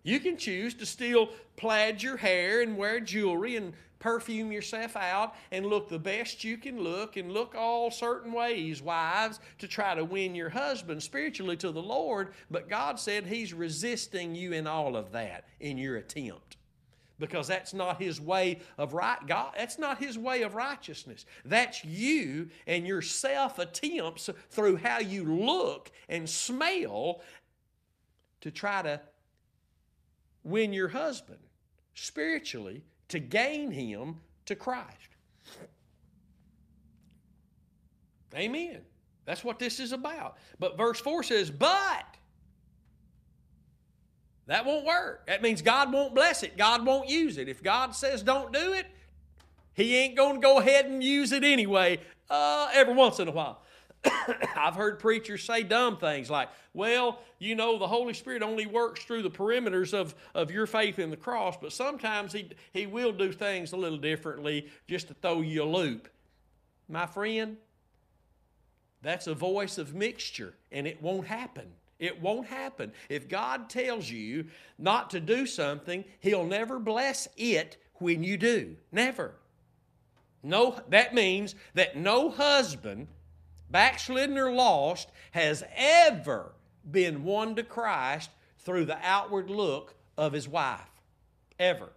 You 0.03 0.19
can 0.19 0.37
choose 0.37 0.73
to 0.75 0.85
still 0.85 1.29
plaid 1.57 2.01
your 2.01 2.17
hair 2.17 2.61
and 2.61 2.77
wear 2.77 2.99
jewelry 2.99 3.55
and 3.55 3.73
perfume 3.99 4.51
yourself 4.51 4.95
out 4.95 5.35
and 5.51 5.65
look 5.65 5.87
the 5.87 5.99
best 5.99 6.43
you 6.43 6.57
can 6.57 6.79
look 6.79 7.17
and 7.17 7.31
look 7.31 7.53
all 7.55 7.91
certain 7.91 8.33
ways, 8.33 8.81
wives, 8.81 9.39
to 9.59 9.67
try 9.67 9.93
to 9.93 10.03
win 10.03 10.33
your 10.33 10.49
husband 10.49 11.03
spiritually 11.03 11.55
to 11.57 11.71
the 11.71 11.81
Lord. 11.81 12.33
But 12.49 12.67
God 12.67 12.99
said 12.99 13.27
He's 13.27 13.53
resisting 13.53 14.33
you 14.33 14.53
in 14.53 14.65
all 14.65 14.95
of 14.95 15.11
that 15.11 15.45
in 15.59 15.77
your 15.77 15.97
attempt 15.97 16.57
because 17.21 17.47
that's 17.47 17.73
not 17.73 18.01
his 18.01 18.19
way 18.19 18.59
of 18.77 18.93
right 18.93 19.25
God 19.25 19.53
that's 19.57 19.79
not 19.79 19.97
his 19.97 20.17
way 20.17 20.41
of 20.41 20.55
righteousness 20.55 21.25
that's 21.45 21.85
you 21.85 22.49
and 22.67 22.85
your 22.85 23.01
self 23.01 23.59
attempts 23.59 24.29
through 24.49 24.75
how 24.75 24.99
you 24.99 25.23
look 25.23 25.91
and 26.09 26.29
smell 26.29 27.21
to 28.41 28.51
try 28.51 28.81
to 28.81 28.99
win 30.43 30.73
your 30.73 30.89
husband 30.89 31.39
spiritually 31.93 32.83
to 33.07 33.19
gain 33.19 33.71
him 33.71 34.19
to 34.45 34.55
Christ. 34.55 34.87
Amen. 38.33 38.79
That's 39.25 39.43
what 39.43 39.59
this 39.59 39.79
is 39.79 39.91
about. 39.91 40.37
But 40.59 40.77
verse 40.77 40.99
4 40.99 41.23
says, 41.23 41.51
But 41.51 42.05
that 44.51 44.65
won't 44.65 44.85
work. 44.85 45.25
That 45.27 45.41
means 45.41 45.61
God 45.61 45.93
won't 45.93 46.13
bless 46.13 46.43
it. 46.43 46.57
God 46.57 46.85
won't 46.85 47.09
use 47.09 47.37
it. 47.37 47.47
If 47.47 47.63
God 47.63 47.95
says 47.95 48.21
don't 48.21 48.51
do 48.51 48.73
it, 48.73 48.85
He 49.73 49.95
ain't 49.97 50.17
going 50.17 50.35
to 50.35 50.41
go 50.41 50.59
ahead 50.59 50.85
and 50.85 51.01
use 51.01 51.31
it 51.31 51.43
anyway, 51.43 51.99
uh, 52.29 52.69
every 52.73 52.93
once 52.93 53.19
in 53.19 53.27
a 53.27 53.31
while. 53.31 53.61
I've 54.55 54.75
heard 54.75 54.99
preachers 54.99 55.43
say 55.43 55.63
dumb 55.63 55.97
things 55.97 56.29
like, 56.29 56.49
well, 56.73 57.21
you 57.39 57.55
know, 57.55 57.77
the 57.77 57.87
Holy 57.87 58.13
Spirit 58.13 58.43
only 58.43 58.65
works 58.65 59.03
through 59.03 59.21
the 59.21 59.29
perimeters 59.29 59.93
of, 59.93 60.15
of 60.35 60.51
your 60.51 60.67
faith 60.67 60.99
in 60.99 61.09
the 61.09 61.17
cross, 61.17 61.55
but 61.61 61.71
sometimes 61.71 62.33
he, 62.33 62.49
he 62.73 62.87
will 62.87 63.11
do 63.11 63.31
things 63.31 63.71
a 63.71 63.77
little 63.77 63.97
differently 63.97 64.69
just 64.87 65.07
to 65.07 65.13
throw 65.13 65.41
you 65.41 65.63
a 65.63 65.65
loop. 65.65 66.09
My 66.89 67.05
friend, 67.05 67.57
that's 69.01 69.27
a 69.27 69.33
voice 69.33 69.77
of 69.77 69.93
mixture, 69.93 70.55
and 70.71 70.85
it 70.85 71.01
won't 71.01 71.27
happen. 71.27 71.71
It 72.01 72.21
won't 72.21 72.47
happen. 72.47 72.91
If 73.07 73.29
God 73.29 73.69
tells 73.69 74.09
you 74.09 74.47
not 74.77 75.09
to 75.11 75.21
do 75.21 75.45
something, 75.45 76.03
He'll 76.19 76.45
never 76.45 76.79
bless 76.79 77.29
it 77.37 77.77
when 77.93 78.25
you 78.25 78.35
do. 78.35 78.75
Never. 78.91 79.35
No, 80.43 80.81
that 80.89 81.13
means 81.13 81.55
that 81.75 81.95
no 81.95 82.29
husband 82.29 83.07
backslidden 83.71 84.37
or 84.37 84.51
lost, 84.51 85.09
has 85.31 85.63
ever 85.75 86.51
been 86.89 87.23
won 87.23 87.55
to 87.55 87.63
Christ 87.63 88.29
through 88.59 88.85
the 88.85 88.99
outward 89.01 89.49
look 89.49 89.95
of 90.17 90.33
his 90.33 90.47
wife. 90.47 90.81
Ever. 91.57 91.89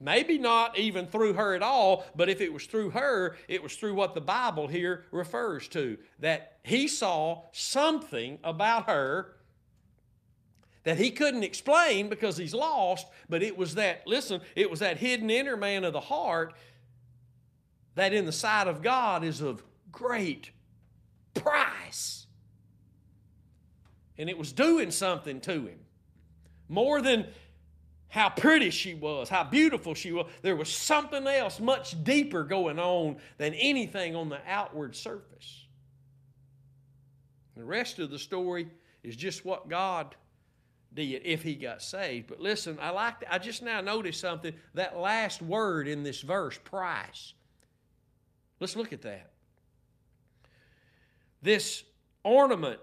Maybe 0.00 0.38
not 0.38 0.78
even 0.78 1.06
through 1.06 1.32
her 1.34 1.54
at 1.54 1.62
all, 1.62 2.04
but 2.14 2.28
if 2.28 2.40
it 2.40 2.52
was 2.52 2.66
through 2.66 2.90
her, 2.90 3.36
it 3.48 3.62
was 3.62 3.74
through 3.74 3.94
what 3.94 4.14
the 4.14 4.20
Bible 4.20 4.68
here 4.68 5.04
refers 5.10 5.66
to. 5.68 5.98
That 6.20 6.58
he 6.62 6.86
saw 6.86 7.42
something 7.52 8.38
about 8.44 8.86
her 8.86 9.34
that 10.88 10.96
he 10.96 11.10
couldn't 11.10 11.42
explain 11.42 12.08
because 12.08 12.38
he's 12.38 12.54
lost, 12.54 13.06
but 13.28 13.42
it 13.42 13.58
was 13.58 13.74
that, 13.74 14.06
listen, 14.06 14.40
it 14.56 14.70
was 14.70 14.80
that 14.80 14.96
hidden 14.96 15.28
inner 15.28 15.54
man 15.54 15.84
of 15.84 15.92
the 15.92 16.00
heart 16.00 16.54
that 17.94 18.14
in 18.14 18.24
the 18.24 18.32
sight 18.32 18.68
of 18.68 18.80
God 18.80 19.22
is 19.22 19.42
of 19.42 19.62
great 19.92 20.50
price. 21.34 22.26
And 24.16 24.30
it 24.30 24.38
was 24.38 24.50
doing 24.52 24.90
something 24.90 25.42
to 25.42 25.66
him. 25.66 25.80
More 26.68 27.02
than 27.02 27.26
how 28.08 28.28
pretty 28.30 28.70
she 28.70 28.94
was, 28.94 29.28
how 29.28 29.44
beautiful 29.44 29.94
she 29.94 30.12
was, 30.12 30.26
there 30.42 30.56
was 30.56 30.68
something 30.68 31.26
else 31.26 31.60
much 31.60 32.02
deeper 32.04 32.44
going 32.44 32.78
on 32.78 33.16
than 33.36 33.54
anything 33.54 34.16
on 34.16 34.28
the 34.28 34.40
outward 34.46 34.96
surface. 34.96 35.66
The 37.56 37.64
rest 37.64 37.98
of 37.98 38.10
the 38.10 38.18
story 38.18 38.68
is 39.02 39.16
just 39.16 39.44
what 39.44 39.68
God 39.68 40.14
did 40.94 41.22
if 41.24 41.42
he 41.42 41.54
got 41.54 41.82
saved. 41.82 42.28
But 42.28 42.40
listen, 42.40 42.78
I 42.80 42.90
like 42.90 43.16
I 43.30 43.38
just 43.38 43.62
now 43.62 43.80
noticed 43.80 44.20
something. 44.20 44.54
That 44.74 44.96
last 44.98 45.42
word 45.42 45.86
in 45.88 46.02
this 46.02 46.22
verse, 46.22 46.58
price. 46.58 47.34
Let's 48.60 48.76
look 48.76 48.92
at 48.92 49.02
that 49.02 49.30
this 51.42 51.84
ornament, 52.24 52.80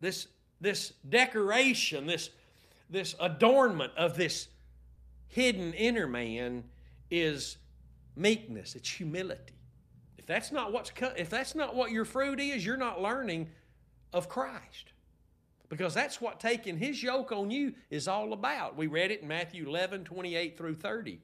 this, 0.00 0.28
this 0.60 0.92
decoration, 1.08 2.06
this, 2.06 2.30
this 2.90 3.14
adornment 3.20 3.92
of 3.96 4.16
this 4.16 4.48
hidden 5.32 5.72
inner 5.72 6.06
man 6.06 6.62
is 7.10 7.56
meekness, 8.14 8.74
it's 8.74 8.90
humility. 8.90 9.54
If 10.18 10.26
that's 10.26 10.52
not 10.52 10.72
what's 10.72 10.92
if 11.16 11.30
that's 11.30 11.54
not 11.54 11.74
what 11.74 11.90
your 11.90 12.04
fruit 12.04 12.38
is, 12.38 12.64
you're 12.64 12.76
not 12.76 13.00
learning 13.00 13.48
of 14.12 14.28
Christ. 14.28 14.92
Because 15.70 15.94
that's 15.94 16.20
what 16.20 16.38
taking 16.38 16.76
his 16.76 17.02
yoke 17.02 17.32
on 17.32 17.50
you 17.50 17.72
is 17.88 18.06
all 18.06 18.34
about. 18.34 18.76
We 18.76 18.88
read 18.88 19.10
it 19.10 19.22
in 19.22 19.28
Matthew 19.28 19.66
11, 19.66 20.04
28 20.04 20.58
through 20.58 20.74
30. 20.74 21.18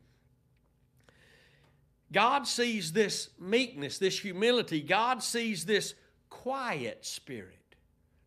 God 2.10 2.46
sees 2.46 2.92
this 2.92 3.28
meekness, 3.38 3.98
this 3.98 4.18
humility. 4.18 4.80
God 4.80 5.22
sees 5.22 5.66
this 5.66 5.92
quiet 6.30 7.04
spirit, 7.04 7.76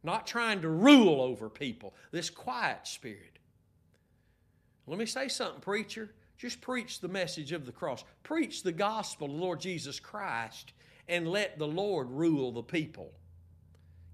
not 0.03 0.27
trying 0.27 0.61
to 0.61 0.69
rule 0.69 1.21
over 1.21 1.49
people, 1.49 1.95
this 2.11 2.29
quiet 2.29 2.85
spirit. 2.85 3.30
Let 4.91 4.99
me 4.99 5.05
say 5.05 5.29
something, 5.29 5.61
preacher. 5.61 6.09
Just 6.37 6.59
preach 6.59 6.99
the 6.99 7.07
message 7.07 7.53
of 7.53 7.65
the 7.65 7.71
cross. 7.71 8.03
Preach 8.23 8.61
the 8.61 8.73
gospel 8.73 9.27
of 9.27 9.33
the 9.33 9.39
Lord 9.39 9.61
Jesus 9.61 10.01
Christ 10.01 10.73
and 11.07 11.29
let 11.29 11.57
the 11.57 11.67
Lord 11.67 12.09
rule 12.09 12.51
the 12.51 12.61
people. 12.61 13.13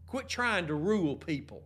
Quit 0.05 0.29
trying 0.29 0.67
to 0.67 0.75
rule 0.75 1.15
people. 1.15 1.63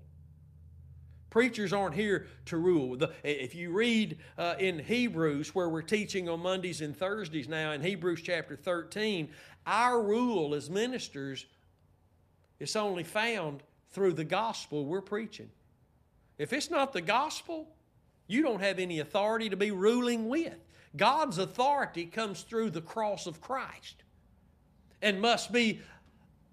Preachers 1.29 1.73
aren't 1.73 1.93
here 1.93 2.27
to 2.45 2.55
rule. 2.55 2.97
if 3.25 3.53
you 3.53 3.71
read 3.71 4.17
uh, 4.37 4.55
in 4.59 4.79
Hebrews, 4.79 5.53
where 5.53 5.67
we're 5.67 5.81
teaching 5.81 6.29
on 6.29 6.39
Mondays 6.39 6.79
and 6.79 6.95
Thursdays 6.95 7.49
now, 7.49 7.73
in 7.73 7.81
Hebrews 7.81 8.21
chapter 8.21 8.55
13, 8.55 9.27
our 9.67 10.01
rule 10.01 10.55
as 10.55 10.69
ministers 10.69 11.45
is 12.61 12.77
only 12.77 13.03
found 13.03 13.61
through 13.89 14.13
the 14.13 14.23
gospel 14.23 14.85
we're 14.85 15.01
preaching. 15.01 15.49
If 16.37 16.53
it's 16.53 16.71
not 16.71 16.93
the 16.93 17.01
gospel, 17.01 17.67
you 18.31 18.41
don't 18.41 18.61
have 18.61 18.79
any 18.79 18.99
authority 18.99 19.49
to 19.49 19.57
be 19.57 19.71
ruling 19.71 20.29
with. 20.29 20.55
God's 20.95 21.37
authority 21.37 22.05
comes 22.05 22.41
through 22.41 22.71
the 22.71 22.81
cross 22.81 23.25
of 23.25 23.41
Christ 23.41 24.03
and 25.01 25.21
must 25.21 25.51
be 25.51 25.81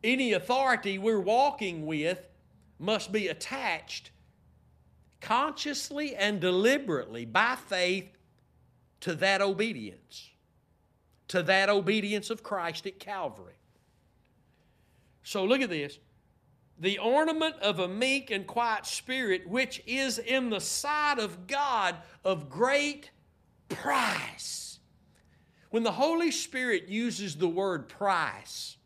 any 0.03 0.33
authority 0.33 0.99
we're 0.99 1.20
walking 1.20 1.87
with 1.87 2.20
must 2.79 3.11
be 3.11 3.29
attached 3.29 4.11
consciously 5.20 6.14
and 6.14 6.41
deliberately 6.41 7.24
by 7.24 7.57
faith 7.57 8.16
to 9.01 9.14
that 9.14 9.41
obedience, 9.41 10.31
to 11.29 11.43
that 11.43 11.68
obedience 11.68 12.31
of 12.31 12.43
Christ 12.43 12.87
at 12.87 12.99
Calvary. 13.01 13.55
So 15.22 15.45
look 15.45 15.61
at 15.61 15.70
this. 15.70 15.99
The 16.81 16.99
ornament 16.99 17.57
of 17.61 17.79
a 17.79 17.89
meek 17.89 18.31
and 18.31 18.47
quiet 18.47 18.87
spirit, 18.87 19.49
which 19.49 19.83
is 19.87 20.18
in 20.18 20.51
the 20.51 20.61
sight 20.61 21.18
of 21.18 21.47
God 21.47 21.97
of 22.24 22.49
great 22.49 23.11
price. 23.68 24.79
When 25.70 25.83
the 25.83 25.93
Holy 25.93 26.31
Spirit 26.31 26.89
uses 26.89 27.37
the 27.37 27.49
word 27.49 27.89
price 27.89 28.79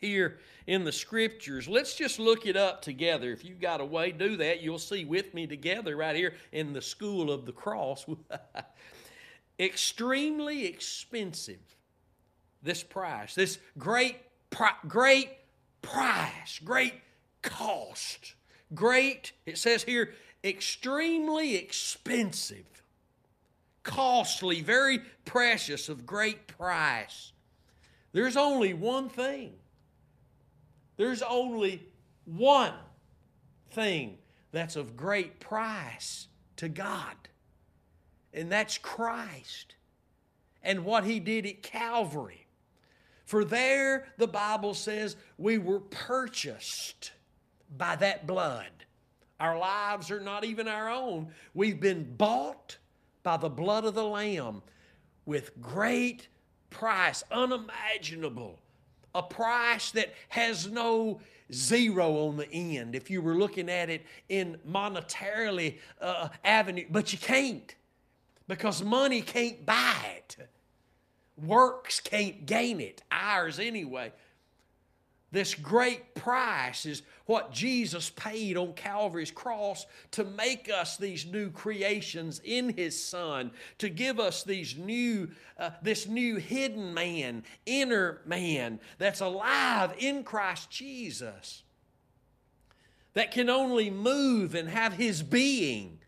here 0.00 0.38
in 0.66 0.84
the 0.84 0.92
scriptures. 0.92 1.68
Let's 1.68 1.94
just 1.94 2.18
look 2.18 2.46
it 2.46 2.56
up 2.56 2.82
together. 2.82 3.32
If 3.32 3.44
you've 3.44 3.60
got 3.60 3.80
a 3.80 3.84
way, 3.84 4.12
do 4.12 4.36
that. 4.36 4.62
You'll 4.62 4.78
see 4.78 5.04
with 5.04 5.34
me 5.34 5.46
together 5.46 5.96
right 5.96 6.16
here 6.16 6.34
in 6.52 6.72
the 6.72 6.82
school 6.82 7.30
of 7.30 7.44
the 7.44 7.52
cross. 7.52 8.06
Extremely 9.60 10.64
expensive, 10.66 11.76
this 12.62 12.82
price, 12.82 13.34
this 13.34 13.58
great, 13.76 14.16
great 14.88 15.30
price, 15.82 16.58
great 16.64 16.94
cost, 17.42 18.34
great, 18.74 19.32
it 19.46 19.58
says 19.58 19.82
here, 19.82 20.14
extremely 20.44 21.56
expensive, 21.56 22.82
costly, 23.82 24.60
very 24.62 25.00
precious, 25.24 25.88
of 25.88 26.06
great 26.06 26.46
price. 26.46 27.32
There's 28.12 28.36
only 28.36 28.74
one 28.74 29.08
thing 29.08 29.54
there's 31.00 31.22
only 31.22 31.82
one 32.26 32.74
thing 33.70 34.18
that's 34.52 34.76
of 34.76 34.98
great 34.98 35.40
price 35.40 36.28
to 36.56 36.68
God, 36.68 37.16
and 38.34 38.52
that's 38.52 38.76
Christ 38.76 39.76
and 40.62 40.84
what 40.84 41.04
He 41.04 41.18
did 41.18 41.46
at 41.46 41.62
Calvary. 41.62 42.46
For 43.30 43.44
there, 43.44 44.06
the 44.16 44.26
Bible 44.26 44.74
says, 44.74 45.14
we 45.38 45.56
were 45.56 45.78
purchased 45.78 47.12
by 47.76 47.94
that 47.94 48.26
blood. 48.26 48.66
Our 49.38 49.56
lives 49.56 50.10
are 50.10 50.18
not 50.18 50.42
even 50.44 50.66
our 50.66 50.90
own. 50.90 51.28
We've 51.54 51.78
been 51.78 52.16
bought 52.16 52.78
by 53.22 53.36
the 53.36 53.48
blood 53.48 53.84
of 53.84 53.94
the 53.94 54.02
Lamb 54.02 54.62
with 55.26 55.62
great 55.62 56.26
price, 56.70 57.22
unimaginable 57.30 58.58
a 59.14 59.22
price 59.22 59.92
that 59.92 60.12
has 60.30 60.68
no 60.68 61.20
zero 61.52 62.26
on 62.26 62.36
the 62.36 62.50
end 62.52 62.96
if 62.96 63.10
you 63.10 63.22
were 63.22 63.36
looking 63.36 63.68
at 63.68 63.90
it 63.90 64.02
in 64.28 64.56
monetarily 64.68 65.78
uh, 66.00 66.28
avenue 66.44 66.84
but 66.90 67.12
you 67.12 67.18
can't 67.18 67.74
because 68.46 68.84
money 68.84 69.20
can't 69.20 69.66
buy 69.66 69.94
it 70.16 70.36
works 71.42 72.00
can't 72.00 72.46
gain 72.46 72.80
it 72.80 73.02
ours 73.10 73.58
anyway 73.58 74.12
this 75.32 75.54
great 75.54 76.14
price 76.16 76.86
is 76.86 77.02
what 77.26 77.52
Jesus 77.52 78.10
paid 78.10 78.56
on 78.56 78.72
Calvary's 78.72 79.30
cross 79.30 79.86
to 80.12 80.24
make 80.24 80.68
us 80.68 80.96
these 80.96 81.24
new 81.24 81.50
creations 81.50 82.40
in 82.44 82.70
His 82.70 83.00
Son, 83.00 83.52
to 83.78 83.88
give 83.88 84.18
us 84.18 84.42
these 84.42 84.76
new, 84.76 85.30
uh, 85.56 85.70
this 85.82 86.08
new 86.08 86.36
hidden 86.36 86.92
man, 86.92 87.44
inner 87.64 88.20
man 88.26 88.80
that's 88.98 89.20
alive 89.20 89.94
in 89.98 90.24
Christ 90.24 90.68
Jesus, 90.68 91.62
that 93.14 93.30
can 93.30 93.48
only 93.48 93.88
move 93.88 94.56
and 94.56 94.68
have 94.68 94.94
His 94.94 95.22
being 95.22 95.98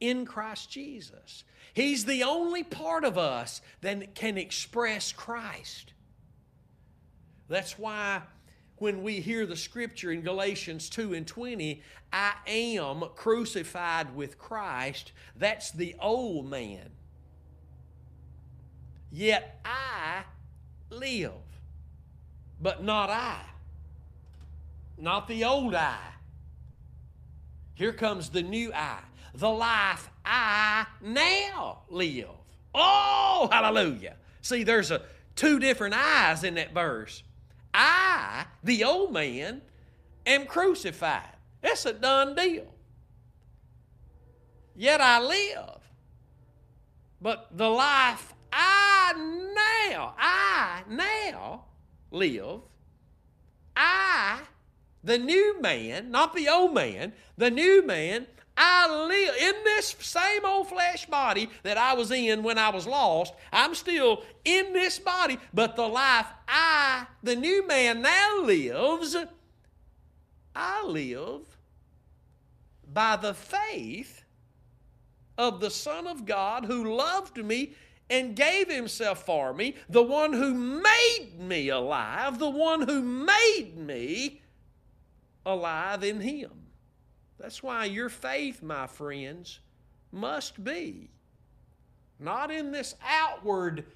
in 0.00 0.24
Christ 0.24 0.70
Jesus. 0.70 1.44
He's 1.80 2.04
the 2.04 2.24
only 2.24 2.62
part 2.62 3.04
of 3.04 3.16
us 3.16 3.62
that 3.80 4.14
can 4.14 4.36
express 4.36 5.12
Christ. 5.12 5.94
That's 7.48 7.78
why 7.78 8.20
when 8.76 9.02
we 9.02 9.20
hear 9.20 9.46
the 9.46 9.56
scripture 9.56 10.12
in 10.12 10.20
Galatians 10.20 10.90
2 10.90 11.14
and 11.14 11.26
20, 11.26 11.82
I 12.12 12.34
am 12.46 13.02
crucified 13.16 14.14
with 14.14 14.38
Christ, 14.38 15.12
that's 15.36 15.70
the 15.70 15.96
old 15.98 16.50
man. 16.50 16.90
Yet 19.10 19.58
I 19.64 20.24
live, 20.90 21.32
but 22.60 22.84
not 22.84 23.08
I, 23.08 23.40
not 24.98 25.28
the 25.28 25.44
old 25.44 25.74
I. 25.74 25.96
Here 27.72 27.94
comes 27.94 28.28
the 28.28 28.42
new 28.42 28.70
I, 28.74 28.98
the 29.34 29.48
life 29.48 30.10
I 30.24 30.86
now 31.00 31.82
live. 31.88 32.28
Oh, 32.74 33.48
hallelujah. 33.50 34.16
See, 34.42 34.62
there's 34.62 34.90
a 34.90 35.02
two 35.34 35.58
different 35.58 35.94
eyes 35.94 36.44
in 36.44 36.54
that 36.54 36.72
verse. 36.72 37.22
I, 37.72 38.46
the 38.62 38.84
old 38.84 39.12
man, 39.12 39.62
am 40.26 40.46
crucified. 40.46 41.36
That's 41.60 41.86
a 41.86 41.92
done 41.92 42.34
deal. 42.34 42.72
Yet 44.74 45.00
I 45.00 45.20
live. 45.20 45.80
But 47.20 47.48
the 47.52 47.68
life 47.68 48.32
I 48.52 49.12
now, 49.92 50.14
I 50.18 50.82
now 50.88 51.64
live, 52.10 52.60
I, 53.76 54.40
the 55.04 55.18
new 55.18 55.60
man, 55.60 56.10
not 56.10 56.34
the 56.34 56.48
old 56.48 56.74
man, 56.74 57.12
the 57.36 57.50
new 57.50 57.86
man, 57.86 58.26
I 58.62 59.06
live 59.06 59.36
in 59.40 59.64
this 59.64 59.96
same 60.00 60.44
old 60.44 60.68
flesh 60.68 61.06
body 61.06 61.48
that 61.62 61.78
I 61.78 61.94
was 61.94 62.10
in 62.10 62.42
when 62.42 62.58
I 62.58 62.68
was 62.68 62.86
lost. 62.86 63.32
I'm 63.50 63.74
still 63.74 64.22
in 64.44 64.74
this 64.74 64.98
body, 64.98 65.38
but 65.54 65.76
the 65.76 65.86
life 65.88 66.26
I, 66.46 67.06
the 67.22 67.36
new 67.36 67.66
man, 67.66 68.02
now 68.02 68.42
lives, 68.42 69.16
I 70.54 70.84
live 70.84 71.40
by 72.92 73.16
the 73.16 73.32
faith 73.32 74.24
of 75.38 75.60
the 75.60 75.70
Son 75.70 76.06
of 76.06 76.26
God 76.26 76.66
who 76.66 76.94
loved 76.94 77.42
me 77.42 77.72
and 78.10 78.36
gave 78.36 78.70
himself 78.70 79.24
for 79.24 79.54
me, 79.54 79.74
the 79.88 80.02
one 80.02 80.34
who 80.34 80.52
made 80.52 81.30
me 81.38 81.70
alive, 81.70 82.38
the 82.38 82.50
one 82.50 82.82
who 82.82 83.00
made 83.00 83.72
me 83.78 84.42
alive 85.46 86.04
in 86.04 86.20
him. 86.20 86.50
That's 87.40 87.62
why 87.62 87.86
your 87.86 88.10
faith, 88.10 88.62
my 88.62 88.86
friends, 88.86 89.60
must 90.12 90.62
be 90.62 91.10
not 92.18 92.50
in 92.50 92.70
this 92.70 92.94
outward 93.02 93.86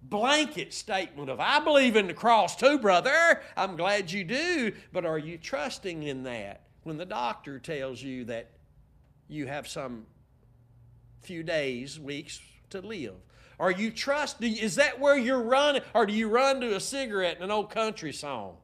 blanket 0.00 0.72
statement 0.72 1.28
of, 1.28 1.38
I 1.38 1.60
believe 1.60 1.96
in 1.96 2.06
the 2.06 2.14
cross 2.14 2.56
too, 2.56 2.78
brother. 2.78 3.42
I'm 3.56 3.76
glad 3.76 4.10
you 4.10 4.24
do. 4.24 4.72
But 4.92 5.04
are 5.04 5.18
you 5.18 5.36
trusting 5.36 6.02
in 6.02 6.22
that 6.22 6.62
when 6.82 6.96
the 6.96 7.04
doctor 7.04 7.58
tells 7.58 8.02
you 8.02 8.24
that 8.24 8.50
you 9.28 9.46
have 9.46 9.68
some 9.68 10.06
few 11.20 11.42
days, 11.42 12.00
weeks 12.00 12.40
to 12.70 12.80
live? 12.80 13.14
Are 13.60 13.70
you 13.70 13.90
trusting? 13.90 14.56
Is 14.56 14.76
that 14.76 14.98
where 14.98 15.16
you're 15.16 15.42
running? 15.42 15.82
Or 15.94 16.06
do 16.06 16.14
you 16.14 16.28
run 16.28 16.60
to 16.62 16.74
a 16.74 16.80
cigarette 16.80 17.36
and 17.36 17.44
an 17.44 17.50
old 17.50 17.70
country 17.70 18.12
song? 18.12 18.56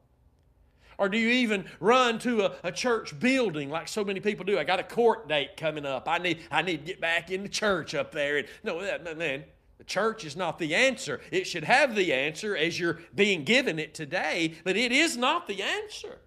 Or 1.01 1.09
do 1.09 1.17
you 1.17 1.31
even 1.31 1.65
run 1.81 2.19
to 2.19 2.45
a, 2.45 2.53
a 2.63 2.71
church 2.71 3.19
building 3.19 3.71
like 3.71 3.89
so 3.89 4.05
many 4.05 4.21
people 4.21 4.45
do? 4.45 4.59
I 4.59 4.65
got 4.65 4.81
a 4.81 4.83
court 4.85 5.29
date 5.29 5.57
coming 5.57 5.87
up. 5.87 6.07
I 6.07 6.19
need, 6.19 6.41
I 6.51 6.61
need 6.61 6.81
to 6.81 6.85
get 6.85 7.01
back 7.01 7.31
in 7.31 7.43
the 7.43 7.49
church 7.49 7.95
up 7.95 8.13
there. 8.13 8.37
And, 8.37 8.47
no, 8.63 8.83
that, 8.83 9.17
man, 9.17 9.45
The 9.79 9.85
church 9.85 10.27
is 10.27 10.37
not 10.37 10.59
the 10.59 10.75
answer. 10.75 11.23
It 11.31 11.47
should 11.47 11.65
have 11.65 11.95
the 11.95 12.13
answer 12.13 12.55
as 12.55 12.79
you're 12.79 13.01
being 13.15 13.45
given 13.45 13.79
it 13.79 13.95
today, 13.95 14.57
but 14.63 14.77
it 14.77 14.93
is 14.93 15.17
not 15.17 15.49
the 15.49 15.63
answer. 15.63 16.19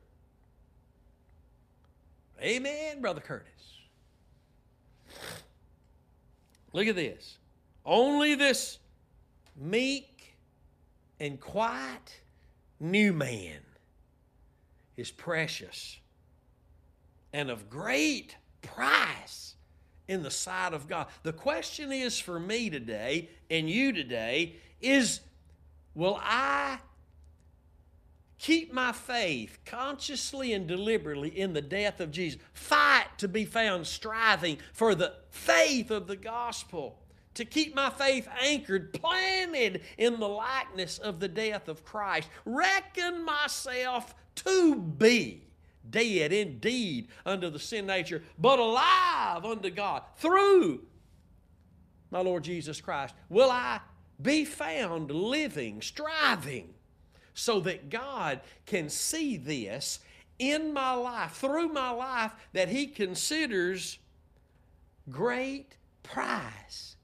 Amen, 2.41 2.99
Brother 2.99 3.21
Curtis. 3.21 3.51
Look 6.73 6.87
at 6.87 6.95
this. 6.95 7.37
Only 7.85 8.33
this 8.33 8.79
meek 9.55 10.35
and 11.19 11.39
quiet 11.39 12.21
new 12.79 13.13
man 13.13 13.59
is 14.97 15.11
precious 15.11 15.99
and 17.33 17.49
of 17.49 17.69
great 17.69 18.37
price 18.61 19.55
in 20.07 20.23
the 20.23 20.31
sight 20.31 20.73
of 20.73 20.87
God. 20.87 21.07
The 21.23 21.33
question 21.33 21.91
is 21.91 22.19
for 22.19 22.39
me 22.39 22.69
today 22.69 23.29
and 23.49 23.69
you 23.69 23.91
today 23.91 24.55
is 24.81 25.21
will 25.95 26.19
I 26.21 26.79
keep 28.37 28.73
my 28.73 28.91
faith 28.91 29.59
consciously 29.65 30.53
and 30.53 30.67
deliberately 30.67 31.29
in 31.29 31.53
the 31.53 31.61
death 31.61 31.99
of 31.99 32.11
Jesus? 32.11 32.39
Fight 32.53 33.07
to 33.17 33.27
be 33.27 33.45
found 33.45 33.87
striving 33.87 34.57
for 34.73 34.93
the 34.93 35.13
faith 35.29 35.91
of 35.91 36.07
the 36.07 36.17
gospel. 36.17 36.99
To 37.35 37.45
keep 37.45 37.73
my 37.73 37.89
faith 37.89 38.27
anchored, 38.41 38.93
planted 38.93 39.81
in 39.97 40.19
the 40.19 40.27
likeness 40.27 40.99
of 40.99 41.19
the 41.19 41.27
death 41.27 41.67
of 41.67 41.83
Christ. 41.83 42.29
Reckon 42.45 43.25
myself 43.25 44.13
to 44.45 44.75
be 44.75 45.43
dead 45.89 46.33
indeed 46.33 47.07
under 47.25 47.49
the 47.49 47.59
sin 47.59 47.85
nature, 47.85 48.23
but 48.37 48.59
alive 48.59 49.45
unto 49.45 49.69
God 49.69 50.03
through 50.17 50.81
my 52.11 52.19
Lord 52.19 52.43
Jesus 52.43 52.79
Christ. 52.79 53.15
Will 53.29 53.49
I 53.49 53.79
be 54.21 54.45
found 54.45 55.11
living, 55.11 55.81
striving, 55.81 56.73
so 57.33 57.59
that 57.61 57.89
God 57.89 58.41
can 58.65 58.89
see 58.89 59.37
this 59.37 59.99
in 60.39 60.73
my 60.73 60.93
life, 60.93 61.33
through 61.33 61.69
my 61.69 61.89
life, 61.89 62.31
that 62.53 62.69
He 62.69 62.87
considers 62.87 63.97
great 65.09 65.75
prize? 66.03 66.95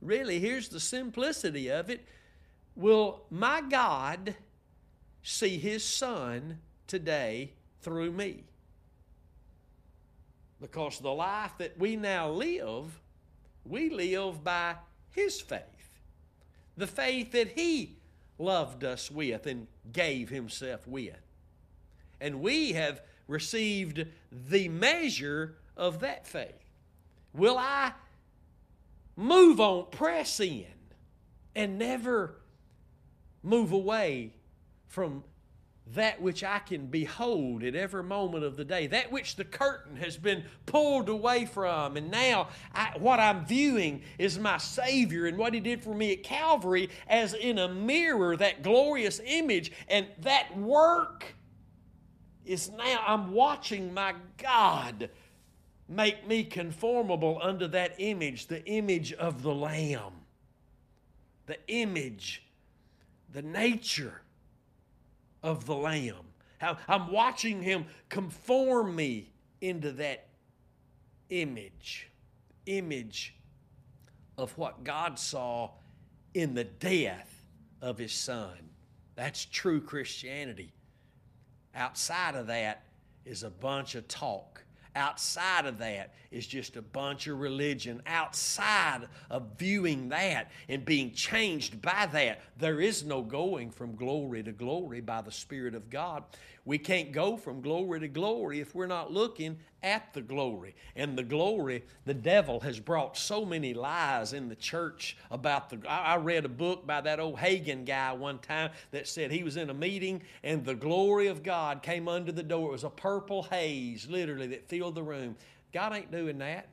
Really, 0.00 0.38
here's 0.38 0.68
the 0.68 0.80
simplicity 0.80 1.68
of 1.68 1.90
it. 1.90 2.06
Will 2.76 3.24
my 3.30 3.60
God 3.60 4.36
see 5.22 5.58
His 5.58 5.84
Son 5.84 6.60
today 6.86 7.52
through 7.80 8.12
me. 8.12 8.44
Because 10.60 10.98
the 10.98 11.12
life 11.12 11.52
that 11.58 11.78
we 11.78 11.96
now 11.96 12.30
live, 12.30 13.00
we 13.64 13.90
live 13.90 14.42
by 14.42 14.76
His 15.10 15.40
faith. 15.40 15.62
The 16.76 16.86
faith 16.86 17.32
that 17.32 17.52
He 17.52 17.98
loved 18.38 18.84
us 18.84 19.10
with 19.10 19.46
and 19.46 19.66
gave 19.92 20.30
Himself 20.30 20.86
with. 20.86 21.14
And 22.20 22.40
we 22.40 22.72
have 22.72 23.02
received 23.28 24.06
the 24.30 24.68
measure 24.68 25.56
of 25.76 26.00
that 26.00 26.26
faith. 26.26 26.54
Will 27.34 27.58
I 27.58 27.92
move 29.16 29.60
on, 29.60 29.86
press 29.90 30.40
in, 30.40 30.66
and 31.54 31.78
never 31.78 32.36
move 33.42 33.72
away 33.72 34.32
from 34.88 35.24
that 35.94 36.20
which 36.20 36.42
I 36.42 36.58
can 36.58 36.86
behold 36.86 37.62
at 37.62 37.76
every 37.76 38.02
moment 38.02 38.42
of 38.44 38.56
the 38.56 38.64
day, 38.64 38.88
that 38.88 39.12
which 39.12 39.36
the 39.36 39.44
curtain 39.44 39.96
has 39.96 40.16
been 40.16 40.44
pulled 40.66 41.08
away 41.08 41.46
from. 41.46 41.96
And 41.96 42.10
now 42.10 42.48
I, 42.74 42.92
what 42.98 43.20
I'm 43.20 43.46
viewing 43.46 44.02
is 44.18 44.38
my 44.38 44.58
Savior 44.58 45.26
and 45.26 45.38
what 45.38 45.54
He 45.54 45.60
did 45.60 45.82
for 45.82 45.94
me 45.94 46.12
at 46.12 46.24
Calvary 46.24 46.90
as 47.06 47.34
in 47.34 47.58
a 47.58 47.68
mirror, 47.68 48.36
that 48.36 48.62
glorious 48.62 49.20
image. 49.24 49.70
And 49.88 50.06
that 50.22 50.56
work 50.58 51.34
is 52.44 52.70
now, 52.70 53.04
I'm 53.06 53.32
watching 53.32 53.94
my 53.94 54.14
God 54.38 55.08
make 55.88 56.26
me 56.26 56.42
conformable 56.42 57.38
unto 57.40 57.68
that 57.68 57.94
image, 57.98 58.48
the 58.48 58.64
image 58.66 59.12
of 59.12 59.42
the 59.42 59.54
Lamb, 59.54 60.12
the 61.46 61.58
image, 61.68 62.42
the 63.32 63.42
nature 63.42 64.22
of 65.46 65.64
the 65.64 65.74
Lamb. 65.74 66.14
I'm 66.60 67.12
watching 67.12 67.62
him 67.62 67.86
conform 68.08 68.96
me 68.96 69.30
into 69.60 69.92
that 69.92 70.26
image, 71.30 72.10
image 72.66 73.34
of 74.36 74.56
what 74.58 74.82
God 74.82 75.18
saw 75.18 75.70
in 76.34 76.54
the 76.54 76.64
death 76.64 77.42
of 77.80 77.96
his 77.96 78.12
son. 78.12 78.70
That's 79.14 79.44
true 79.44 79.80
Christianity. 79.80 80.72
Outside 81.74 82.34
of 82.34 82.48
that 82.48 82.84
is 83.24 83.42
a 83.42 83.50
bunch 83.50 83.94
of 83.94 84.08
talk. 84.08 84.64
Outside 84.94 85.66
of 85.66 85.78
that 85.78 86.14
is 86.36 86.46
just 86.46 86.76
a 86.76 86.82
bunch 86.82 87.26
of 87.26 87.40
religion. 87.40 88.02
Outside 88.06 89.08
of 89.30 89.58
viewing 89.58 90.10
that 90.10 90.50
and 90.68 90.84
being 90.84 91.12
changed 91.12 91.80
by 91.80 92.06
that, 92.12 92.42
there 92.58 92.80
is 92.80 93.04
no 93.04 93.22
going 93.22 93.70
from 93.70 93.96
glory 93.96 94.42
to 94.42 94.52
glory 94.52 95.00
by 95.00 95.22
the 95.22 95.32
Spirit 95.32 95.74
of 95.74 95.88
God. 95.88 96.24
We 96.66 96.78
can't 96.78 97.12
go 97.12 97.36
from 97.36 97.60
glory 97.60 98.00
to 98.00 98.08
glory 98.08 98.60
if 98.60 98.74
we're 98.74 98.88
not 98.88 99.12
looking 99.12 99.56
at 99.84 100.12
the 100.12 100.20
glory. 100.20 100.74
And 100.96 101.16
the 101.16 101.22
glory, 101.22 101.84
the 102.04 102.12
devil 102.14 102.58
has 102.60 102.80
brought 102.80 103.16
so 103.16 103.44
many 103.44 103.72
lies 103.72 104.32
in 104.32 104.48
the 104.48 104.56
church 104.56 105.16
about 105.30 105.70
the. 105.70 105.78
I 105.88 106.16
read 106.16 106.44
a 106.44 106.48
book 106.48 106.84
by 106.84 107.00
that 107.02 107.20
old 107.20 107.36
Hagin 107.36 107.86
guy 107.86 108.12
one 108.12 108.40
time 108.40 108.72
that 108.90 109.06
said 109.06 109.30
he 109.30 109.44
was 109.44 109.56
in 109.56 109.70
a 109.70 109.74
meeting 109.74 110.22
and 110.42 110.64
the 110.64 110.74
glory 110.74 111.28
of 111.28 111.44
God 111.44 111.82
came 111.82 112.08
under 112.08 112.32
the 112.32 112.42
door. 112.42 112.70
It 112.70 112.72
was 112.72 112.84
a 112.84 112.90
purple 112.90 113.44
haze, 113.44 114.08
literally, 114.08 114.48
that 114.48 114.68
filled 114.68 114.96
the 114.96 115.04
room. 115.04 115.36
God 115.76 115.94
ain't 115.94 116.10
doing 116.10 116.38
that. 116.38 116.68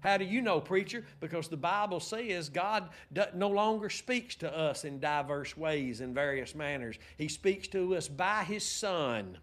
How 0.00 0.16
do 0.16 0.24
you 0.24 0.40
know, 0.40 0.58
preacher? 0.58 1.04
Because 1.20 1.48
the 1.48 1.56
Bible 1.58 2.00
says 2.00 2.48
God 2.48 2.88
no 3.34 3.50
longer 3.50 3.90
speaks 3.90 4.34
to 4.36 4.50
us 4.50 4.86
in 4.86 5.00
diverse 5.00 5.54
ways, 5.54 6.00
in 6.00 6.14
various 6.14 6.54
manners. 6.54 6.96
He 7.18 7.28
speaks 7.28 7.68
to 7.68 7.94
us 7.94 8.08
by 8.08 8.44
His 8.44 8.64
Son. 8.64 9.36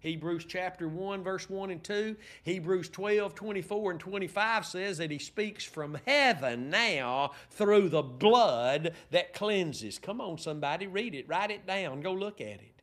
Hebrews 0.00 0.44
chapter 0.46 0.86
1, 0.86 1.22
verse 1.22 1.48
1 1.48 1.70
and 1.70 1.82
2. 1.82 2.14
Hebrews 2.42 2.90
12, 2.90 3.34
24 3.34 3.90
and 3.92 4.00
25 4.00 4.66
says 4.66 4.98
that 4.98 5.10
He 5.10 5.18
speaks 5.18 5.64
from 5.64 5.96
heaven 6.06 6.68
now 6.68 7.30
through 7.48 7.88
the 7.88 8.02
blood 8.02 8.92
that 9.12 9.32
cleanses. 9.32 9.98
Come 9.98 10.20
on, 10.20 10.36
somebody, 10.36 10.86
read 10.86 11.14
it, 11.14 11.26
write 11.26 11.50
it 11.50 11.66
down, 11.66 12.02
go 12.02 12.12
look 12.12 12.42
at 12.42 12.60
it. 12.60 12.82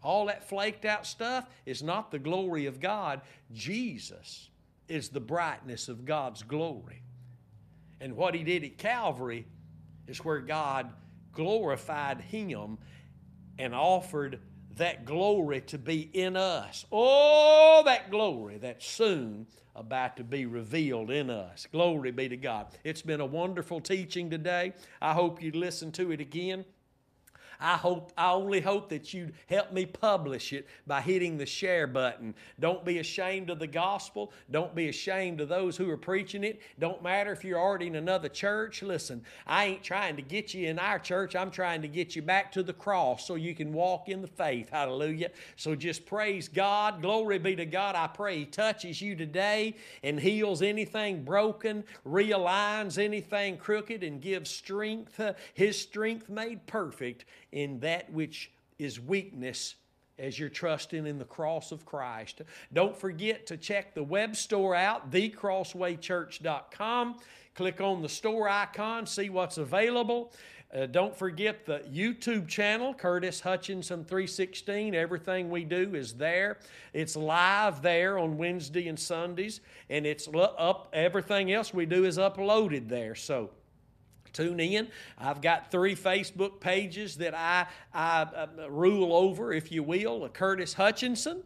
All 0.00 0.26
that 0.26 0.48
flaked 0.48 0.84
out 0.84 1.08
stuff 1.08 1.48
is 1.66 1.82
not 1.82 2.12
the 2.12 2.20
glory 2.20 2.66
of 2.66 2.78
God. 2.78 3.20
Jesus 3.52 4.50
is 4.92 5.08
the 5.08 5.20
brightness 5.20 5.88
of 5.88 6.04
God's 6.04 6.42
glory. 6.42 7.02
And 8.00 8.14
what 8.14 8.34
He 8.34 8.44
did 8.44 8.62
at 8.62 8.76
Calvary 8.76 9.46
is 10.06 10.24
where 10.24 10.40
God 10.40 10.90
glorified 11.32 12.20
Him 12.20 12.76
and 13.58 13.74
offered 13.74 14.38
that 14.76 15.04
glory 15.04 15.62
to 15.62 15.78
be 15.78 16.10
in 16.12 16.36
us. 16.36 16.84
Oh, 16.92 17.82
that 17.86 18.10
glory 18.10 18.58
that's 18.58 18.86
soon 18.86 19.46
about 19.74 20.18
to 20.18 20.24
be 20.24 20.44
revealed 20.44 21.10
in 21.10 21.30
us. 21.30 21.66
Glory 21.72 22.10
be 22.10 22.28
to 22.28 22.36
God. 22.36 22.66
It's 22.84 23.02
been 23.02 23.20
a 23.20 23.26
wonderful 23.26 23.80
teaching 23.80 24.28
today. 24.28 24.74
I 25.00 25.14
hope 25.14 25.42
you 25.42 25.52
listen 25.52 25.90
to 25.92 26.12
it 26.12 26.20
again. 26.20 26.66
I 27.62 27.76
hope 27.76 28.12
I 28.18 28.32
only 28.32 28.60
hope 28.60 28.88
that 28.88 29.14
you'd 29.14 29.32
help 29.46 29.72
me 29.72 29.86
publish 29.86 30.52
it 30.52 30.66
by 30.86 31.00
hitting 31.00 31.38
the 31.38 31.46
share 31.46 31.86
button. 31.86 32.34
Don't 32.58 32.84
be 32.84 32.98
ashamed 32.98 33.50
of 33.50 33.60
the 33.60 33.66
gospel. 33.68 34.32
Don't 34.50 34.74
be 34.74 34.88
ashamed 34.88 35.40
of 35.40 35.48
those 35.48 35.76
who 35.76 35.88
are 35.88 35.96
preaching 35.96 36.42
it. 36.42 36.60
Don't 36.80 37.02
matter 37.02 37.32
if 37.32 37.44
you're 37.44 37.60
already 37.60 37.86
in 37.86 37.94
another 37.94 38.28
church. 38.28 38.82
Listen, 38.82 39.22
I 39.46 39.66
ain't 39.66 39.84
trying 39.84 40.16
to 40.16 40.22
get 40.22 40.52
you 40.54 40.68
in 40.68 40.78
our 40.78 40.98
church. 40.98 41.36
I'm 41.36 41.52
trying 41.52 41.82
to 41.82 41.88
get 41.88 42.16
you 42.16 42.22
back 42.22 42.50
to 42.52 42.62
the 42.64 42.72
cross 42.72 43.26
so 43.26 43.36
you 43.36 43.54
can 43.54 43.72
walk 43.72 44.08
in 44.08 44.22
the 44.22 44.28
faith. 44.28 44.70
Hallelujah. 44.70 45.30
So 45.56 45.76
just 45.76 46.04
praise 46.04 46.48
God. 46.48 47.00
Glory 47.00 47.38
be 47.38 47.54
to 47.56 47.66
God. 47.66 47.94
I 47.94 48.08
pray 48.08 48.40
He 48.40 48.44
touches 48.46 49.00
you 49.00 49.14
today 49.14 49.76
and 50.02 50.18
heals 50.18 50.62
anything 50.62 51.22
broken, 51.22 51.84
realigns 52.04 52.98
anything 52.98 53.56
crooked, 53.56 54.02
and 54.02 54.20
gives 54.20 54.50
strength, 54.50 55.20
uh, 55.20 55.34
His 55.54 55.80
strength 55.80 56.28
made 56.28 56.66
perfect 56.66 57.24
in 57.52 57.78
that 57.80 58.10
which 58.12 58.50
is 58.78 58.98
weakness 58.98 59.74
as 60.18 60.38
you're 60.38 60.48
trusting 60.48 61.06
in 61.06 61.18
the 61.18 61.24
cross 61.24 61.72
of 61.72 61.86
Christ. 61.86 62.42
Don't 62.72 62.96
forget 62.96 63.46
to 63.46 63.56
check 63.56 63.94
the 63.94 64.02
web 64.02 64.34
store 64.36 64.74
out, 64.74 65.10
thecrosswaychurch.com. 65.10 67.16
Click 67.54 67.80
on 67.80 68.02
the 68.02 68.08
store 68.08 68.48
icon, 68.48 69.06
see 69.06 69.28
what's 69.28 69.58
available. 69.58 70.32
Uh, 70.74 70.86
don't 70.86 71.14
forget 71.14 71.66
the 71.66 71.80
YouTube 71.80 72.48
channel, 72.48 72.94
Curtis 72.94 73.40
Hutchinson 73.40 74.06
316. 74.06 74.94
Everything 74.94 75.50
we 75.50 75.64
do 75.64 75.94
is 75.94 76.14
there. 76.14 76.56
It's 76.94 77.14
live 77.14 77.82
there 77.82 78.18
on 78.18 78.38
Wednesday 78.38 78.88
and 78.88 78.98
Sundays, 78.98 79.60
and 79.90 80.06
it's 80.06 80.28
up. 80.34 80.88
Everything 80.94 81.52
else 81.52 81.74
we 81.74 81.84
do 81.84 82.06
is 82.06 82.16
uploaded 82.16 82.88
there. 82.88 83.14
So 83.14 83.50
tune 84.32 84.60
in. 84.60 84.88
I've 85.18 85.40
got 85.40 85.70
three 85.70 85.94
Facebook 85.94 86.60
pages 86.60 87.16
that 87.16 87.34
I, 87.34 87.66
I 87.92 88.22
uh, 88.22 88.70
rule 88.70 89.14
over, 89.14 89.52
if 89.52 89.70
you 89.70 89.82
will 89.82 90.28
Curtis 90.28 90.74
Hutchinson, 90.74 91.42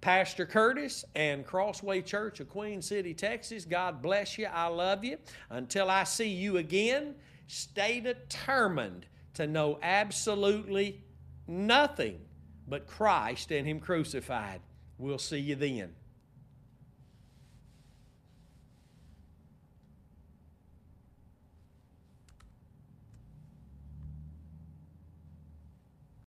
Pastor 0.00 0.46
Curtis, 0.46 1.04
and 1.14 1.44
Crossway 1.44 2.02
Church 2.02 2.40
of 2.40 2.48
Queen 2.48 2.82
City, 2.82 3.14
Texas. 3.14 3.64
God 3.64 4.00
bless 4.02 4.38
you. 4.38 4.46
I 4.46 4.66
love 4.66 5.04
you. 5.04 5.18
Until 5.50 5.90
I 5.90 6.04
see 6.04 6.28
you 6.28 6.58
again, 6.58 7.14
stay 7.46 8.00
determined 8.00 9.06
to 9.34 9.46
know 9.46 9.78
absolutely 9.82 11.02
nothing 11.46 12.20
but 12.68 12.86
Christ 12.86 13.50
and 13.50 13.66
Him 13.66 13.80
crucified. 13.80 14.60
We'll 14.98 15.18
see 15.18 15.38
you 15.38 15.54
then. 15.54 15.94